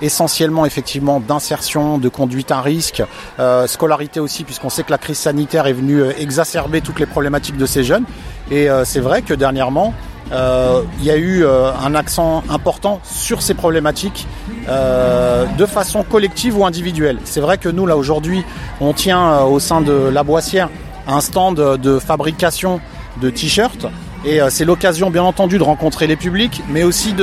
essentiellement, 0.02 0.66
effectivement, 0.66 1.20
d'insertion, 1.20 1.98
de 1.98 2.08
conduite 2.08 2.50
à 2.50 2.60
risque, 2.60 3.00
scolarité 3.68 4.18
aussi, 4.18 4.42
puisqu'on 4.42 4.70
sait 4.70 4.82
que 4.82 4.90
la 4.90 4.98
crise 4.98 5.18
sanitaire 5.18 5.68
est 5.68 5.72
venue 5.72 6.02
exacerber 6.18 6.80
toutes 6.80 6.98
les 6.98 7.06
problématiques 7.06 7.58
de 7.58 7.66
ces 7.66 7.84
jeunes. 7.84 8.06
Et 8.50 8.66
c'est 8.82 8.98
vrai 8.98 9.22
que 9.22 9.34
dernièrement, 9.34 9.94
il 10.32 11.04
y 11.04 11.10
a 11.10 11.16
eu 11.16 11.44
euh, 11.44 11.70
un 11.72 11.94
accent 11.94 12.42
important 12.48 13.00
sur 13.04 13.42
ces 13.42 13.54
problématiques 13.54 14.26
euh, 14.68 15.46
de 15.46 15.64
façon 15.64 16.02
collective 16.02 16.58
ou 16.58 16.66
individuelle. 16.66 17.18
C'est 17.24 17.40
vrai 17.40 17.56
que 17.56 17.70
nous, 17.70 17.86
là, 17.86 17.96
aujourd'hui, 17.96 18.44
on 18.80 18.92
tient 18.92 19.32
euh, 19.32 19.42
au 19.44 19.60
sein 19.60 19.80
de 19.80 19.92
la 19.92 20.22
Boissière 20.22 20.68
un 21.06 21.22
stand 21.22 21.56
de 21.56 21.98
fabrication 21.98 22.80
de 23.22 23.30
t-shirts. 23.30 23.86
Et 24.26 24.42
euh, 24.42 24.50
c'est 24.50 24.66
l'occasion, 24.66 25.10
bien 25.10 25.22
entendu, 25.22 25.56
de 25.56 25.62
rencontrer 25.62 26.06
les 26.06 26.16
publics, 26.16 26.62
mais 26.68 26.82
aussi 26.82 27.14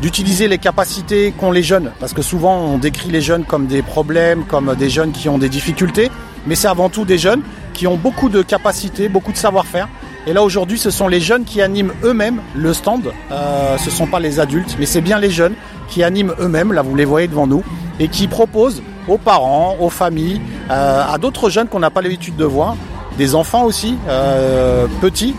d'utiliser 0.00 0.46
les 0.46 0.58
capacités 0.58 1.32
qu'ont 1.32 1.50
les 1.50 1.64
jeunes. 1.64 1.90
Parce 1.98 2.12
que 2.12 2.22
souvent, 2.22 2.56
on 2.58 2.78
décrit 2.78 3.10
les 3.10 3.22
jeunes 3.22 3.44
comme 3.44 3.66
des 3.66 3.82
problèmes, 3.82 4.44
comme 4.44 4.76
des 4.76 4.88
jeunes 4.88 5.10
qui 5.10 5.28
ont 5.28 5.38
des 5.38 5.48
difficultés. 5.48 6.12
Mais 6.46 6.54
c'est 6.54 6.68
avant 6.68 6.90
tout 6.90 7.04
des 7.04 7.18
jeunes 7.18 7.42
qui 7.74 7.88
ont 7.88 7.96
beaucoup 7.96 8.28
de 8.28 8.42
capacités, 8.42 9.08
beaucoup 9.08 9.32
de 9.32 9.36
savoir-faire. 9.36 9.88
Et 10.28 10.34
là 10.34 10.42
aujourd'hui, 10.42 10.78
ce 10.78 10.90
sont 10.90 11.08
les 11.08 11.20
jeunes 11.20 11.44
qui 11.44 11.62
animent 11.62 11.94
eux-mêmes 12.04 12.42
le 12.54 12.74
stand. 12.74 13.14
Euh, 13.32 13.78
ce 13.78 13.86
ne 13.86 13.90
sont 13.90 14.06
pas 14.06 14.20
les 14.20 14.40
adultes, 14.40 14.76
mais 14.78 14.84
c'est 14.84 15.00
bien 15.00 15.18
les 15.18 15.30
jeunes 15.30 15.54
qui 15.88 16.04
animent 16.04 16.34
eux-mêmes. 16.38 16.74
Là, 16.74 16.82
vous 16.82 16.94
les 16.94 17.06
voyez 17.06 17.28
devant 17.28 17.46
nous 17.46 17.64
et 17.98 18.08
qui 18.08 18.28
proposent 18.28 18.82
aux 19.08 19.16
parents, 19.16 19.76
aux 19.80 19.88
familles, 19.88 20.38
euh, 20.70 21.02
à 21.02 21.16
d'autres 21.16 21.48
jeunes 21.48 21.68
qu'on 21.68 21.78
n'a 21.78 21.88
pas 21.88 22.02
l'habitude 22.02 22.36
de 22.36 22.44
voir, 22.44 22.76
des 23.16 23.34
enfants 23.34 23.64
aussi 23.64 23.96
euh, 24.06 24.86
petits, 25.00 25.34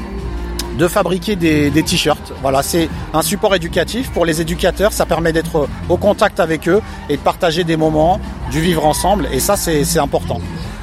de 0.80 0.88
fabriquer 0.88 1.36
des, 1.36 1.84
t-shirts. 1.84 2.34
Voilà, 2.42 2.64
c'est 2.64 2.90
un 3.14 3.22
support 3.22 3.54
éducatif 3.54 4.10
pour 4.10 4.26
les 4.26 4.42
éducateurs. 4.42 4.92
Ça 4.92 5.06
permet 5.06 5.32
d'être 5.34 5.68
au 5.88 5.98
contact 5.98 6.40
avec 6.40 6.68
eux 6.68 6.82
et 7.10 7.18
de 7.18 7.22
partager 7.22 7.64
des 7.64 7.78
moments, 7.78 8.20
du 8.50 8.60
vivre 8.60 8.88
ensemble. 8.88 9.28
Et 9.32 9.40
ça, 9.40 9.56
c'est 9.56 10.00
important. 10.00 10.42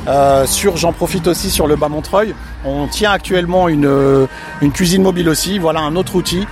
Euh, 0.08 0.46
sur, 0.46 0.76
j'en 0.76 0.92
profite 0.92 1.26
aussi 1.26 1.50
sur 1.50 1.66
le 1.66 1.76
bas 1.76 1.88
Montreuil. 1.88 2.34
On 2.64 2.86
tient 2.86 3.10
actuellement 3.10 3.68
une, 3.68 3.86
euh, 3.86 4.26
une 4.62 4.70
cuisine 4.72 5.02
mobile 5.02 5.28
aussi. 5.28 5.58
Voilà 5.58 5.80
un 5.80 5.96
autre 5.96 6.14
outil. 6.14 6.46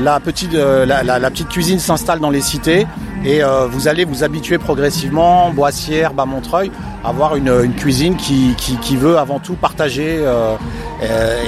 La 0.00 0.20
petite, 0.20 0.54
euh, 0.54 0.84
la, 0.86 1.02
la- 1.02 1.18
la 1.18 1.30
petite 1.30 1.48
cuisine 1.48 1.78
s'installe 1.80 2.20
dans 2.20 2.30
les 2.30 2.40
cités 2.42 2.86
et 3.24 3.42
euh, 3.42 3.66
vous 3.66 3.88
allez 3.88 4.04
vous 4.04 4.22
habituer 4.22 4.56
progressivement, 4.58 5.50
Boissière, 5.50 6.12
bas 6.12 6.24
Montreuil, 6.26 6.70
à 7.02 7.08
avoir 7.08 7.34
une, 7.34 7.48
une 7.64 7.74
cuisine 7.74 8.14
qui, 8.16 8.54
qui, 8.56 8.76
qui 8.76 8.96
veut 8.96 9.18
avant 9.18 9.40
tout 9.40 9.54
partager 9.54 10.22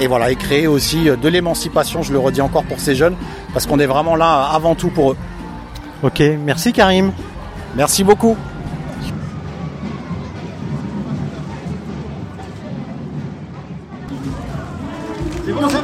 et 0.03 0.07
voilà 0.09 0.31
et 0.33 0.37
créer 0.37 0.67
aussi 0.67 1.05
de 1.05 1.29
l'émancipation. 1.29 2.03
Je 2.03 2.13
le 2.13 2.19
redis 2.19 2.41
encore 2.41 2.65
pour 2.65 2.81
ces 2.81 2.97
jeunes 2.97 3.15
parce 3.53 3.67
qu'on 3.67 3.79
est 3.79 3.87
vraiment 3.87 4.17
là 4.17 4.49
avant 4.53 4.75
tout 4.75 4.89
pour 4.89 5.13
eux. 5.13 5.17
Ok, 6.03 6.21
merci 6.45 6.73
Karim. 6.73 7.13
Merci 7.77 8.03
beaucoup. 8.03 8.37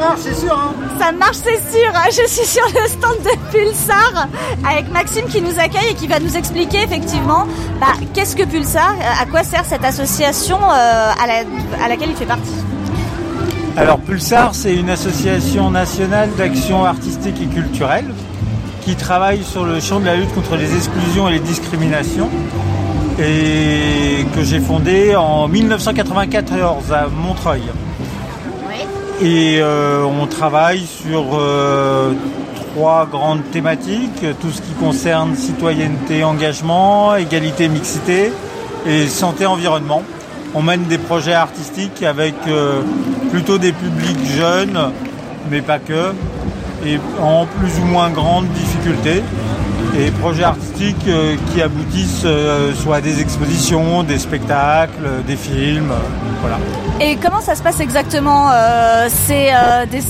Marche, 0.08 0.20
c'est 0.22 0.34
sûr, 0.34 0.52
hein 0.52 0.72
Ça 1.00 1.12
marche, 1.12 1.36
c'est 1.36 1.60
sûr. 1.78 1.90
Je 2.10 2.26
suis 2.28 2.46
sur 2.46 2.64
le 2.66 2.88
stand 2.88 3.16
de 3.24 3.50
Pulsar 3.52 4.28
avec 4.68 4.90
Maxime 4.92 5.24
qui 5.26 5.40
nous 5.40 5.58
accueille 5.58 5.90
et 5.90 5.94
qui 5.94 6.06
va 6.06 6.18
nous 6.20 6.36
expliquer 6.36 6.82
effectivement 6.82 7.46
bah, 7.80 7.88
qu'est-ce 8.14 8.36
que 8.36 8.44
Pulsar, 8.44 8.94
à 9.20 9.26
quoi 9.26 9.42
sert 9.44 9.64
cette 9.64 9.84
association 9.84 10.58
euh, 10.58 11.10
à, 11.22 11.26
la- 11.26 11.84
à 11.84 11.88
laquelle 11.88 12.10
il 12.10 12.16
fait 12.16 12.26
partie? 12.26 12.50
Alors 13.76 13.98
Pulsar, 13.98 14.54
c'est 14.54 14.74
une 14.74 14.88
association 14.90 15.70
nationale 15.70 16.30
d'action 16.36 16.84
artistique 16.84 17.36
et 17.42 17.46
culturelle 17.46 18.06
qui 18.82 18.94
travaille 18.96 19.42
sur 19.42 19.64
le 19.66 19.80
champ 19.80 20.00
de 20.00 20.06
la 20.06 20.14
lutte 20.16 20.32
contre 20.34 20.56
les 20.56 20.74
exclusions 20.74 21.28
et 21.28 21.32
les 21.32 21.38
discriminations 21.40 22.30
et 23.18 24.24
que 24.34 24.42
j'ai 24.42 24.60
fondée 24.60 25.16
en 25.16 25.48
1994 25.48 26.92
à 26.92 27.06
Montreuil. 27.08 27.62
Et 29.22 29.60
euh, 29.60 30.04
on 30.04 30.26
travaille 30.26 30.84
sur 30.86 31.24
euh, 31.32 32.12
trois 32.74 33.06
grandes 33.06 33.50
thématiques, 33.50 34.24
tout 34.40 34.50
ce 34.50 34.60
qui 34.60 34.72
concerne 34.72 35.34
citoyenneté, 35.34 36.22
engagement, 36.22 37.16
égalité, 37.16 37.68
mixité 37.68 38.30
et 38.86 39.06
santé-environnement. 39.06 40.02
On 40.54 40.60
mène 40.60 40.84
des 40.84 40.98
projets 40.98 41.32
artistiques 41.32 42.02
avec 42.02 42.34
euh, 42.46 42.82
plutôt 43.30 43.56
des 43.56 43.72
publics 43.72 44.26
jeunes, 44.36 44.92
mais 45.50 45.62
pas 45.62 45.78
que, 45.78 46.12
et 46.84 46.98
en 47.18 47.46
plus 47.46 47.72
ou 47.80 47.86
moins 47.86 48.10
grande 48.10 48.48
difficulté. 48.48 49.22
Et 49.98 50.10
projets 50.10 50.44
artistiques 50.44 51.08
euh, 51.08 51.36
qui 51.52 51.62
aboutissent 51.62 52.22
euh, 52.26 52.74
soit 52.74 52.96
à 52.96 53.00
des 53.00 53.20
expositions, 53.20 54.02
des 54.02 54.18
spectacles, 54.18 54.92
euh, 55.06 55.20
des 55.26 55.36
films, 55.36 55.92
voilà. 56.42 56.58
Et 57.00 57.16
comment 57.16 57.40
ça 57.40 57.54
se 57.54 57.62
passe 57.62 57.80
exactement 57.80 58.50
C'est 59.08 59.50
des, 59.90 60.00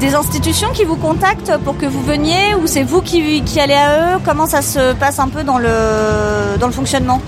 des 0.00 0.14
institutions 0.14 0.68
qui 0.74 0.84
vous 0.84 0.96
contactent 0.96 1.56
pour 1.64 1.76
que 1.78 1.86
vous 1.86 2.02
veniez 2.02 2.54
ou 2.62 2.66
c'est 2.66 2.82
vous 2.82 3.00
qui, 3.00 3.42
qui 3.42 3.60
allez 3.60 3.74
à 3.74 4.16
eux? 4.16 4.18
Comment 4.24 4.46
ça 4.46 4.60
se 4.62 4.92
passe 4.94 5.18
un 5.18 5.28
peu 5.28 5.42
dans 5.42 5.58
le, 5.58 6.58
dans 6.60 6.66
le 6.66 6.72
fonctionnement? 6.72 7.20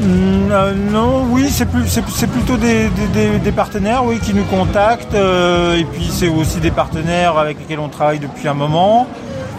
Mm, 0.00 0.04
euh, 0.52 0.72
non, 0.92 1.24
oui, 1.30 1.48
c'est 1.50 1.66
plutôt 2.28 2.56
des, 2.56 2.88
des- 2.88 3.06
des- 3.12 3.38
des 3.38 3.52
partenaires, 3.52 4.04
oui, 4.04 4.18
qui 4.20 4.32
nous 4.34 4.44
contactent. 4.44 5.14
euh, 5.14 5.76
et 5.76 5.84
puis 5.84 6.08
c'est 6.12 6.28
aussi 6.28 6.58
des 6.60 6.70
partenaires 6.70 7.36
avec 7.38 7.58
lesquels 7.58 7.80
on 7.80 7.88
travaille 7.88 8.18
depuis 8.20 8.46
un 8.48 8.54
moment. 8.54 9.06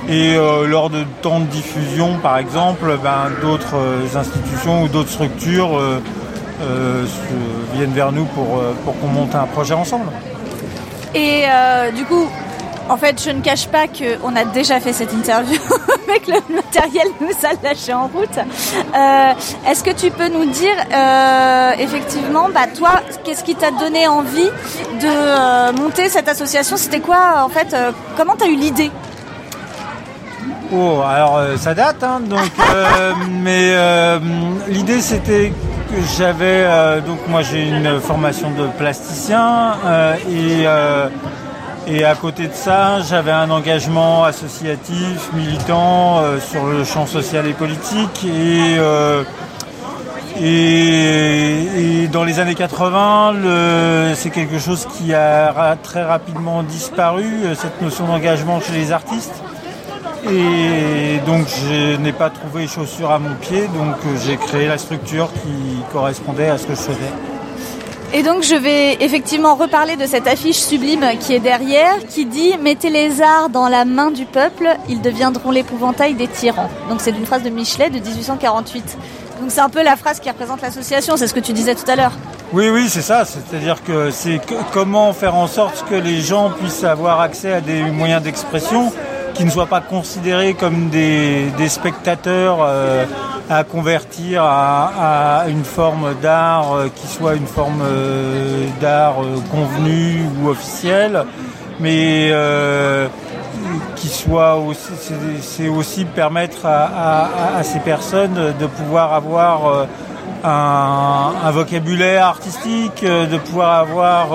Et 0.09 0.35
euh, 0.35 0.65
lors 0.65 0.89
de 0.89 1.03
temps 1.21 1.39
de 1.39 1.45
diffusion, 1.45 2.17
par 2.17 2.39
exemple, 2.39 2.97
ben, 3.03 3.29
d'autres 3.43 3.75
euh, 3.75 4.17
institutions 4.17 4.81
ou 4.83 4.87
d'autres 4.87 5.11
structures 5.11 5.77
euh, 5.77 7.05
viennent 7.75 7.93
vers 7.93 8.11
nous 8.11 8.25
pour, 8.25 8.61
pour 8.83 8.99
qu'on 8.99 9.07
monte 9.07 9.35
un 9.35 9.45
projet 9.45 9.75
ensemble. 9.75 10.11
Et 11.13 11.43
du 11.95 12.03
coup, 12.05 12.27
en 12.89 12.97
fait, 12.97 13.23
je 13.23 13.29
ne 13.29 13.39
cache 13.39 13.67
pas 13.67 13.87
qu'on 13.87 14.35
a 14.35 14.43
déjà 14.43 14.79
fait 14.81 14.91
cette 14.91 15.13
interview, 15.13 15.57
avec 16.09 16.27
le 16.27 16.53
matériel 16.53 17.07
nous 17.21 17.29
a 17.43 17.53
lâché 17.63 17.93
en 17.93 18.07
route. 18.07 18.37
Est-ce 19.67 19.83
que 19.83 19.91
tu 19.91 20.11
peux 20.11 20.27
nous 20.27 20.45
dire 20.45 20.75
effectivement, 21.79 22.49
bah 22.53 22.67
toi, 22.75 23.01
qu'est-ce 23.23 23.43
qui 23.45 23.55
t'a 23.55 23.71
donné 23.71 24.07
envie 24.07 24.49
de 24.99 25.81
monter 25.81 26.09
cette 26.09 26.27
association? 26.27 26.75
C'était 26.75 26.99
quoi 26.99 27.43
en 27.45 27.49
fait 27.49 27.73
Comment 28.17 28.35
t'as 28.37 28.47
eu 28.47 28.55
l'idée? 28.55 28.91
Oh, 30.71 31.01
alors 31.03 31.37
euh, 31.37 31.57
ça 31.57 31.73
date, 31.73 32.03
hein, 32.03 32.19
donc, 32.23 32.39
euh, 32.75 33.13
mais 33.31 33.71
euh, 33.73 34.19
l'idée 34.67 35.01
c'était 35.01 35.51
que 35.89 35.95
j'avais, 36.17 36.63
euh, 36.65 37.01
donc 37.01 37.17
moi 37.27 37.41
j'ai 37.41 37.67
une 37.67 37.99
formation 37.99 38.51
de 38.51 38.67
plasticien 38.77 39.73
euh, 39.85 40.13
et, 40.29 40.67
euh, 40.67 41.07
et 41.87 42.05
à 42.05 42.13
côté 42.13 42.47
de 42.47 42.53
ça 42.53 42.99
j'avais 43.01 43.31
un 43.31 43.49
engagement 43.49 44.23
associatif, 44.25 45.31
militant 45.33 46.19
euh, 46.19 46.39
sur 46.39 46.67
le 46.67 46.83
champ 46.83 47.07
social 47.07 47.47
et 47.47 47.53
politique 47.53 48.23
et 48.25 48.75
euh, 48.77 49.23
et, 50.39 52.03
et 52.03 52.07
dans 52.07 52.23
les 52.23 52.39
années 52.39 52.55
80, 52.55 53.33
le- 53.43 54.13
c'est 54.15 54.29
quelque 54.29 54.59
chose 54.59 54.87
qui 54.95 55.13
a 55.13 55.75
très 55.83 56.03
rapidement 56.03 56.61
disparu, 56.63 57.25
cette 57.55 57.81
notion 57.81 58.05
d'engagement 58.05 58.61
chez 58.61 58.73
les 58.73 58.91
artistes. 58.91 59.33
Et 60.27 61.19
donc 61.25 61.47
je 61.47 61.95
n'ai 61.97 62.11
pas 62.11 62.29
trouvé 62.29 62.67
chaussures 62.67 63.11
à 63.11 63.19
mon 63.19 63.35
pied, 63.35 63.61
donc 63.67 63.95
euh, 64.05 64.17
j'ai 64.25 64.37
créé 64.37 64.67
la 64.67 64.77
structure 64.77 65.29
qui 65.31 65.81
correspondait 65.91 66.49
à 66.49 66.57
ce 66.57 66.65
que 66.65 66.75
je 66.75 66.81
faisais. 66.81 67.13
Et 68.11 68.23
donc 68.23 68.43
je 68.43 68.55
vais 68.55 68.97
effectivement 69.01 69.55
reparler 69.55 69.95
de 69.95 70.05
cette 70.05 70.27
affiche 70.27 70.57
sublime 70.57 71.05
qui 71.19 71.33
est 71.33 71.39
derrière, 71.39 71.99
qui 72.09 72.25
dit 72.25 72.57
Mettez 72.61 72.89
les 72.89 73.21
arts 73.21 73.49
dans 73.49 73.69
la 73.69 73.85
main 73.85 74.11
du 74.11 74.25
peuple, 74.25 74.67
ils 74.89 75.01
deviendront 75.01 75.51
l'épouvantail 75.51 76.15
des 76.15 76.27
tyrans. 76.27 76.69
Donc 76.89 77.01
c'est 77.01 77.11
une 77.11 77.25
phrase 77.25 77.43
de 77.43 77.49
Michelet 77.49 77.89
de 77.89 77.99
1848. 77.99 78.97
Donc 79.39 79.51
c'est 79.51 79.61
un 79.61 79.69
peu 79.69 79.83
la 79.83 79.95
phrase 79.95 80.19
qui 80.19 80.29
représente 80.29 80.61
l'association, 80.61 81.15
c'est 81.17 81.27
ce 81.27 81.33
que 81.33 81.39
tu 81.39 81.53
disais 81.53 81.75
tout 81.75 81.89
à 81.89 81.95
l'heure. 81.95 82.13
Oui, 82.51 82.69
oui, 82.69 82.87
c'est 82.89 83.03
ça. 83.03 83.25
C'est-à-dire 83.25 83.83
que 83.83 84.09
c'est 84.09 84.41
comment 84.73 85.13
faire 85.13 85.35
en 85.35 85.47
sorte 85.47 85.85
que 85.87 85.95
les 85.95 86.19
gens 86.19 86.49
puissent 86.49 86.83
avoir 86.83 87.21
accès 87.21 87.53
à 87.53 87.61
des 87.61 87.83
moyens 87.83 88.23
d'expression 88.23 88.91
qui 89.39 89.45
ne 89.45 89.51
soient 89.51 89.67
pas 89.67 89.79
considérés 89.79 90.53
comme 90.53 90.89
des, 90.89 91.45
des 91.57 91.69
spectateurs 91.69 92.57
euh, 92.61 93.05
à 93.49 93.63
convertir 93.63 94.43
à, 94.43 95.39
à 95.43 95.47
une 95.47 95.63
forme 95.63 96.13
d'art 96.21 96.73
euh, 96.73 96.87
qui 96.93 97.07
soit 97.07 97.35
une 97.35 97.47
forme 97.47 97.81
euh, 97.81 98.65
d'art 98.81 99.23
euh, 99.23 99.37
convenue 99.49 100.23
ou 100.43 100.49
officielle, 100.49 101.23
mais 101.79 102.27
euh, 102.33 103.07
qui 103.95 104.09
soit 104.09 104.57
aussi, 104.57 104.91
c'est- 105.41 105.69
aussi 105.69 106.03
permettre 106.03 106.65
à, 106.65 106.83
à- 106.83 107.57
à 107.59 107.63
ces 107.63 107.79
personnes 107.79 108.53
de 108.59 108.65
pouvoir 108.67 109.13
avoir 109.13 109.67
euh, 109.69 109.85
un, 110.43 111.31
un 111.45 111.51
vocabulaire 111.51 112.25
artistique, 112.25 113.05
de 113.05 113.37
pouvoir 113.37 113.79
avoir 113.79 114.27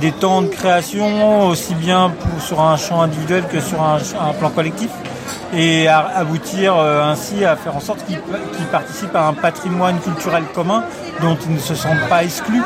des 0.00 0.12
temps 0.12 0.42
de 0.42 0.48
création 0.48 1.46
aussi 1.48 1.74
bien 1.74 2.10
pour- 2.10 2.42
sur 2.42 2.60
un 2.60 2.76
champ 2.76 3.00
individuel 3.02 3.44
que 3.50 3.60
sur 3.60 3.80
un, 3.82 3.98
un 4.28 4.32
plan 4.32 4.50
collectif 4.50 4.90
et 5.56 5.86
à 5.88 6.00
aboutir 6.16 6.74
euh, 6.76 7.04
ainsi 7.04 7.44
à 7.44 7.54
faire 7.56 7.76
en 7.76 7.80
sorte 7.80 8.04
qu'ils 8.06 8.18
qu'ils 8.56 8.66
participent 8.66 9.14
à 9.14 9.26
un 9.28 9.32
patrimoine 9.34 9.98
culturel 10.00 10.42
commun 10.54 10.82
dont 11.22 11.36
ils 11.48 11.54
ne 11.54 11.60
se 11.60 11.74
sentent 11.74 12.08
pas 12.08 12.24
exclus. 12.24 12.62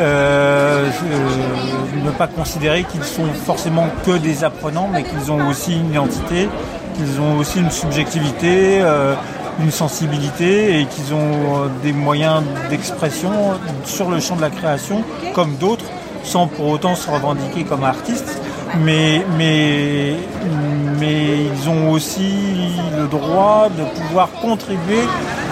Euh, 0.00 0.88
euh, 0.88 2.04
ne 2.04 2.10
pas 2.10 2.26
considérer 2.26 2.82
qu'ils 2.84 3.04
sont 3.04 3.26
forcément 3.46 3.86
que 4.04 4.12
des 4.18 4.42
apprenants, 4.42 4.88
mais 4.92 5.04
qu'ils 5.04 5.30
ont 5.30 5.46
aussi 5.48 5.74
une 5.76 5.90
identité, 5.90 6.48
qu'ils 6.96 7.20
ont 7.20 7.38
aussi 7.38 7.60
une 7.60 7.70
subjectivité, 7.70 8.80
euh, 8.82 9.14
une 9.60 9.70
sensibilité 9.70 10.80
et 10.80 10.86
qu'ils 10.86 11.14
ont 11.14 11.18
euh, 11.64 11.68
des 11.84 11.92
moyens 11.92 12.42
d'expression 12.70 13.30
sur 13.84 14.10
le 14.10 14.18
champ 14.18 14.34
de 14.34 14.40
la 14.42 14.50
création, 14.50 15.02
comme 15.34 15.54
d'autres, 15.56 15.84
sans 16.24 16.46
pour 16.46 16.68
autant 16.68 16.94
se 16.94 17.10
revendiquer 17.10 17.64
comme 17.64 17.84
artistes. 17.84 18.40
Mais, 18.82 19.24
mais, 19.38 20.16
ils 21.00 21.68
ont 21.68 21.90
aussi 21.90 22.32
le 22.98 23.06
droit 23.06 23.68
de 23.68 23.84
pouvoir 24.00 24.30
contribuer 24.40 25.02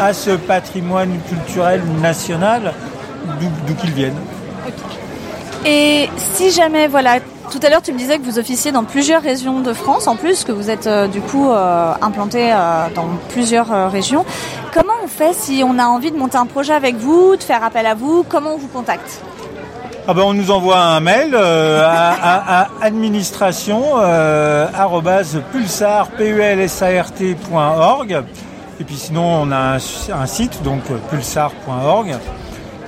à 0.00 0.12
ce 0.12 0.30
patrimoine 0.30 1.18
culturel 1.28 1.82
national 2.00 2.72
d'où 3.66 3.74
qu'ils 3.74 3.92
viennent. 3.92 4.18
Et 5.64 6.08
si 6.16 6.50
jamais, 6.50 6.88
voilà, 6.88 7.18
tout 7.52 7.60
à 7.62 7.68
l'heure 7.68 7.82
tu 7.82 7.92
me 7.92 7.98
disais 7.98 8.18
que 8.18 8.24
vous 8.24 8.38
officiez 8.38 8.72
dans 8.72 8.84
plusieurs 8.84 9.22
régions 9.22 9.60
de 9.60 9.72
France, 9.72 10.08
en 10.08 10.16
plus 10.16 10.42
que 10.42 10.52
vous 10.52 10.70
êtes 10.70 10.86
euh, 10.86 11.06
du 11.06 11.20
coup 11.20 11.50
euh, 11.50 11.92
implanté 12.00 12.50
euh, 12.50 12.88
dans 12.94 13.06
plusieurs 13.28 13.90
régions. 13.90 14.24
Comment 14.72 14.94
on 15.04 15.06
fait 15.06 15.34
si 15.34 15.62
on 15.64 15.78
a 15.78 15.84
envie 15.84 16.10
de 16.10 16.16
monter 16.16 16.38
un 16.38 16.46
projet 16.46 16.72
avec 16.72 16.96
vous, 16.96 17.36
de 17.36 17.42
faire 17.42 17.62
appel 17.62 17.86
à 17.86 17.94
vous? 17.94 18.24
Comment 18.28 18.54
on 18.54 18.58
vous 18.58 18.68
contacte? 18.68 19.20
Ah 20.08 20.14
ben 20.14 20.22
on 20.22 20.34
nous 20.34 20.50
envoie 20.50 20.78
un 20.78 20.98
mail 21.00 21.30
euh, 21.32 21.84
à, 21.86 22.10
à- 22.12 22.62
à 22.62 22.68
administration 22.84 23.82
euh, 24.00 24.66
pulsar, 25.52 26.08
et 28.80 28.84
puis 28.84 28.96
sinon 28.96 29.22
on 29.42 29.52
a 29.52 29.76
un, 29.76 29.76
un 29.76 30.26
site 30.26 30.60
donc 30.64 30.80
euh, 30.90 30.96
pulsar.org 31.08 32.16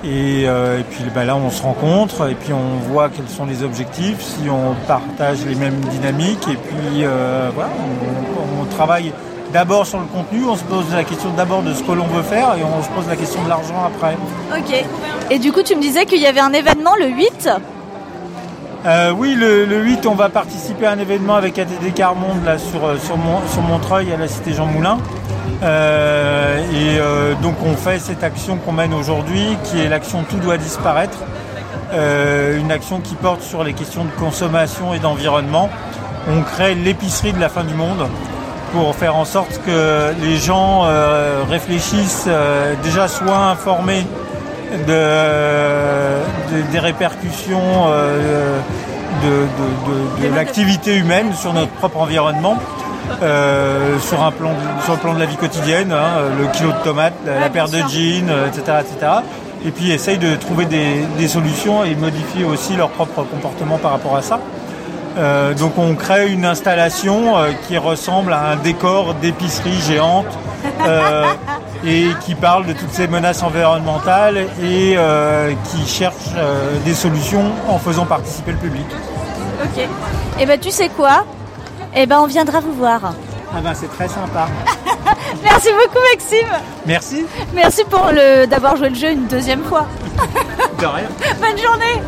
et, 0.03 0.43
euh, 0.45 0.79
et 0.81 0.83
puis 0.83 1.05
ben 1.15 1.23
là 1.23 1.37
on 1.37 1.49
se 1.49 1.63
rencontre 1.63 2.29
et 2.29 2.35
puis 2.35 2.51
on 2.51 2.91
voit 2.91 3.07
quels 3.09 3.29
sont 3.29 3.45
les 3.45 3.63
objectifs, 3.63 4.21
si 4.21 4.49
on 4.49 4.75
partage 4.85 5.37
les 5.47 5.55
mêmes 5.55 5.79
dynamiques 5.91 6.47
et 6.51 6.57
puis 6.57 7.03
euh, 7.05 7.49
voilà 7.55 7.69
on, 7.79 8.61
on 8.61 8.65
travaille 8.65 9.13
d'abord 9.55 9.85
sur 9.87 9.99
le 9.99 10.05
contenu, 10.05 10.43
on 10.45 10.55
se 10.57 10.63
pose 10.65 10.83
la 10.93 11.05
question 11.05 11.29
d'abord 11.31 11.61
de 11.63 11.73
ce 11.73 11.81
que 11.81 11.93
l'on 11.93 12.07
veut 12.07 12.23
faire 12.23 12.55
et 12.59 12.63
on 12.63 12.83
se 12.83 12.89
pose 12.89 13.07
la 13.07 13.15
question 13.15 13.41
de 13.43 13.47
l'argent 13.49 13.81
après. 13.87 14.15
Ok. 14.55 14.85
Et 15.31 15.39
du 15.39 15.53
coup 15.53 15.63
tu 15.63 15.75
me 15.77 15.81
disais 15.81 16.05
qu'il 16.05 16.19
y 16.21 16.27
avait 16.27 16.41
un 16.41 16.51
événement 16.51 16.93
le 16.99 17.07
8 17.07 17.49
Euh, 18.85 19.11
oui, 19.17 19.33
le, 19.33 19.65
le 19.65 19.77
8, 19.81 20.05
on 20.07 20.13
va 20.13 20.27
participer 20.29 20.85
à 20.85 20.91
un 20.91 20.99
événement 20.99 21.35
avec 21.35 21.57
ATD 21.57 21.93
Carmonde 21.95 22.43
là, 22.45 22.57
sur, 22.59 22.85
euh, 22.85 22.97
sur, 22.99 23.17
Mon- 23.17 23.41
sur 23.51 23.61
Montreuil 23.61 24.11
à 24.13 24.17
la 24.17 24.27
Cité 24.27 24.53
Jean 24.53 24.65
Moulin. 24.67 24.97
Euh, 25.63 26.57
et 26.71 26.99
euh, 26.99 27.33
donc 27.41 27.55
on 27.65 27.75
fait 27.77 27.97
cette 27.99 28.23
action 28.23 28.57
qu'on 28.57 28.73
mène 28.73 28.93
aujourd'hui 28.93 29.57
qui 29.63 29.79
est 29.79 29.87
l'action 29.87 30.23
Tout 30.29 30.37
doit 30.37 30.57
disparaître. 30.57 31.17
Euh, 31.93 32.59
une 32.59 32.71
action 32.71 32.99
qui 32.99 33.15
porte 33.15 33.41
sur 33.41 33.63
les 33.63 33.73
questions 33.73 34.03
de 34.03 34.11
consommation 34.19 34.93
et 34.93 34.99
d'environnement. 34.99 35.69
On 36.29 36.41
crée 36.41 36.75
l'épicerie 36.75 37.31
de 37.33 37.39
la 37.39 37.49
fin 37.49 37.63
du 37.63 37.73
monde 37.73 38.05
pour 38.71 38.95
faire 38.95 39.15
en 39.15 39.25
sorte 39.25 39.59
que 39.65 40.13
les 40.21 40.37
gens 40.37 40.83
euh, 40.85 41.43
réfléchissent, 41.49 42.25
euh, 42.27 42.73
déjà 42.83 43.07
soient 43.07 43.37
informés 43.51 44.05
de, 44.87 44.93
de- 46.55 46.71
des 46.71 46.79
répercussions 46.79 47.61
euh, 47.87 48.59
de, 49.23 49.29
de- 49.29 50.23
de- 50.23 50.29
de 50.29 50.35
l'activité 50.35 50.95
humaine 50.95 51.33
sur 51.33 51.53
notre 51.53 51.71
propre 51.71 51.99
environnement. 51.99 52.57
sur 54.01 54.23
un 54.23 54.31
plan 54.31 54.49
sur 54.83 54.93
le 54.93 54.99
plan 54.99 55.13
de 55.13 55.19
la 55.19 55.25
vie 55.27 55.37
quotidienne, 55.37 55.91
hein, 55.91 56.21
le 56.39 56.47
kilo 56.47 56.71
de 56.71 56.83
tomates, 56.83 57.13
la, 57.25 57.39
la 57.39 57.49
paire 57.49 57.69
de 57.69 57.77
jeans, 57.87 58.31
etc., 58.47 58.79
etc. 58.81 59.11
Et 59.63 59.69
puis 59.71 59.91
essayent 59.91 60.17
de 60.17 60.35
trouver 60.35 60.65
des, 60.65 61.05
des 61.17 61.27
solutions 61.27 61.83
et 61.83 61.95
modifier 61.95 62.43
aussi 62.45 62.75
leur 62.75 62.89
propre 62.89 63.23
comportement 63.23 63.77
par 63.77 63.91
rapport 63.91 64.15
à 64.17 64.21
ça. 64.23 64.39
Euh, 65.17 65.53
donc 65.53 65.77
on 65.77 65.95
crée 65.95 66.31
une 66.31 66.45
installation 66.45 67.37
euh, 67.37 67.51
qui 67.67 67.77
ressemble 67.77 68.33
à 68.33 68.49
un 68.49 68.55
décor 68.57 69.13
d'épicerie 69.15 69.79
géante 69.81 70.37
euh, 70.85 71.25
et 71.85 72.07
qui 72.25 72.35
parle 72.35 72.65
de 72.65 72.73
toutes 72.73 72.91
ces 72.91 73.07
menaces 73.07 73.41
environnementales 73.41 74.37
et 74.61 74.97
qui 75.71 75.87
cherche 75.87 76.33
des 76.83 76.93
solutions 76.93 77.51
en 77.67 77.77
faisant 77.77 78.05
participer 78.05 78.51
le 78.51 78.57
public. 78.57 78.85
Ok. 79.63 79.87
Et 80.39 80.45
ben 80.45 80.59
tu 80.59 80.71
sais 80.71 80.89
quoi? 80.89 81.25
Eh 81.95 82.05
ben 82.05 82.19
on 82.19 82.25
viendra 82.25 82.59
vous 82.59 82.73
voir. 82.73 83.13
Ah 83.55 83.61
ben 83.61 83.73
c'est 83.73 83.87
très 83.87 84.07
sympa. 84.07 84.47
Merci 85.43 85.69
beaucoup 85.71 86.03
Maxime. 86.11 86.47
Merci. 86.85 87.25
Merci 87.53 87.83
pour 87.85 88.09
le 88.11 88.47
d'avoir 88.47 88.75
joué 88.75 88.89
le 88.89 88.95
jeu 88.95 89.11
une 89.11 89.27
deuxième 89.27 89.63
fois. 89.63 89.85
De 90.79 90.85
rien. 90.85 91.07
Bonne 91.39 91.57
journée. 91.57 92.01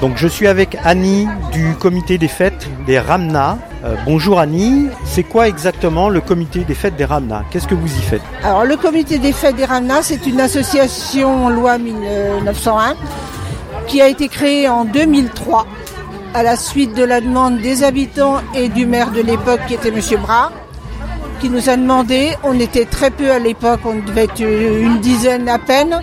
Donc 0.00 0.16
je 0.16 0.26
suis 0.26 0.46
avec 0.46 0.78
Annie 0.82 1.28
du 1.52 1.74
comité 1.74 2.16
des 2.16 2.28
fêtes 2.28 2.68
des 2.86 2.98
Ramna. 2.98 3.58
Euh, 3.84 3.96
bonjour 4.06 4.40
Annie, 4.40 4.86
c'est 5.04 5.24
quoi 5.24 5.46
exactement 5.46 6.08
le 6.08 6.22
comité 6.22 6.60
des 6.60 6.74
fêtes 6.74 6.96
des 6.96 7.04
Ramna 7.04 7.44
Qu'est-ce 7.50 7.68
que 7.68 7.74
vous 7.74 7.98
y 7.98 8.00
faites? 8.00 8.22
Alors, 8.42 8.64
le 8.64 8.76
comité 8.76 9.18
des 9.18 9.32
fêtes 9.32 9.56
des 9.56 9.66
Ramnas, 9.66 10.04
c'est 10.04 10.26
une 10.26 10.40
association 10.40 11.50
loi 11.50 11.76
1901 11.76 12.96
qui 13.86 14.00
a 14.00 14.08
été 14.08 14.28
créée 14.28 14.68
en 14.68 14.86
2003 14.86 15.66
à 16.32 16.42
la 16.42 16.56
suite 16.56 16.94
de 16.94 17.04
la 17.04 17.20
demande 17.20 17.58
des 17.58 17.84
habitants 17.84 18.38
et 18.54 18.70
du 18.70 18.86
maire 18.86 19.10
de 19.10 19.20
l'époque 19.20 19.60
qui 19.68 19.74
était 19.74 19.90
M. 19.90 20.00
Bras, 20.22 20.50
qui 21.40 21.50
nous 21.50 21.68
a 21.68 21.76
demandé, 21.76 22.30
on 22.42 22.58
était 22.58 22.86
très 22.86 23.10
peu 23.10 23.30
à 23.32 23.38
l'époque, 23.38 23.80
on 23.84 23.96
devait 23.96 24.24
être 24.24 24.40
une 24.40 25.00
dizaine 25.00 25.48
à 25.48 25.58
peine, 25.58 26.00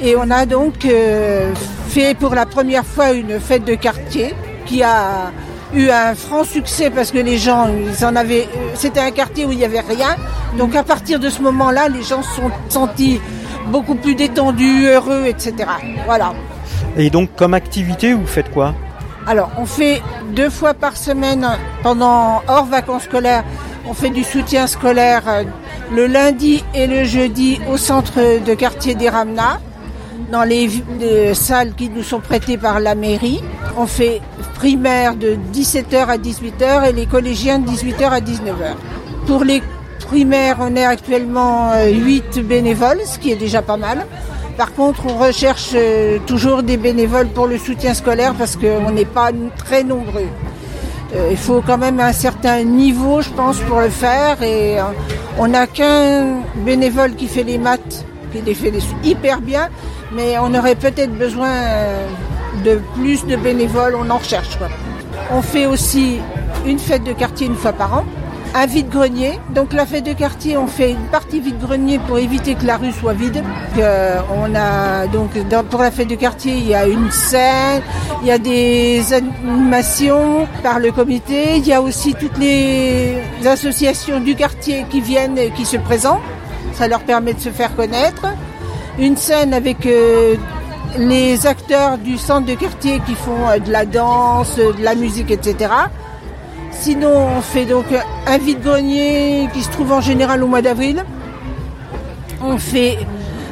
et 0.00 0.14
on 0.16 0.30
a 0.30 0.46
donc 0.46 0.84
euh, 0.84 1.52
fait 1.90 2.14
pour 2.14 2.34
la 2.36 2.46
première 2.46 2.86
fois 2.86 3.10
une 3.10 3.40
fête 3.40 3.64
de 3.64 3.74
quartier 3.74 4.32
qui 4.64 4.82
a 4.82 5.32
eu 5.74 5.90
un 5.90 6.14
franc 6.14 6.44
succès 6.44 6.88
parce 6.88 7.10
que 7.10 7.18
les 7.18 7.36
gens, 7.36 7.68
ils 7.68 8.04
en 8.04 8.14
avaient. 8.14 8.48
C'était 8.74 9.00
un 9.00 9.10
quartier 9.10 9.44
où 9.44 9.50
il 9.50 9.58
n'y 9.58 9.64
avait 9.64 9.80
rien. 9.80 10.14
Donc 10.56 10.76
à 10.76 10.84
partir 10.84 11.18
de 11.18 11.28
ce 11.28 11.42
moment-là, 11.42 11.88
les 11.88 12.02
gens 12.02 12.22
se 12.22 12.36
sont 12.36 12.50
sentis 12.68 13.20
beaucoup 13.66 13.96
plus 13.96 14.14
détendus, 14.14 14.86
heureux, 14.86 15.24
etc. 15.26 15.52
Voilà. 16.06 16.32
Et 16.96 17.10
donc, 17.10 17.30
comme 17.36 17.54
activité, 17.54 18.12
vous 18.12 18.26
faites 18.26 18.50
quoi? 18.52 18.74
Alors, 19.26 19.50
on 19.58 19.66
fait 19.66 20.00
deux 20.34 20.50
fois 20.50 20.74
par 20.74 20.96
semaine 20.96 21.46
pendant 21.82 22.42
hors 22.48 22.66
vacances 22.66 23.04
scolaires. 23.04 23.44
On 23.88 23.94
fait 23.94 24.10
du 24.10 24.22
soutien 24.22 24.66
scolaire 24.66 25.22
euh, 25.26 25.42
le 25.92 26.06
lundi 26.06 26.64
et 26.74 26.86
le 26.86 27.04
jeudi 27.04 27.60
au 27.70 27.76
centre 27.76 28.20
de 28.44 28.54
quartier 28.54 28.94
des 28.94 29.08
Ramna, 29.08 29.60
dans 30.30 30.44
les, 30.44 30.68
les 30.98 31.34
salles 31.34 31.74
qui 31.74 31.88
nous 31.88 32.02
sont 32.02 32.20
prêtées 32.20 32.56
par 32.56 32.80
la 32.80 32.94
mairie. 32.94 33.42
On 33.76 33.86
fait 33.86 34.20
primaire 34.54 35.16
de 35.16 35.36
17h 35.52 36.06
à 36.06 36.18
18h 36.18 36.88
et 36.88 36.92
les 36.92 37.06
collégiens 37.06 37.58
de 37.58 37.68
18h 37.68 38.08
à 38.10 38.20
19h. 38.20 38.76
Pour 39.26 39.44
les 39.44 39.62
primaires, 40.06 40.58
on 40.60 40.74
est 40.76 40.84
actuellement 40.84 41.72
8 41.84 42.40
bénévoles, 42.40 43.00
ce 43.04 43.18
qui 43.18 43.30
est 43.32 43.36
déjà 43.36 43.62
pas 43.62 43.76
mal. 43.76 44.06
Par 44.56 44.74
contre, 44.74 45.06
on 45.06 45.16
recherche 45.16 45.70
euh, 45.74 46.18
toujours 46.26 46.62
des 46.62 46.76
bénévoles 46.76 47.28
pour 47.28 47.46
le 47.46 47.56
soutien 47.56 47.94
scolaire 47.94 48.34
parce 48.34 48.56
qu'on 48.56 48.90
n'est 48.90 49.06
pas 49.06 49.30
très 49.56 49.84
nombreux. 49.84 50.28
Euh, 51.14 51.28
il 51.30 51.36
faut 51.36 51.62
quand 51.66 51.78
même 51.78 51.98
un 51.98 52.12
certain 52.12 52.62
niveau, 52.62 53.22
je 53.22 53.30
pense, 53.30 53.58
pour 53.60 53.80
le 53.80 53.88
faire. 53.88 54.42
Et 54.42 54.78
euh, 54.78 54.82
on 55.38 55.48
n'a 55.48 55.66
qu'un 55.66 56.42
bénévole 56.56 57.14
qui 57.14 57.26
fait 57.26 57.42
les 57.42 57.56
maths, 57.56 58.04
qui 58.32 58.42
les 58.42 58.54
fait 58.54 58.72
hyper 59.02 59.40
bien, 59.40 59.70
mais 60.12 60.38
on 60.38 60.54
aurait 60.54 60.74
peut-être 60.74 61.16
besoin 61.16 61.52
de 62.64 62.80
plus 62.94 63.24
de 63.26 63.36
bénévoles, 63.36 63.94
on 63.94 64.10
en 64.10 64.18
recherche. 64.18 64.58
On 65.32 65.42
fait 65.42 65.66
aussi 65.66 66.18
une 66.66 66.78
fête 66.78 67.04
de 67.04 67.12
quartier 67.12 67.46
une 67.46 67.54
fois 67.54 67.72
par 67.72 67.94
an, 67.94 68.04
un 68.54 68.66
vide-grenier. 68.66 69.38
Donc 69.54 69.72
la 69.72 69.86
fête 69.86 70.04
de 70.04 70.12
quartier, 70.12 70.56
on 70.56 70.66
fait 70.66 70.92
une 70.92 71.06
partie 71.06 71.40
vide-grenier 71.40 72.00
pour 72.06 72.18
éviter 72.18 72.54
que 72.54 72.66
la 72.66 72.76
rue 72.76 72.92
soit 72.92 73.12
vide. 73.12 73.42
Euh, 73.78 74.18
on 74.34 74.54
a 74.54 75.06
donc 75.06 75.30
pour 75.70 75.80
la 75.80 75.90
fête 75.90 76.08
de 76.08 76.16
quartier, 76.16 76.54
il 76.54 76.66
y 76.66 76.74
a 76.74 76.86
une 76.86 77.10
scène, 77.10 77.82
il 78.22 78.28
y 78.28 78.32
a 78.32 78.38
des 78.38 79.12
animations 79.12 80.46
par 80.62 80.80
le 80.80 80.90
comité, 80.90 81.56
il 81.56 81.66
y 81.66 81.72
a 81.72 81.80
aussi 81.80 82.14
toutes 82.14 82.38
les 82.38 83.22
associations 83.46 84.20
du 84.20 84.34
quartier 84.34 84.84
qui 84.90 85.00
viennent 85.00 85.38
et 85.38 85.50
qui 85.50 85.64
se 85.64 85.76
présentent. 85.76 86.20
Ça 86.74 86.88
leur 86.88 87.00
permet 87.00 87.34
de 87.34 87.40
se 87.40 87.50
faire 87.50 87.74
connaître. 87.76 88.26
Une 89.00 89.16
scène 89.16 89.54
avec 89.54 89.86
euh, 89.86 90.36
les 90.98 91.46
acteurs 91.46 91.98
du 91.98 92.18
centre 92.18 92.46
de 92.46 92.54
quartier 92.54 93.00
qui 93.06 93.14
font 93.14 93.48
euh, 93.48 93.58
de 93.58 93.72
la 93.72 93.86
danse, 93.86 94.56
de 94.56 94.82
la 94.82 94.94
musique, 94.94 95.30
etc. 95.30 95.72
Sinon, 96.70 97.28
on 97.38 97.40
fait 97.40 97.64
donc 97.64 97.86
un 98.26 98.38
vide-grenier 98.38 99.48
qui 99.52 99.62
se 99.62 99.70
trouve 99.70 99.92
en 99.92 100.00
général 100.00 100.42
au 100.42 100.46
mois 100.46 100.62
d'avril. 100.62 101.04
On 102.42 102.58
fait, 102.58 102.98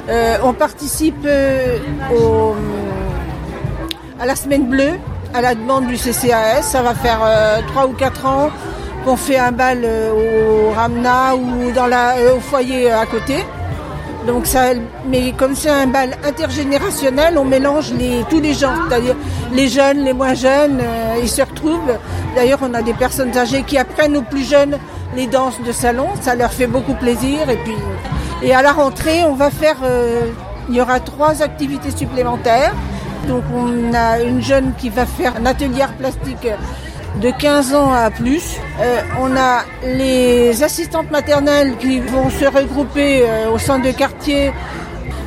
euh, 0.09 0.37
on 0.45 0.53
participe 0.53 1.25
euh, 1.25 1.79
à 4.21 4.27
la 4.27 4.37
semaine 4.37 4.67
bleue 4.67 4.99
à 5.35 5.41
la 5.41 5.55
demande 5.55 5.87
du 5.87 5.97
CCAS. 5.97 6.63
Ça 6.63 6.83
va 6.83 6.95
faire 6.95 7.21
euh, 7.23 7.61
3 7.69 7.87
ou 7.87 7.93
4 7.93 8.27
ans 8.27 8.51
qu'on 9.05 9.17
fait 9.17 9.39
un 9.39 9.53
bal 9.53 9.81
euh, 9.85 10.69
au 10.69 10.73
Ramna 10.73 11.35
ou 11.37 11.71
dans 11.73 11.91
euh, 11.91 12.37
au 12.37 12.41
foyer 12.41 12.91
à 12.91 13.07
côté. 13.07 13.45
Donc 14.29 14.47
ça, 14.47 14.73
mais 15.07 15.33
comme 15.33 15.55
c'est 15.57 15.71
un 15.71 15.87
bal 15.87 16.11
intergénérationnel, 16.23 17.39
on 17.39 17.47
mélange 17.47 17.95
tous 18.29 18.41
les 18.41 18.53
gens, 18.53 18.75
c'est-à-dire 18.87 19.17
les 19.55 19.69
jeunes, 19.69 20.05
les 20.05 20.13
moins 20.13 20.35
jeunes, 20.35 20.81
euh, 20.83 21.17
ils 21.23 21.31
se 21.31 21.41
retrouvent. 21.41 21.97
D'ailleurs, 22.37 22.59
on 22.61 22.75
a 22.75 22.83
des 22.83 22.93
personnes 22.93 23.35
âgées 23.39 23.63
qui 23.63 23.79
apprennent 23.79 24.19
aux 24.19 24.23
plus 24.23 24.47
jeunes 24.47 24.77
les 25.17 25.27
danses 25.29 25.59
de 25.67 25.73
salon, 25.73 26.09
ça 26.21 26.35
leur 26.35 26.53
fait 26.53 26.67
beaucoup 26.67 26.93
plaisir. 26.93 27.49
Et 27.49 27.57
puis, 27.57 27.75
et 28.43 28.55
à 28.55 28.61
la 28.61 28.73
rentrée, 28.73 29.25
on 29.25 29.33
va 29.33 29.51
faire, 29.51 29.77
euh, 29.83 30.27
il 30.69 30.75
y 30.75 30.81
aura 30.83 31.01
trois 31.01 31.41
activités 31.41 31.91
supplémentaires. 31.91 32.75
Donc 33.29 33.45
on 33.55 33.95
a 33.95 34.21
une 34.21 34.43
jeune 34.43 34.75
qui 34.77 34.91
va 34.91 35.07
faire 35.07 35.37
un 35.41 35.47
atelier 35.47 35.87
plastique 35.99 36.47
de 37.21 37.31
15 37.31 37.75
ans 37.75 37.93
à 37.93 38.11
plus. 38.11 38.57
Euh, 38.81 39.01
on 39.21 39.37
a 39.37 39.65
les 39.85 40.63
assistantes 40.63 41.11
maternelles 41.11 41.77
qui 41.79 42.01
vont 42.01 42.31
se 42.31 42.45
regrouper 42.45 43.23
euh, 43.23 43.51
au 43.51 43.59
centre 43.59 43.87
de 43.87 43.93
quartier 43.93 44.53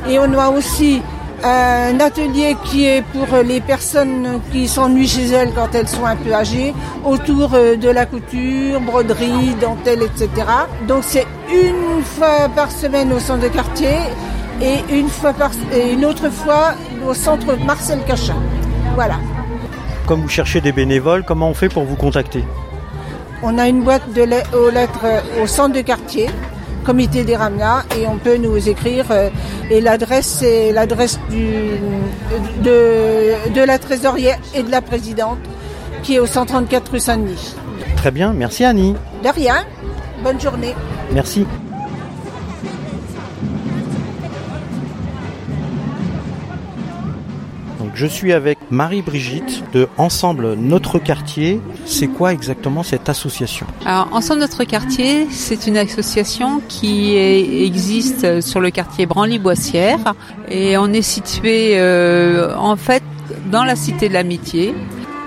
et 0.08 0.18
on 0.18 0.32
a 0.38 0.48
aussi 0.50 1.02
un 1.44 1.98
atelier 2.00 2.56
qui 2.64 2.86
est 2.86 3.02
pour 3.02 3.26
les 3.44 3.60
personnes 3.60 4.40
qui 4.52 4.68
s'ennuient 4.68 5.08
chez 5.08 5.26
elles 5.26 5.52
quand 5.52 5.74
elles 5.74 5.88
sont 5.88 6.04
un 6.04 6.16
peu 6.16 6.32
âgées, 6.32 6.72
autour 7.04 7.50
euh, 7.54 7.76
de 7.76 7.88
la 7.88 8.06
couture, 8.06 8.80
broderie, 8.80 9.54
dentelle, 9.60 10.02
etc. 10.02 10.30
Donc 10.86 11.02
c'est 11.02 11.26
une 11.50 12.02
fois 12.04 12.48
par 12.54 12.70
semaine 12.70 13.12
au 13.12 13.18
centre 13.18 13.42
de 13.42 13.48
quartier 13.48 13.96
et 14.62 14.78
une, 14.90 15.08
et 15.74 15.92
une 15.92 16.04
autre 16.04 16.30
fois 16.30 16.74
au 17.06 17.12
centre 17.12 17.56
Marcel 17.66 17.98
Cachin. 18.06 18.36
Voilà. 18.94 19.16
Comme 20.12 20.20
vous 20.20 20.28
cherchez 20.28 20.60
des 20.60 20.72
bénévoles, 20.72 21.24
comment 21.24 21.48
on 21.48 21.54
fait 21.54 21.70
pour 21.70 21.84
vous 21.84 21.96
contacter 21.96 22.44
On 23.42 23.56
a 23.56 23.66
une 23.66 23.80
boîte 23.82 24.12
de 24.12 24.20
lettres, 24.20 24.54
aux 24.54 24.68
lettres 24.68 25.06
au 25.42 25.46
centre 25.46 25.74
de 25.74 25.80
quartier, 25.80 26.28
comité 26.84 27.24
des 27.24 27.34
Ramna, 27.34 27.84
et 27.98 28.06
on 28.06 28.18
peut 28.18 28.36
nous 28.36 28.68
écrire. 28.68 29.06
Et 29.70 29.80
l'adresse, 29.80 30.26
c'est 30.26 30.70
l'adresse 30.70 31.18
de, 32.62 33.54
de 33.54 33.60
la 33.62 33.78
trésorière 33.78 34.36
et 34.54 34.62
de 34.62 34.70
la 34.70 34.82
présidente, 34.82 35.38
qui 36.02 36.16
est 36.16 36.18
au 36.18 36.26
134 36.26 36.92
rue 36.92 37.00
Saint-Denis. 37.00 37.54
Très 37.96 38.10
bien, 38.10 38.34
merci 38.34 38.66
Annie. 38.66 38.94
De 39.24 39.30
rien, 39.30 39.64
bonne 40.22 40.38
journée. 40.38 40.74
Merci. 41.14 41.46
Je 48.02 48.08
suis 48.08 48.32
avec 48.32 48.58
Marie-Brigitte 48.72 49.62
de 49.72 49.88
Ensemble 49.96 50.54
Notre 50.54 50.98
Quartier. 50.98 51.60
C'est 51.86 52.08
quoi 52.08 52.32
exactement 52.32 52.82
cette 52.82 53.08
association? 53.08 53.64
Ensemble 53.86 54.40
Notre 54.40 54.64
Quartier, 54.64 55.28
c'est 55.30 55.68
une 55.68 55.76
association 55.76 56.60
qui 56.68 57.16
existe 57.16 58.40
sur 58.40 58.58
le 58.58 58.70
quartier 58.70 59.06
Branly-Boissière 59.06 60.14
et 60.50 60.76
on 60.78 60.92
est 60.92 61.02
situé 61.02 61.78
euh, 61.78 62.52
en 62.56 62.74
fait 62.74 63.04
dans 63.52 63.62
la 63.62 63.76
cité 63.76 64.08
de 64.08 64.14
l'amitié. 64.14 64.74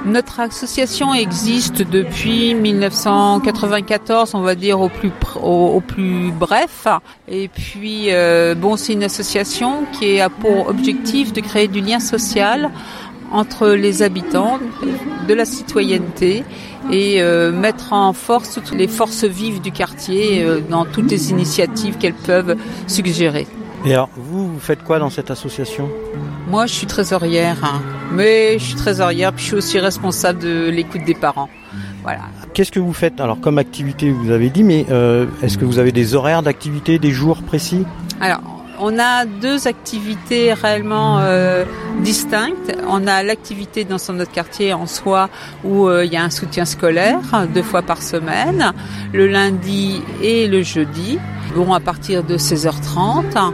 Notre 0.06 0.40
association 0.40 1.16
existe 1.16 1.82
depuis 1.82 2.54
1994, 2.54 4.36
on 4.36 4.42
va 4.42 4.54
dire 4.54 4.80
au 4.80 4.88
plus 4.88 5.12
au, 5.42 5.72
au 5.76 5.82
plus 5.82 6.32
bref. 6.32 6.88
Et 7.28 7.48
puis 7.48 8.14
euh, 8.14 8.54
bon, 8.54 8.78
c'est 8.78 8.94
une 8.94 9.04
association 9.04 9.84
qui 9.94 10.20
a 10.22 10.30
pour 10.30 10.68
objectif 10.68 11.34
de 11.34 11.42
créer 11.42 11.68
du 11.68 11.82
lien 11.82 12.00
social 12.00 12.70
entre 13.32 13.70
les 13.70 14.04
habitants, 14.04 14.60
de 15.28 15.34
la 15.34 15.46
citoyenneté 15.46 16.44
et 16.92 17.22
euh, 17.24 17.52
mettre 17.52 17.92
en 17.92 18.14
force 18.14 18.54
toutes 18.54 18.72
les 18.78 18.88
forces 18.88 19.24
vives 19.24 19.60
du 19.60 19.72
quartier 19.72 20.44
euh, 20.44 20.60
dans 20.70 20.86
toutes 20.86 21.10
les 21.10 21.32
initiatives 21.32 21.98
qu'elles 21.98 22.14
peuvent 22.14 22.56
suggérer. 22.86 23.48
Et 23.86 23.94
alors, 23.94 24.10
vous, 24.16 24.54
vous 24.54 24.60
faites 24.60 24.84
quoi 24.84 25.00
dans 25.00 25.10
cette 25.10 25.32
association? 25.32 25.90
Moi, 26.48 26.68
je 26.68 26.74
suis 26.74 26.88
trésorière, 26.88 27.58
hein. 27.64 27.82
Mais 28.12 28.58
je 28.60 28.64
suis 28.64 28.76
trésorière, 28.76 29.34
puis 29.34 29.44
je 29.44 29.48
suis 29.48 29.58
aussi 29.58 29.80
responsable 29.80 30.40
de 30.40 30.70
l'écoute 30.70 31.04
des 31.06 31.16
parents. 31.16 31.50
Voilà. 32.04 32.22
Qu'est-ce 32.54 32.72
que 32.72 32.80
vous 32.80 32.94
faites 32.94 33.20
Alors, 33.20 33.40
comme 33.40 33.58
activité, 33.58 34.12
vous 34.12 34.32
avez 34.32 34.50
dit, 34.50 34.64
mais 34.64 34.86
euh, 34.92 35.26
est-ce 35.42 35.58
que 35.58 35.66
vous 35.66 35.80
avez 35.80 35.92
des 35.92 36.16
horaires 36.16 36.44
d'activité, 36.44 37.00
des 37.00 37.12
jours 37.12 37.42
précis? 37.42 37.84
Alors, 38.22 38.42
on 38.80 39.00
a 39.00 39.26
deux 39.26 39.68
activités 39.68 40.54
réellement 40.54 41.20
euh, 41.20 41.66
distinctes. 42.02 42.76
On 42.88 43.08
a 43.08 43.24
l'activité 43.24 43.86
dans 43.86 43.98
son 43.98 44.14
notre 44.14 44.32
quartier 44.32 44.74
en 44.74 44.86
soi 44.86 45.30
où 45.64 45.88
euh, 45.88 46.06
il 46.06 46.12
y 46.12 46.18
a 46.18 46.24
un 46.24 46.30
soutien 46.30 46.66
scolaire 46.66 47.20
deux 47.54 47.64
fois 47.64 47.82
par 47.82 48.02
semaine, 48.02 48.74
le 49.14 49.28
lundi 49.28 50.02
et 50.22 50.48
le 50.48 50.62
jeudi, 50.62 51.20
bon 51.56 51.74
à 51.74 51.80
partir 51.80 52.24
de 52.24 52.38
16h30. 52.38 53.54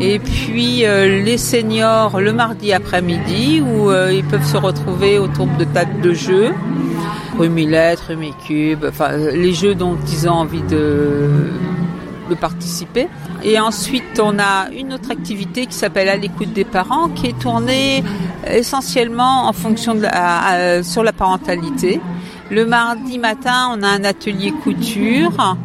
Et 0.00 0.18
puis 0.18 0.84
euh, 0.84 1.22
les 1.22 1.38
seniors 1.38 2.20
le 2.20 2.32
mardi 2.32 2.72
après-midi 2.72 3.62
où 3.62 3.90
euh, 3.90 4.12
ils 4.12 4.24
peuvent 4.24 4.44
se 4.46 4.58
retrouver 4.58 5.18
autour 5.18 5.46
de 5.46 5.64
tables 5.64 6.02
de 6.02 6.12
jeux, 6.12 6.52
Rumilette, 7.38 8.00
Rumicube, 8.00 8.84
enfin 8.86 9.16
les 9.16 9.54
jeux 9.54 9.74
dont 9.74 9.96
ils 10.06 10.28
ont 10.28 10.34
envie 10.34 10.62
de, 10.62 11.50
de 12.28 12.34
participer. 12.34 13.08
Et 13.42 13.58
ensuite 13.58 14.20
on 14.22 14.38
a 14.38 14.68
une 14.70 14.92
autre 14.92 15.10
activité 15.10 15.64
qui 15.64 15.74
s'appelle 15.74 16.10
à 16.10 16.16
l'écoute 16.16 16.52
des 16.52 16.64
parents 16.66 17.08
qui 17.08 17.28
est 17.28 17.38
tournée 17.38 18.04
essentiellement 18.46 19.48
en 19.48 19.52
fonction 19.54 19.94
de 19.94 20.02
la, 20.02 20.82
sur 20.82 21.04
la 21.04 21.14
parentalité. 21.14 22.00
Le 22.50 22.66
mardi 22.66 23.18
matin 23.18 23.70
on 23.74 23.82
a 23.82 23.88
un 23.88 24.04
atelier 24.04 24.52
couture 24.62 25.56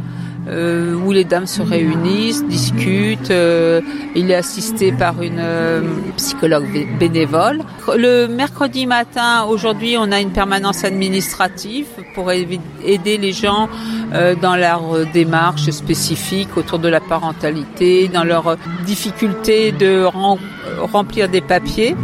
euh, 0.48 0.96
où 0.96 1.12
les 1.12 1.24
dames 1.24 1.46
se 1.46 1.62
réunissent, 1.62 2.44
discutent. 2.46 3.32
euh, 3.32 3.82
il 4.16 4.30
est 4.32 4.36
assisté 4.36 4.92
par 4.92 5.22
une 5.22 5.39
euh, 5.39 5.82
psychologue 6.18 6.66
bé- 6.72 6.88
bénévole. 7.00 7.62
Le 7.96 8.28
mercredi 8.28 8.86
matin, 8.86 9.46
aujourd'hui, 9.48 9.96
on 9.98 10.12
a 10.12 10.20
une 10.20 10.32
permanence 10.32 10.84
administrative 10.84 11.86
pour 12.16 12.32
aider 12.32 13.18
les 13.18 13.32
gens 13.34 13.70
euh, 14.14 14.36
dans 14.36 14.56
leur 14.56 14.82
démarche 15.14 15.70
spécifique 15.70 16.58
autour 16.58 16.80
de 16.80 16.89
la 16.89 17.00
parentalité, 17.00 18.08
dans 18.08 18.24
leur 18.24 18.58
difficulté 18.86 19.72
de 19.72 20.04
rem- 20.04 20.39
remplir 20.92 21.30
des 21.30 21.42
papiers. 21.42 21.96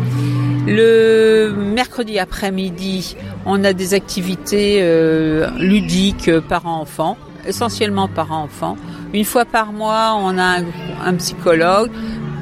Le 0.68 1.54
mercredi 1.56 2.20
après-midi, 2.20 3.16
on 3.46 3.64
a 3.64 3.72
des 3.74 3.94
activités 3.94 4.80
euh, 4.82 5.48
ludiques 5.58 6.30
parents-enfants, 6.50 7.18
essentiellement 7.48 8.08
parents-enfants. 8.08 8.78
Une 9.14 9.26
fois 9.26 9.46
par 9.46 9.72
mois, 9.72 10.16
on 10.20 10.38
a 10.38 10.60
un, 10.60 10.64
un 11.06 11.14
psychologue. 11.16 11.92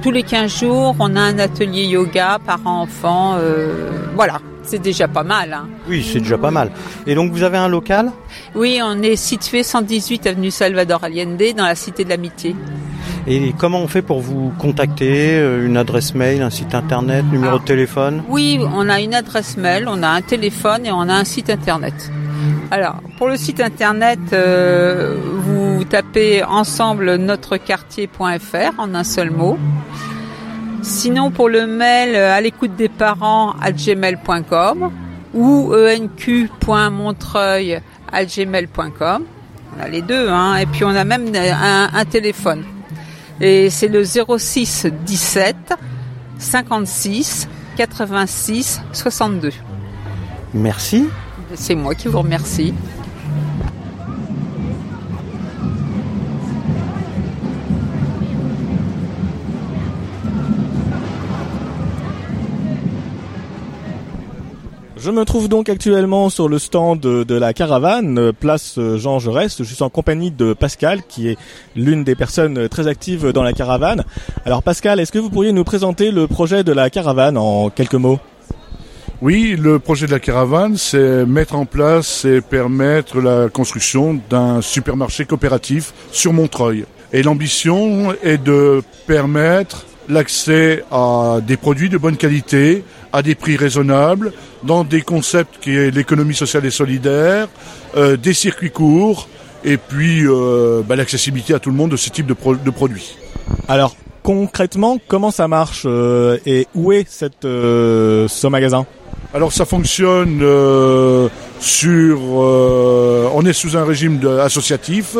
Tous 0.01 0.11
les 0.11 0.23
15 0.23 0.59
jours, 0.59 0.95
on 0.99 1.15
a 1.15 1.21
un 1.21 1.39
atelier 1.39 1.85
yoga 1.85 2.39
parents-enfants. 2.45 3.35
euh, 3.39 3.89
voilà, 4.15 4.39
c'est 4.63 4.81
déjà 4.81 5.07
pas 5.07 5.23
mal. 5.23 5.53
hein. 5.53 5.67
Oui, 5.89 6.03
c'est 6.07 6.19
déjà 6.19 6.37
pas 6.37 6.51
mal. 6.51 6.71
Et 7.07 7.15
donc 7.15 7.31
vous 7.31 7.43
avez 7.43 7.57
un 7.57 7.67
local? 7.67 8.11
Oui, 8.55 8.79
on 8.83 9.01
est 9.01 9.15
situé 9.15 9.63
118 9.63 10.27
avenue 10.27 10.51
Salvador 10.51 11.03
Allende 11.03 11.41
dans 11.57 11.65
la 11.65 11.75
Cité 11.75 12.03
de 12.03 12.09
l'Amitié. 12.09 12.55
Et 13.27 13.53
comment 13.57 13.79
on 13.81 13.87
fait 13.87 14.03
pour 14.03 14.19
vous 14.21 14.51
contacter 14.59 15.37
euh, 15.39 15.65
Une 15.65 15.77
adresse 15.77 16.13
mail, 16.13 16.43
un 16.43 16.51
site 16.51 16.75
internet, 16.75 17.25
numéro 17.31 17.57
de 17.57 17.63
téléphone? 17.63 18.21
Oui, 18.29 18.59
on 18.75 18.87
a 18.87 18.99
une 18.99 19.15
adresse 19.15 19.57
mail, 19.57 19.87
on 19.87 20.03
a 20.03 20.09
un 20.09 20.21
téléphone 20.21 20.85
et 20.85 20.91
on 20.91 21.01
a 21.09 21.13
un 21.15 21.23
site 21.23 21.49
internet. 21.49 22.11
Alors, 22.71 22.95
pour 23.17 23.27
le 23.27 23.37
site 23.37 23.61
internet, 23.61 24.19
euh, 24.33 25.15
vous 25.23 25.83
tapez 25.85 26.43
ensemble 26.43 27.15
notrequartier.fr 27.15 28.79
en 28.79 28.95
un 28.95 29.03
seul 29.03 29.29
mot. 29.31 29.57
Sinon, 30.81 31.29
pour 31.31 31.49
le 31.49 31.67
mail, 31.67 32.15
euh, 32.15 32.33
à 32.33 32.41
l'écoute 32.41 32.75
des 32.75 32.89
parents 32.89 33.53
à 33.61 33.69
ou 35.33 35.73
enq.montreuil. 35.73 37.81
On 39.77 39.81
a 39.81 39.87
les 39.89 40.01
deux, 40.01 40.29
hein. 40.29 40.55
Et 40.55 40.65
puis 40.65 40.85
on 40.85 40.95
a 40.95 41.03
même 41.03 41.35
un, 41.35 41.89
un 41.93 42.05
téléphone. 42.05 42.63
Et 43.41 43.69
c'est 43.69 43.89
le 43.89 44.05
06 44.05 44.87
17 45.05 45.73
56 46.37 47.49
86 47.75 48.81
62. 48.93 49.51
Merci. 50.53 51.09
C'est 51.53 51.75
moi 51.75 51.93
qui 51.95 52.07
vous 52.07 52.19
remercie. 52.19 52.73
Je 64.97 65.11
me 65.11 65.23
trouve 65.23 65.47
donc 65.47 65.69
actuellement 65.69 66.31
sur 66.31 66.49
le 66.49 66.57
stand 66.57 66.99
de, 66.99 67.35
la 67.35 67.53
caravane, 67.53 68.31
place 68.33 68.79
Jean 68.95 69.19
Jaurès. 69.19 69.55
Je 69.59 69.63
suis 69.63 69.83
en 69.83 69.89
compagnie 69.91 70.31
de 70.31 70.53
Pascal, 70.53 71.03
qui 71.07 71.27
est 71.27 71.37
l'une 71.75 72.03
des 72.03 72.15
personnes 72.15 72.67
très 72.69 72.87
actives 72.87 73.31
dans 73.31 73.43
la 73.43 73.53
caravane. 73.53 74.03
Alors 74.45 74.63
Pascal, 74.63 74.99
est-ce 74.99 75.11
que 75.11 75.19
vous 75.19 75.29
pourriez 75.29 75.51
nous 75.51 75.63
présenter 75.63 76.09
le 76.09 76.25
projet 76.25 76.63
de 76.63 76.71
la 76.71 76.89
caravane 76.89 77.37
en 77.37 77.69
quelques 77.69 77.93
mots? 77.93 78.19
Oui, 79.25 79.55
le 79.59 79.79
projet 79.79 80.05
de 80.05 80.11
la 80.11 80.19
caravane, 80.19 80.77
c'est 80.77 81.25
mettre 81.25 81.55
en 81.55 81.65
place 81.65 82.25
et 82.25 82.41
permettre 82.41 83.19
la 83.19 83.49
construction 83.49 84.21
d'un 84.29 84.61
supermarché 84.61 85.25
coopératif 85.25 85.95
sur 86.11 86.31
Montreuil. 86.31 86.85
Et 87.11 87.23
l'ambition 87.23 88.13
est 88.21 88.37
de 88.37 88.83
permettre 89.07 89.87
l'accès 90.09 90.83
à 90.91 91.39
des 91.41 91.57
produits 91.57 91.89
de 91.89 91.97
bonne 91.97 92.17
qualité, 92.17 92.83
à 93.11 93.23
des 93.23 93.33
prix 93.33 93.57
raisonnables, 93.57 94.31
dans 94.61 94.83
des 94.83 95.01
concepts 95.01 95.55
qui 95.59 95.75
est 95.75 95.89
l'économie 95.89 96.35
sociale 96.35 96.67
et 96.67 96.69
solidaire, 96.69 97.47
euh, 97.97 98.17
des 98.17 98.33
circuits 98.35 98.69
courts, 98.69 99.27
et 99.63 99.77
puis 99.77 100.21
euh, 100.27 100.83
bah, 100.87 100.95
l'accessibilité 100.95 101.55
à 101.55 101.59
tout 101.59 101.71
le 101.71 101.75
monde 101.75 101.89
de 101.89 101.97
ce 101.97 102.11
type 102.11 102.27
de, 102.27 102.35
pro- 102.35 102.57
de 102.57 102.69
produits. 102.69 103.17
Alors 103.67 103.95
concrètement, 104.21 104.99
comment 105.07 105.31
ça 105.31 105.47
marche 105.47 105.81
euh, 105.87 106.37
et 106.45 106.67
où 106.75 106.91
est 106.91 107.25
euh, 107.43 108.27
ce 108.27 108.45
magasin? 108.45 108.85
Alors 109.35 109.51
ça 109.51 109.65
fonctionne 109.65 110.39
euh, 110.41 111.27
sur... 111.59 112.17
euh, 112.41 113.29
on 113.33 113.45
est 113.45 113.51
sous 113.51 113.75
un 113.75 113.83
régime 113.83 114.25
associatif. 114.41 115.17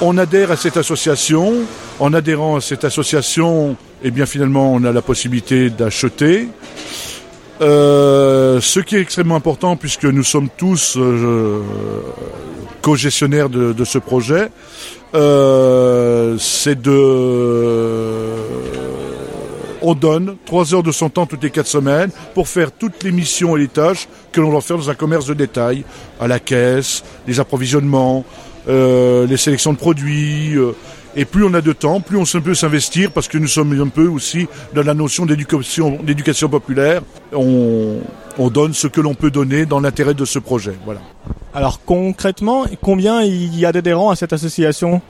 On 0.00 0.16
adhère 0.16 0.50
à 0.50 0.56
cette 0.56 0.78
association. 0.78 1.52
En 2.00 2.14
adhérant 2.14 2.56
à 2.56 2.62
cette 2.62 2.86
association, 2.86 3.76
eh 4.02 4.10
bien 4.10 4.24
finalement, 4.24 4.72
on 4.72 4.82
a 4.84 4.90
la 4.90 5.02
possibilité 5.02 5.68
d'acheter. 5.68 6.48
Euh, 7.60 8.58
ce 8.62 8.80
qui 8.80 8.96
est 8.96 9.00
extrêmement 9.00 9.36
important, 9.36 9.76
puisque 9.76 10.06
nous 10.06 10.24
sommes 10.24 10.48
tous 10.56 10.96
euh, 10.96 11.60
co-gestionnaires 12.80 13.50
de, 13.50 13.74
de 13.74 13.84
ce 13.84 13.98
projet, 13.98 14.48
euh, 15.14 16.38
c'est 16.38 16.80
de 16.80 17.02
on 19.82 19.94
donne 19.94 20.36
trois 20.46 20.74
heures 20.74 20.82
de 20.82 20.92
son 20.92 21.08
temps 21.10 21.26
toutes 21.26 21.42
les 21.42 21.50
quatre 21.50 21.66
semaines 21.66 22.10
pour 22.34 22.48
faire 22.48 22.72
toutes 22.72 23.02
les 23.02 23.12
missions 23.12 23.56
et 23.56 23.60
les 23.60 23.68
tâches 23.68 24.08
que 24.32 24.40
l'on 24.40 24.50
doit 24.50 24.60
faire 24.60 24.78
dans 24.78 24.90
un 24.90 24.94
commerce 24.94 25.26
de 25.26 25.34
détail, 25.34 25.84
à 26.20 26.26
la 26.28 26.38
caisse, 26.38 27.02
les 27.26 27.40
approvisionnements, 27.40 28.24
euh, 28.68 29.26
les 29.26 29.36
sélections 29.36 29.72
de 29.72 29.78
produits. 29.78 30.56
euh, 30.56 30.72
et 31.14 31.26
plus 31.26 31.44
on 31.44 31.52
a 31.52 31.60
de 31.60 31.72
temps, 31.72 32.00
plus 32.00 32.16
on 32.16 32.24
peut 32.40 32.54
s'investir 32.54 33.10
parce 33.10 33.28
que 33.28 33.36
nous 33.36 33.46
sommes 33.46 33.78
un 33.78 33.88
peu 33.88 34.08
aussi 34.08 34.46
dans 34.74 34.82
la 34.82 34.94
notion 34.94 35.26
d'éducation, 35.26 35.98
d'éducation 36.02 36.48
populaire. 36.48 37.02
On, 37.34 37.98
on 38.38 38.48
donne 38.48 38.72
ce 38.72 38.86
que 38.86 39.00
l'on 39.00 39.14
peut 39.14 39.30
donner 39.30 39.66
dans 39.66 39.80
l'intérêt 39.80 40.14
de 40.14 40.24
ce 40.24 40.38
projet. 40.38 40.72
Voilà. 40.86 41.00
Alors 41.54 41.80
concrètement, 41.84 42.64
combien 42.80 43.22
il 43.22 43.58
y 43.58 43.66
a 43.66 43.72
d'adhérents 43.72 44.10
à 44.10 44.16
cette 44.16 44.32
association? 44.32 45.02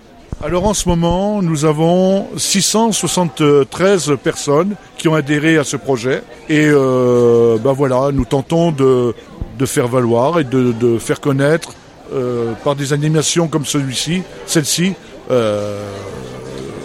Alors 0.45 0.65
en 0.65 0.75
ce 0.75 0.89
moment, 0.89 1.41
nous 1.41 1.65
avons 1.65 2.27
673 2.37 4.17
personnes 4.21 4.75
qui 4.99 5.07
ont 5.07 5.15
adhéré 5.15 5.57
à 5.57 5.63
ce 5.63 5.77
projet. 5.77 6.25
Et 6.49 6.67
euh, 6.67 7.59
ben 7.59 7.73
voilà, 7.73 8.11
nous 8.13 8.25
tentons 8.25 8.73
de, 8.73 9.15
de 9.57 9.67
faire 9.67 9.87
valoir 9.87 10.41
et 10.41 10.45
de, 10.45 10.73
de 10.73 10.99
faire 10.99 11.21
connaître 11.21 11.75
euh, 12.13 12.55
par 12.65 12.75
des 12.75 12.93
animations 12.93 13.47
comme 13.47 13.65
celui-ci, 13.65 14.25
celle-ci, 14.47 14.95
euh, 15.31 15.87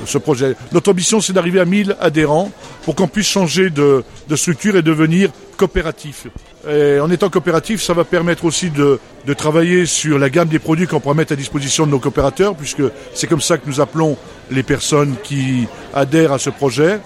ce 0.08 0.18
projet. 0.18 0.55
Notre 0.72 0.91
ambition, 0.91 1.22
c'est 1.22 1.34
d'arriver 1.34 1.60
à 1.60 1.66
1000 1.66 1.95
adhérents 1.99 2.51
pour 2.84 2.95
qu'on 2.95 3.08
puisse 3.08 3.28
changer 3.28 3.70
de, 3.70 4.03
structure 4.36 4.76
et 4.76 4.82
devenir 4.82 5.30
coopératif. 5.58 6.28
En 6.66 7.10
étant 7.12 7.30
coopératif, 7.30 7.82
ça 7.82 7.93
va 7.93 8.03
permettre 8.03 8.45
aussi 8.45 8.70
de, 8.70 8.99
travailler 9.38 9.86
sur 9.86 10.20
la 10.20 10.30
gamme 10.30 10.47
des 10.47 10.60
produits 10.60 10.88
qu'on 10.88 10.99
pourra 10.99 11.16
mettre 11.16 11.34
à 11.34 11.36
disposition 11.36 11.86
de 11.86 11.91
nos 11.91 11.99
coopérateurs, 11.99 12.55
puisque 12.55 12.84
c'est 13.14 13.28
comme 13.28 13.41
ça 13.41 13.58
que 13.58 13.68
nous 13.68 13.82
appelons 13.82 14.18
les 14.51 14.64
personnes 14.64 15.16
qui 15.24 15.68
adhèrent 15.93 16.34
à 16.34 16.39
ce 16.39 16.49
projet. 16.49 16.99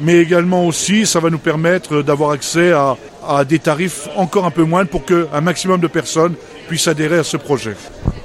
Mais 0.00 0.18
également 0.18 0.66
aussi, 0.66 1.06
ça 1.06 1.20
va 1.20 1.30
nous 1.30 1.38
permettre 1.38 2.02
d'avoir 2.02 2.30
accès 2.30 2.72
à, 2.72 2.96
à 3.26 3.44
des 3.44 3.60
tarifs 3.60 4.08
encore 4.16 4.44
un 4.44 4.50
peu 4.50 4.64
moindres 4.64 4.90
pour 4.90 5.04
qu'un 5.04 5.40
maximum 5.40 5.80
de 5.80 5.86
personnes 5.86 6.34
puissent 6.66 6.88
adhérer 6.88 7.18
à 7.18 7.24
ce 7.24 7.36
projet. 7.36 7.76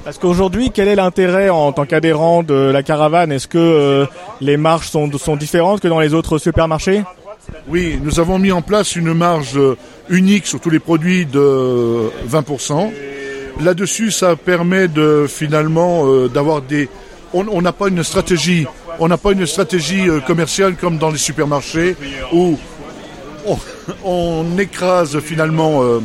Parce 0.04 0.18
qu'aujourd'hui, 0.18 0.70
quel 0.72 0.88
est 0.88 0.96
l'intérêt 0.96 1.48
en 1.50 1.72
tant 1.72 1.84
qu'adhérent 1.84 2.42
de 2.42 2.54
la 2.54 2.82
caravane? 2.82 3.32
Est-ce 3.32 3.48
que 3.48 3.58
euh, 3.58 4.06
les 4.40 4.56
marges 4.56 4.88
sont, 4.88 5.10
sont 5.18 5.36
différentes 5.36 5.80
que 5.80 5.88
dans 5.88 6.00
les 6.00 6.14
autres 6.14 6.38
supermarchés? 6.38 7.02
Oui, 7.68 7.98
nous 8.02 8.20
avons 8.20 8.38
mis 8.38 8.52
en 8.52 8.62
place 8.62 8.96
une 8.96 9.12
marge 9.12 9.56
euh, 9.56 9.76
unique 10.08 10.46
sur 10.46 10.60
tous 10.60 10.70
les 10.70 10.78
produits 10.78 11.26
de 11.26 12.10
20%. 12.28 12.90
Là-dessus, 13.62 14.10
ça 14.10 14.36
permet 14.36 14.88
de 14.88 15.26
finalement 15.28 16.06
euh, 16.06 16.28
d'avoir 16.28 16.62
des. 16.62 16.88
On 17.34 17.46
on 17.48 17.60
n'a 17.60 17.72
pas 17.72 17.88
une 17.88 18.02
stratégie, 18.02 18.66
on 18.98 19.08
n'a 19.08 19.18
pas 19.18 19.32
une 19.32 19.46
stratégie 19.46 20.08
euh, 20.08 20.20
commerciale 20.20 20.76
comme 20.76 20.96
dans 20.98 21.10
les 21.10 21.18
supermarchés 21.18 21.94
où 22.32 22.58
on, 23.46 23.58
on 24.04 24.58
écrase 24.58 25.20
finalement 25.20 25.82
euh, 25.82 26.00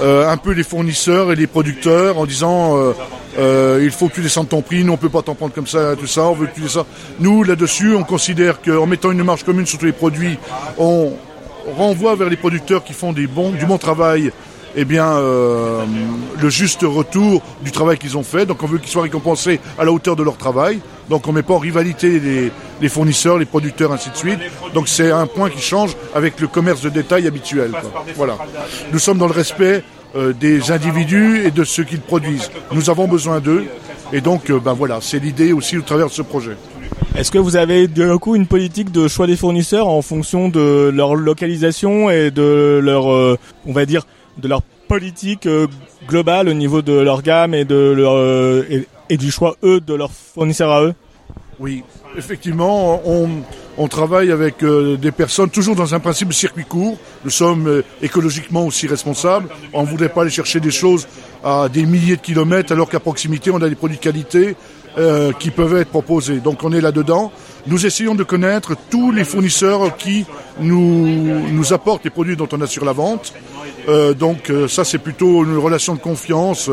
euh, 0.00 0.28
un 0.28 0.36
peu 0.36 0.52
les 0.52 0.64
fournisseurs 0.64 1.30
et 1.30 1.36
les 1.36 1.46
producteurs 1.46 2.18
en 2.18 2.26
disant 2.26 2.76
euh, 2.76 2.92
euh, 3.38 3.80
il 3.82 3.90
faut 3.90 4.08
que 4.08 4.14
tu 4.14 4.22
descendes 4.22 4.48
ton 4.48 4.62
prix, 4.62 4.84
nous 4.84 4.92
on 4.92 4.96
peut 4.96 5.08
pas 5.08 5.22
t'en 5.22 5.34
prendre 5.34 5.54
comme 5.54 5.66
ça, 5.66 5.94
tout 5.96 6.06
ça, 6.06 6.22
on 6.22 6.34
veut 6.34 6.46
que 6.46 6.54
tu 6.54 6.60
descendes. 6.60 6.86
Nous 7.20 7.44
là-dessus, 7.44 7.94
on 7.94 8.02
considère 8.02 8.60
qu'en 8.60 8.86
mettant 8.86 9.12
une 9.12 9.22
marge 9.22 9.44
commune 9.44 9.66
sur 9.66 9.78
tous 9.78 9.86
les 9.86 9.92
produits, 9.92 10.38
on 10.78 11.12
renvoie 11.76 12.16
vers 12.16 12.28
les 12.28 12.36
producteurs 12.36 12.84
qui 12.84 12.92
font 12.92 13.12
du 13.12 13.26
bon 13.28 13.78
travail 13.78 14.32
eh 14.76 14.84
bien, 14.84 15.20
le 15.20 16.50
juste 16.50 16.82
retour 16.82 17.40
du 17.62 17.70
travail 17.70 17.96
qu'ils 17.96 18.18
ont 18.18 18.24
fait. 18.24 18.44
Donc 18.44 18.62
on 18.62 18.66
veut 18.66 18.78
qu'ils 18.78 18.90
soient 18.90 19.04
récompensés 19.04 19.60
à 19.78 19.84
la 19.84 19.92
hauteur 19.92 20.16
de 20.16 20.24
leur 20.24 20.36
travail. 20.36 20.80
Donc 21.10 21.26
on 21.26 21.30
ne 21.30 21.36
met 21.36 21.42
pas 21.42 21.54
en 21.54 21.58
rivalité 21.58 22.18
les, 22.20 22.50
les 22.80 22.88
fournisseurs, 22.88 23.38
les 23.38 23.44
producteurs, 23.44 23.92
ainsi 23.92 24.10
de 24.10 24.16
suite. 24.16 24.38
Donc 24.74 24.88
c'est 24.88 25.10
un 25.10 25.26
point 25.26 25.50
qui 25.50 25.60
change 25.60 25.96
avec 26.14 26.40
le 26.40 26.46
commerce 26.48 26.80
de 26.80 26.88
détail 26.88 27.26
habituel. 27.26 27.70
quoi. 27.70 28.04
Voilà. 28.16 28.38
Nous 28.92 28.98
sommes 28.98 29.18
dans 29.18 29.26
le 29.26 29.32
respect 29.32 29.82
euh, 30.16 30.32
des 30.32 30.70
individus 30.70 31.42
et 31.44 31.50
de 31.50 31.64
ce 31.64 31.82
qu'ils 31.82 32.00
produisent. 32.00 32.50
Nous 32.72 32.88
avons 32.90 33.06
besoin 33.08 33.40
d'eux 33.40 33.64
Et 34.12 34.20
donc, 34.20 34.50
euh, 34.50 34.60
ben 34.60 34.74
voilà, 34.74 34.98
c'est 35.00 35.18
l'idée 35.18 35.52
aussi 35.52 35.76
au 35.76 35.82
travers 35.82 36.06
de 36.06 36.12
ce 36.12 36.22
projet. 36.22 36.56
Est-ce 37.16 37.30
que 37.30 37.38
vous 37.38 37.56
avez 37.56 37.86
du 37.88 38.06
coup 38.18 38.36
une 38.36 38.46
politique 38.46 38.90
de 38.92 39.08
choix 39.08 39.26
des 39.26 39.36
fournisseurs 39.36 39.88
en 39.88 40.02
fonction 40.02 40.48
de 40.48 40.90
leur 40.94 41.14
localisation 41.14 42.10
et 42.10 42.30
de 42.30 42.80
leur, 42.82 43.12
euh, 43.12 43.38
on 43.66 43.72
va 43.72 43.86
dire, 43.86 44.06
de 44.38 44.48
leur 44.48 44.62
politique 44.88 45.46
euh, 45.46 45.66
globale 46.08 46.48
au 46.48 46.54
niveau 46.54 46.82
de 46.82 46.92
leur 46.92 47.22
gamme 47.22 47.54
et 47.54 47.64
de 47.64 47.92
leur 47.96 48.14
euh, 48.16 48.64
et 49.10 49.16
du 49.16 49.30
choix 49.30 49.56
eux 49.62 49.80
de 49.80 49.94
leurs 49.94 50.12
fournisseurs 50.12 50.70
à 50.70 50.82
eux 50.84 50.94
Oui, 51.58 51.82
effectivement, 52.16 53.00
on, 53.04 53.28
on 53.76 53.88
travaille 53.88 54.30
avec 54.30 54.62
euh, 54.62 54.96
des 54.96 55.12
personnes 55.12 55.50
toujours 55.50 55.74
dans 55.74 55.94
un 55.94 56.00
principe 56.00 56.28
de 56.28 56.34
circuit 56.34 56.64
court. 56.64 56.96
Nous 57.24 57.30
sommes 57.30 57.66
euh, 57.66 57.84
écologiquement 58.02 58.66
aussi 58.66 58.86
responsables. 58.86 59.48
On 59.72 59.82
ne 59.82 59.88
voudrait 59.88 60.08
pas 60.08 60.22
aller 60.22 60.30
chercher 60.30 60.60
des 60.60 60.70
choses 60.70 61.08
à 61.42 61.68
des 61.68 61.84
milliers 61.84 62.16
de 62.16 62.22
kilomètres 62.22 62.72
alors 62.72 62.88
qu'à 62.88 63.00
proximité 63.00 63.50
on 63.50 63.60
a 63.60 63.68
des 63.68 63.74
produits 63.74 63.98
de 63.98 64.02
qualité 64.02 64.56
euh, 64.98 65.32
qui 65.32 65.50
peuvent 65.50 65.76
être 65.76 65.88
proposés. 65.90 66.38
Donc 66.40 66.62
on 66.64 66.72
est 66.72 66.80
là-dedans. 66.80 67.32
Nous 67.66 67.86
essayons 67.86 68.14
de 68.14 68.24
connaître 68.24 68.74
tous 68.90 69.10
les 69.10 69.24
fournisseurs 69.24 69.96
qui 69.96 70.26
nous, 70.60 71.48
nous 71.50 71.72
apportent 71.72 72.04
les 72.04 72.10
produits 72.10 72.36
dont 72.36 72.48
on 72.52 72.60
assure 72.60 72.84
la 72.84 72.92
vente. 72.92 73.32
Euh, 73.88 74.14
donc 74.14 74.50
euh, 74.50 74.66
ça 74.68 74.84
c'est 74.84 74.98
plutôt 74.98 75.44
une 75.44 75.58
relation 75.58 75.94
de 75.94 75.98
confiance. 76.00 76.70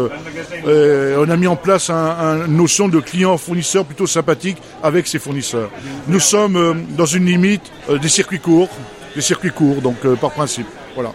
Euh, 0.68 1.24
on 1.26 1.30
a 1.30 1.38
mis 1.38 1.48
en 1.48 1.56
place 1.56 1.90
un- 1.90 2.46
une 2.46 2.58
notion 2.58 2.88
de 2.88 3.00
client-fournisseur 3.00 3.86
plutôt 3.86 4.08
sympathique 4.08 4.58
avec 4.84 5.08
ces 5.08 5.20
fournisseurs. 5.20 5.70
Nous 6.08 6.20
sommes 6.20 6.56
euh, 6.56 6.74
dans 6.98 7.06
une 7.06 7.26
limite 7.26 7.64
euh, 7.90 7.98
des 7.98 8.08
circuits 8.10 8.40
courts, 8.40 8.70
des 9.16 9.22
circuits 9.22 9.52
courts 9.52 9.82
donc 9.82 9.98
par 10.22 10.32
principe. 10.32 10.68
Voilà. 10.96 11.12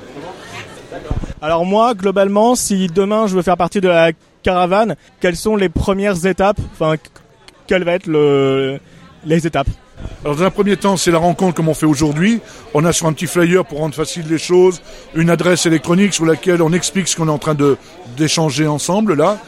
Alors 1.43 1.65
moi, 1.67 1.95
globalement, 1.95 2.55
si 2.55 2.87
demain 2.89 3.27
je 3.27 3.37
veux 3.37 3.43
faire 3.43 3.57
partie 3.57 3.81
de 3.81 3.89
la 3.89 4.13
caravane, 4.51 4.95
quelles 5.21 5.37
sont 5.37 5.57
les 5.57 5.69
premières 5.69 6.25
étapes 6.25 6.59
Enfin, 6.73 6.97
qu- 6.97 7.11
quelles 7.67 7.85
vont 7.85 7.91
être 7.91 8.07
le, 8.07 8.79
les 9.25 9.45
étapes? 9.47 9.67
Alors 10.25 10.37
dans 10.37 10.45
un 10.45 10.51
premier 10.51 10.77
temps, 10.77 10.97
c'est 10.97 11.11
la 11.11 11.19
rencontre 11.19 11.55
comme 11.55 11.69
on 11.69 11.75
fait 11.75 11.87
aujourd'hui. 11.87 12.41
On 12.75 12.85
a 12.85 12.93
sur 12.93 13.07
un 13.09 13.13
petit 13.13 13.27
flyer 13.27 13.65
pour 13.65 13.79
rendre 13.79 13.95
facile 13.95 14.27
les 14.29 14.39
choses 14.39 14.81
une 15.15 15.31
adresse 15.31 15.67
électronique 15.67 16.13
sur 16.15 16.27
laquelle 16.27 16.61
on 16.63 16.73
explique 16.73 17.09
ce 17.09 17.17
qu'on 17.17 17.27
est 17.29 17.31
en 17.31 17.39
train 17.39 17.57
d'échanger 18.17 18.67
ensemble 18.69 19.15
là, 19.15 19.39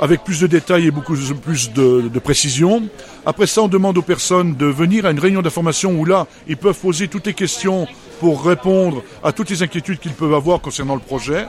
avec 0.00 0.22
plus 0.24 0.40
de 0.40 0.46
détails 0.46 0.86
et 0.86 0.90
beaucoup 0.90 1.16
plus 1.42 1.72
de, 1.72 2.08
de 2.08 2.18
précision. 2.18 2.84
Après 3.26 3.46
ça, 3.46 3.62
on 3.62 3.68
demande 3.68 3.98
aux 3.98 4.02
personnes 4.02 4.54
de 4.54 4.66
venir 4.66 5.04
à 5.06 5.10
une 5.10 5.18
réunion 5.20 5.42
d'information 5.42 5.90
où 5.98 6.04
là, 6.06 6.26
ils 6.48 6.56
peuvent 6.56 6.78
poser 6.78 7.08
toutes 7.08 7.26
les 7.26 7.34
questions 7.34 7.86
pour 8.20 8.42
répondre 8.44 9.02
à 9.22 9.32
toutes 9.32 9.50
les 9.50 9.62
inquiétudes 9.62 9.98
qu'ils 9.98 10.12
peuvent 10.12 10.34
avoir 10.34 10.60
concernant 10.60 10.94
le 10.94 11.00
projet. 11.02 11.44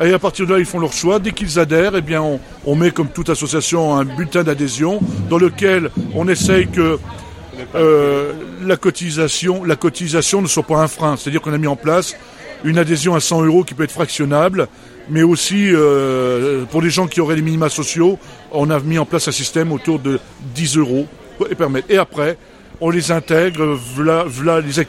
Et 0.00 0.12
à 0.12 0.18
partir 0.18 0.46
de 0.46 0.52
là, 0.52 0.58
ils 0.58 0.64
font 0.64 0.78
leur 0.78 0.92
choix. 0.92 1.18
Dès 1.18 1.32
qu'ils 1.32 1.58
adhèrent, 1.58 1.96
eh 1.96 2.02
bien, 2.02 2.22
on, 2.22 2.40
on 2.64 2.76
met, 2.76 2.90
comme 2.90 3.08
toute 3.08 3.30
association, 3.30 3.96
un 3.96 4.04
bulletin 4.04 4.44
d'adhésion 4.44 5.00
dans 5.28 5.38
lequel 5.38 5.90
on 6.14 6.28
essaye 6.28 6.68
que 6.68 6.98
euh, 7.74 8.32
la 8.64 8.76
cotisation, 8.76 9.64
la 9.64 9.76
cotisation 9.76 10.42
ne 10.42 10.46
soit 10.46 10.62
pas 10.62 10.76
un 10.76 10.88
frein. 10.88 11.16
C'est-à-dire 11.16 11.40
qu'on 11.40 11.52
a 11.52 11.58
mis 11.58 11.66
en 11.66 11.76
place 11.76 12.16
une 12.64 12.78
adhésion 12.78 13.14
à 13.14 13.20
100 13.20 13.44
euros 13.44 13.64
qui 13.64 13.74
peut 13.74 13.84
être 13.84 13.92
fractionnable, 13.92 14.68
mais 15.10 15.22
aussi 15.22 15.68
euh, 15.72 16.64
pour 16.66 16.82
les 16.82 16.90
gens 16.90 17.06
qui 17.06 17.20
auraient 17.20 17.36
les 17.36 17.42
minima 17.42 17.68
sociaux, 17.68 18.18
on 18.52 18.70
a 18.70 18.78
mis 18.80 18.98
en 18.98 19.06
place 19.06 19.28
un 19.28 19.32
système 19.32 19.72
autour 19.72 19.98
de 19.98 20.18
10 20.54 20.76
euros 20.76 21.06
et 21.50 21.54
permettre. 21.54 21.90
Et 21.90 21.98
après, 21.98 22.36
on 22.80 22.90
les 22.90 23.10
intègre 23.10 23.78
via, 23.96 24.24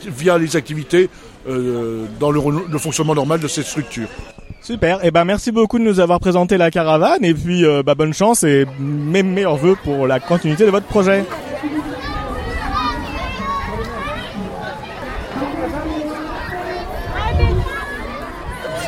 via 0.08 0.38
les, 0.38 0.56
activités 0.56 1.10
euh, 1.48 2.06
dans 2.20 2.32
le, 2.32 2.42
le 2.70 2.78
fonctionnement 2.78 3.16
normal 3.16 3.40
de 3.40 3.48
cette 3.48 3.66
structure. 3.66 4.08
Super. 4.62 5.04
Et 5.04 5.12
ben 5.12 5.26
merci 5.26 5.52
beaucoup 5.52 5.80
de 5.80 5.84
nous 5.84 6.00
avoir 6.00 6.20
présenté 6.20 6.58
la 6.58 6.70
caravane 6.70 7.24
et 7.24 7.34
puis 7.34 7.66
euh, 7.66 7.82
bah, 7.84 7.96
bonne 7.96 8.14
chance 8.14 8.44
et 8.44 8.66
mes 8.80 9.24
meilleurs 9.24 9.58
vœux 9.58 9.76
pour 9.84 10.06
la 10.06 10.20
continuité 10.20 10.66
de 10.66 10.72
votre 10.72 10.86
projet. 10.88 11.24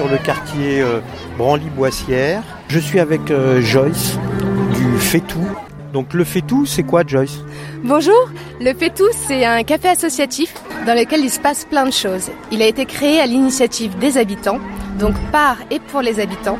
sur 0.01 0.09
le 0.09 0.17
quartier 0.17 0.82
euh, 0.82 0.99
Branly-Boissière. 1.38 2.41
Je 2.69 2.80
suis 2.80 2.99
avec 2.99 3.30
euh, 3.30 3.61
Joyce 3.61 4.17
du 4.74 4.97
Fétou. 4.97 5.45
Donc 5.93 6.15
le 6.15 6.24
Fétou, 6.24 6.65
c'est 6.65 6.82
quoi 6.82 7.03
Joyce? 7.05 7.39
Bonjour, 7.84 8.32
le 8.59 8.74
Fétou, 8.74 9.03
c'est 9.13 9.45
un 9.45 9.61
café 9.63 9.89
associatif 9.89 10.55
dans 10.86 10.93
lequel 10.97 11.21
il 11.21 11.29
se 11.29 11.39
passe 11.39 11.65
plein 11.65 11.86
de 11.86 11.91
choses. 11.91 12.29
Il 12.51 12.61
a 12.61 12.65
été 12.65 12.86
créé 12.86 13.19
à 13.19 13.25
l'initiative 13.25 13.97
des 13.99 14.17
habitants, 14.17 14.59
donc 14.99 15.15
par 15.32 15.57
et 15.69 15.79
pour 15.79 16.01
les 16.01 16.19
habitants. 16.19 16.57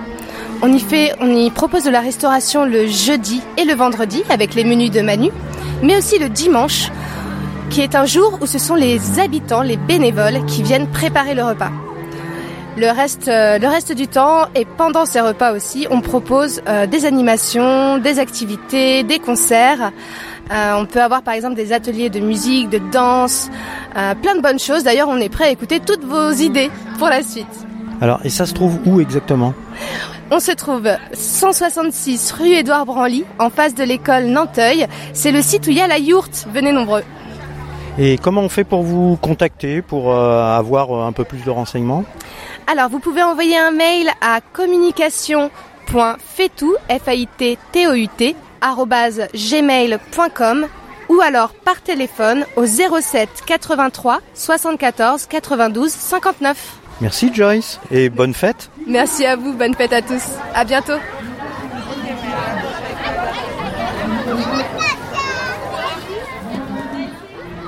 On 0.62 0.72
y, 0.72 0.80
fait, 0.80 1.14
on 1.20 1.36
y 1.36 1.50
propose 1.50 1.84
de 1.84 1.90
la 1.90 2.02
restauration 2.02 2.66
le 2.66 2.86
jeudi 2.88 3.42
et 3.58 3.66
le 3.66 3.74
vendredi 3.74 4.24
avec 4.30 4.54
les 4.54 4.64
menus 4.64 4.92
de 4.92 5.02
Manu, 5.02 5.32
mais 5.82 5.98
aussi 5.98 6.20
le 6.20 6.30
dimanche, 6.30 6.92
qui 7.72 7.82
est 7.82 7.96
un 7.96 8.06
jour 8.06 8.38
où 8.42 8.46
ce 8.46 8.60
sont 8.60 8.76
les 8.76 9.20
habitants, 9.20 9.64
les 9.64 9.78
bénévoles, 9.78 10.46
qui 10.46 10.62
viennent 10.62 10.88
préparer 10.88 11.34
le 11.34 11.44
repas. 11.44 11.72
Le 12.78 12.90
reste, 12.90 13.28
euh, 13.28 13.58
le 13.58 13.68
reste 13.68 13.92
du 13.92 14.08
temps 14.08 14.46
et 14.56 14.66
pendant 14.66 15.06
ces 15.06 15.20
repas 15.20 15.52
aussi, 15.52 15.88
on 15.90 16.00
propose 16.00 16.62
euh, 16.68 16.88
des 16.88 17.06
animations, 17.06 17.98
des 17.98 18.18
activités, 18.18 19.04
des 19.04 19.20
concerts. 19.20 19.92
Euh, 20.52 20.74
on 20.78 20.86
peut 20.86 21.02
avoir 21.02 21.22
par 21.22 21.34
exemple 21.34 21.56
des 21.56 21.74
ateliers 21.74 22.10
de 22.10 22.20
musique, 22.20 22.70
de 22.70 22.80
danse, 22.92 23.50
euh, 23.98 24.16
plein 24.16 24.36
de 24.36 24.42
bonnes 24.42 24.60
choses. 24.60 24.84
D'ailleurs, 24.84 25.10
on 25.10 25.18
est 25.18 25.30
prêt 25.30 25.46
à 25.46 25.52
écouter 25.52 25.80
toutes 25.80 26.04
vos 26.04 26.32
idées 26.32 26.72
pour 26.98 27.08
la 27.08 27.24
suite. 27.24 27.48
Alors, 28.02 28.20
et 28.24 28.30
ça 28.30 28.46
se 28.46 28.54
trouve 28.54 28.80
où 28.86 29.00
exactement? 29.00 29.54
On 30.32 30.40
se 30.40 30.52
trouve 30.52 30.90
166 31.14 32.32
rue 32.32 32.54
Édouard 32.54 32.86
Branly, 32.86 33.26
en 33.38 33.50
face 33.50 33.76
de 33.76 33.84
l'école 33.84 34.26
Nanteuil. 34.26 34.88
C'est 35.14 35.32
le 35.32 35.42
site 35.42 35.68
où 35.68 35.72
il 35.72 35.78
y 35.78 35.82
a 35.82 35.88
la 35.88 36.00
yourte. 36.00 36.48
Venez 36.54 36.72
nombreux. 36.72 37.04
Et 38.00 38.18
comment 38.18 38.42
on 38.42 38.50
fait 38.50 38.64
pour 38.64 38.84
vous 38.84 39.18
contacter, 39.18 39.82
pour 39.82 40.14
euh, 40.14 40.58
avoir 40.58 41.06
un 41.06 41.12
peu 41.12 41.26
plus 41.26 41.44
de 41.44 41.50
renseignements? 41.50 42.06
Alors, 42.72 42.90
vous 42.90 43.00
pouvez 43.00 43.22
envoyer 43.22 43.58
un 43.58 43.72
mail 43.72 44.10
à 44.22 44.40
communication.faitout, 44.54 46.76
F-A-I-T-T-O-U-T, 46.90 48.26
arobase 48.30 48.51
gmail.com 49.34 50.68
ou 51.10 51.22
alors 51.22 51.54
par 51.54 51.82
téléphone 51.82 52.46
au 52.56 52.66
07 52.66 53.30
83 53.46 54.22
74 54.34 55.26
92 55.26 55.92
59. 55.92 56.58
Merci 57.02 57.34
Joyce 57.34 57.80
et 57.92 58.10
bonne 58.10 58.34
fête. 58.34 58.70
Merci 58.88 59.26
à 59.26 59.36
vous, 59.36 59.54
bonne 59.54 59.74
fête 59.74 59.94
à 59.94 60.02
tous. 60.02 60.24
À 60.54 60.64
bientôt. 60.64 60.98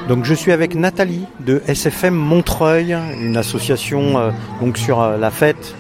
Donc 0.08 0.26
je 0.26 0.34
suis 0.34 0.52
avec 0.52 0.76
Nathalie 0.76 1.26
de 1.40 1.62
SFM 1.68 2.14
Montreuil, 2.14 2.96
une 3.22 3.38
association 3.38 4.20
euh, 4.20 4.32
donc 4.60 4.78
sur 4.78 5.02
euh, 5.02 5.18
la 5.18 5.32
fête 5.32 5.76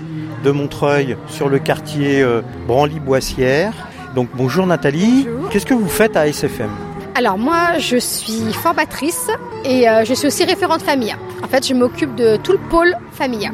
de 0.46 0.52
Montreuil 0.52 1.18
sur 1.28 1.50
le 1.50 1.60
quartier 1.60 2.22
euh, 2.22 2.42
Branly-Boissière. 2.66 3.74
Donc 4.16 4.30
bonjour 4.36 4.68
Nathalie, 4.68 5.28
qu'est-ce 5.50 5.66
que 5.66 5.74
vous 5.74 5.88
faites 5.88 6.16
à 6.16 6.28
SFM 6.28 6.70
Alors 7.16 7.40
moi, 7.40 7.80
je 7.80 7.98
suis 7.98 8.54
formatrice 8.54 9.28
et 9.66 9.90
euh, 9.90 10.06
je 10.06 10.14
suis 10.14 10.28
aussi 10.28 10.44
référente 10.44 10.84
famille. 10.84 11.16
En 11.44 11.48
fait, 11.48 11.68
je 11.68 11.74
m'occupe 11.74 12.14
de 12.16 12.38
tout 12.38 12.52
le 12.52 12.60
pôle 12.70 12.96
famille. 13.12 13.50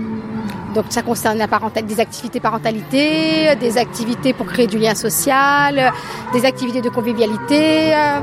Donc 0.75 0.85
ça 0.89 1.01
concerne 1.01 1.37
la 1.37 1.47
des 1.81 1.99
activités 2.01 2.41
parentalité, 2.41 3.55
des 3.55 3.77
activités 3.77 4.33
pour 4.33 4.47
créer 4.47 4.67
du 4.67 4.77
lien 4.77 4.95
social, 4.95 5.93
des 6.33 6.45
activités 6.45 6.81
de 6.81 6.89
convivialité, 6.89 7.93
euh, 7.95 8.19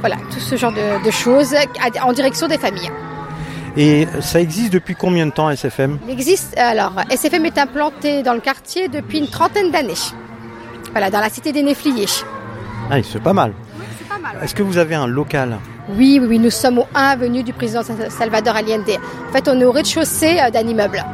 voilà, 0.00 0.16
tout 0.32 0.40
ce 0.40 0.56
genre 0.56 0.72
de, 0.72 1.04
de 1.04 1.10
choses 1.10 1.54
en 2.02 2.12
direction 2.14 2.48
des 2.48 2.58
familles. 2.58 2.90
Et 3.76 4.08
ça 4.20 4.40
existe 4.40 4.72
depuis 4.72 4.94
combien 4.94 5.26
de 5.26 5.32
temps 5.32 5.50
SFM 5.50 5.98
Il 6.06 6.12
existe, 6.12 6.56
alors, 6.56 6.94
SFM 7.10 7.44
est 7.44 7.58
implanté 7.58 8.22
dans 8.22 8.34
le 8.34 8.40
quartier 8.40 8.88
depuis 8.88 9.18
une 9.18 9.28
trentaine 9.28 9.70
d'années. 9.70 9.94
Voilà, 10.94 11.10
dans 11.10 11.20
la 11.20 11.28
cité 11.28 11.52
des 11.52 11.62
Néfliers. 11.62 12.06
Ah, 12.90 12.96
c'est 13.02 13.22
pas 13.22 13.32
mal. 13.32 13.52
Est-ce 14.42 14.54
que 14.54 14.62
vous 14.62 14.78
avez 14.78 14.94
un 14.94 15.06
local 15.06 15.58
Oui, 15.90 16.18
oui, 16.20 16.26
oui, 16.28 16.38
nous 16.38 16.50
sommes 16.50 16.78
au 16.78 16.86
1 16.94 17.00
avenue 17.02 17.42
du 17.42 17.52
président 17.52 17.82
Sa- 17.82 18.10
Salvador 18.10 18.56
Allende. 18.56 18.88
En 19.28 19.32
fait, 19.32 19.48
on 19.48 19.60
est 19.60 19.64
au 19.64 19.72
rez-de-chaussée 19.72 20.38
euh, 20.40 20.50
d'un 20.50 20.66
immeuble. 20.66 21.04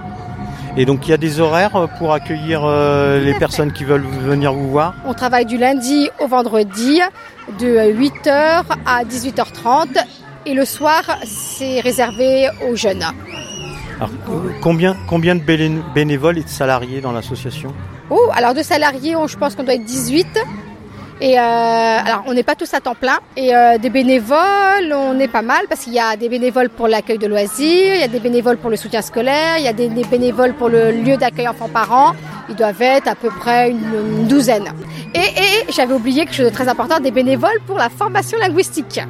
Et 0.76 0.85
donc 0.85 1.07
il 1.09 1.11
y 1.11 1.14
a 1.14 1.16
des 1.16 1.41
horaires 1.41 1.74
euh, 1.76 1.87
pour 1.99 2.12
accueillir 2.12 2.62
euh, 2.64 3.20
les 3.24 3.35
personnes 3.35 3.72
qui 3.72 3.85
veulent 3.85 4.05
venir 4.07 4.53
vous 4.53 4.70
voir? 4.70 4.95
On 5.05 5.14
travaille 5.14 5.45
du 5.47 5.57
lundi 5.59 6.09
au 6.20 6.28
vendredi 6.28 7.01
de 7.59 7.93
8h 7.93 8.62
à 8.87 9.05
18h30 9.05 9.89
et 10.47 10.55
le 10.55 10.64
soir, 10.64 11.03
c'est 11.24 11.81
réservé 11.81 12.49
aux 12.70 12.76
jeunes. 12.76 13.05
Alors, 13.97 14.11
combien, 14.62 14.97
combien 15.09 15.35
de 15.35 15.41
béné- 15.41 15.83
bénévoles 15.95 16.39
et 16.39 16.45
de 16.45 16.49
salariés 16.49 17.01
dans 17.01 17.12
l'association? 17.12 17.74
Oh, 18.11 18.29
alors 18.35 18.55
de 18.55 18.63
salariés, 18.63 19.15
je 19.27 19.37
pense 19.37 19.55
qu'on 19.55 19.63
doit 19.63 19.75
être 19.75 19.85
18. 19.85 20.27
Et 21.23 21.39
euh, 21.39 21.43
alors, 21.43 22.25
on 22.27 22.33
n'est 22.33 22.43
pas 22.43 22.55
tous 22.55 22.73
à 22.73 22.81
temps 22.81 22.95
plein. 22.95 23.19
Et 23.37 23.55
euh, 23.55 23.79
des 23.79 23.91
bénévoles, 23.91 24.93
on 24.93 25.19
est 25.19 25.29
pas 25.29 25.43
mal 25.43 25.67
parce 25.69 25.85
qu'il 25.85 25.93
y 25.93 26.01
a 26.01 26.17
des 26.17 26.29
bénévoles 26.29 26.71
pour 26.71 26.89
l'accueil 26.89 27.19
de 27.19 27.27
loisirs, 27.27 27.95
il 27.95 28.01
y 28.01 28.05
a 28.05 28.09
des 28.09 28.21
bénévoles 28.21 28.57
pour 28.57 28.71
le 28.71 28.77
soutien 28.77 29.03
scolaire, 29.03 29.59
il 29.59 29.65
y 29.65 29.69
a 29.69 29.73
des, 29.75 29.89
bénévoles 29.89 30.55
pour 30.55 30.71
le 30.71 30.91
lieu 30.93 31.17
d'accueil 31.19 31.47
enfants-parents. 31.47 32.15
Ils 32.49 32.57
doivent 32.57 32.83
être 32.83 33.07
à 33.07 33.15
peu 33.15 33.29
près 33.29 33.71
une, 33.71 33.79
une 34.19 34.27
douzaine. 34.27 34.73
Et, 35.15 35.19
et 35.19 35.73
j'avais 35.73 35.95
oublié 35.95 36.25
quelque 36.25 36.35
chose 36.35 36.47
de 36.47 36.55
très 36.55 36.69
important, 36.69 36.99
des 36.99 37.11
bénévoles 37.11 37.61
pour 37.67 37.77
la 37.77 37.91
formation 37.91 38.39
linguistique. 38.39 39.01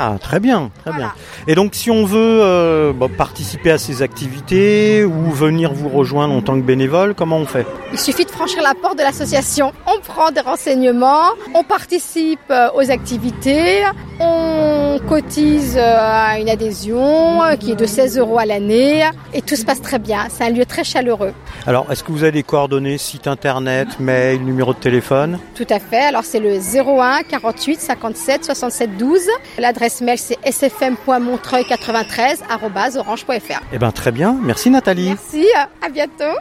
Ah, 0.00 0.14
très 0.20 0.38
bien, 0.38 0.70
très 0.84 0.96
bien. 0.96 1.12
Et 1.48 1.56
donc, 1.56 1.74
si 1.74 1.90
on 1.90 2.04
veut 2.04 2.40
euh, 2.40 2.92
bah, 2.92 3.08
participer 3.18 3.72
à 3.72 3.78
ces 3.78 4.00
activités 4.00 5.04
ou 5.04 5.32
venir 5.32 5.72
vous 5.72 5.88
rejoindre 5.88 6.34
en 6.34 6.40
tant 6.40 6.54
que 6.54 6.64
bénévole, 6.64 7.14
comment 7.14 7.38
on 7.38 7.46
fait? 7.46 7.66
Il 7.92 7.98
suffit 7.98 8.24
de 8.24 8.30
franchir 8.30 8.62
la 8.62 8.74
porte 8.74 8.96
de 8.96 9.02
l'association, 9.02 9.72
on 9.88 9.98
prend 10.00 10.30
des 10.30 10.40
renseignements, 10.40 11.30
on 11.52 11.64
participe 11.64 12.38
euh, 12.50 12.68
aux 12.76 12.92
activités, 12.92 13.82
on 14.20 15.00
cotise 15.08 15.76
euh, 15.76 15.96
à 15.98 16.38
une 16.38 16.48
adhésion 16.48 17.40
qui 17.58 17.72
est 17.72 17.76
de 17.76 17.86
16 17.86 18.18
euros 18.18 18.38
à 18.38 18.46
l'année 18.46 19.02
et 19.34 19.42
tout 19.42 19.56
se 19.56 19.64
passe 19.64 19.82
très 19.82 19.98
bien. 19.98 20.26
C'est 20.30 20.44
un 20.44 20.50
lieu 20.50 20.64
très 20.64 20.84
chaleureux. 20.84 21.32
Alors, 21.66 21.90
est-ce 21.90 22.04
que 22.04 22.12
vous 22.12 22.22
avez 22.22 22.32
des 22.32 22.42
coordonnées, 22.44 22.98
site 22.98 23.26
internet, 23.26 23.88
mail, 23.98 24.44
numéro 24.44 24.74
de 24.74 24.78
téléphone? 24.78 25.40
Tout 25.56 25.66
à 25.70 25.80
fait. 25.80 26.02
Alors 26.02 26.22
c'est 26.22 26.40
le 26.40 26.56
01 26.58 27.22
48 27.28 27.80
57 27.80 28.44
67 28.44 28.96
12. 28.96 29.20
L'adresse 29.58 29.87
mail 30.00 30.18
c'est 30.18 30.38
sfm.montreuil93 30.44 32.38
orange.fr. 32.96 33.60
Eh 33.72 33.78
ben, 33.78 33.92
très 33.92 34.12
bien. 34.12 34.36
Merci 34.40 34.70
Nathalie. 34.70 35.08
Merci, 35.08 35.46
à 35.82 35.88
bientôt. 35.88 36.36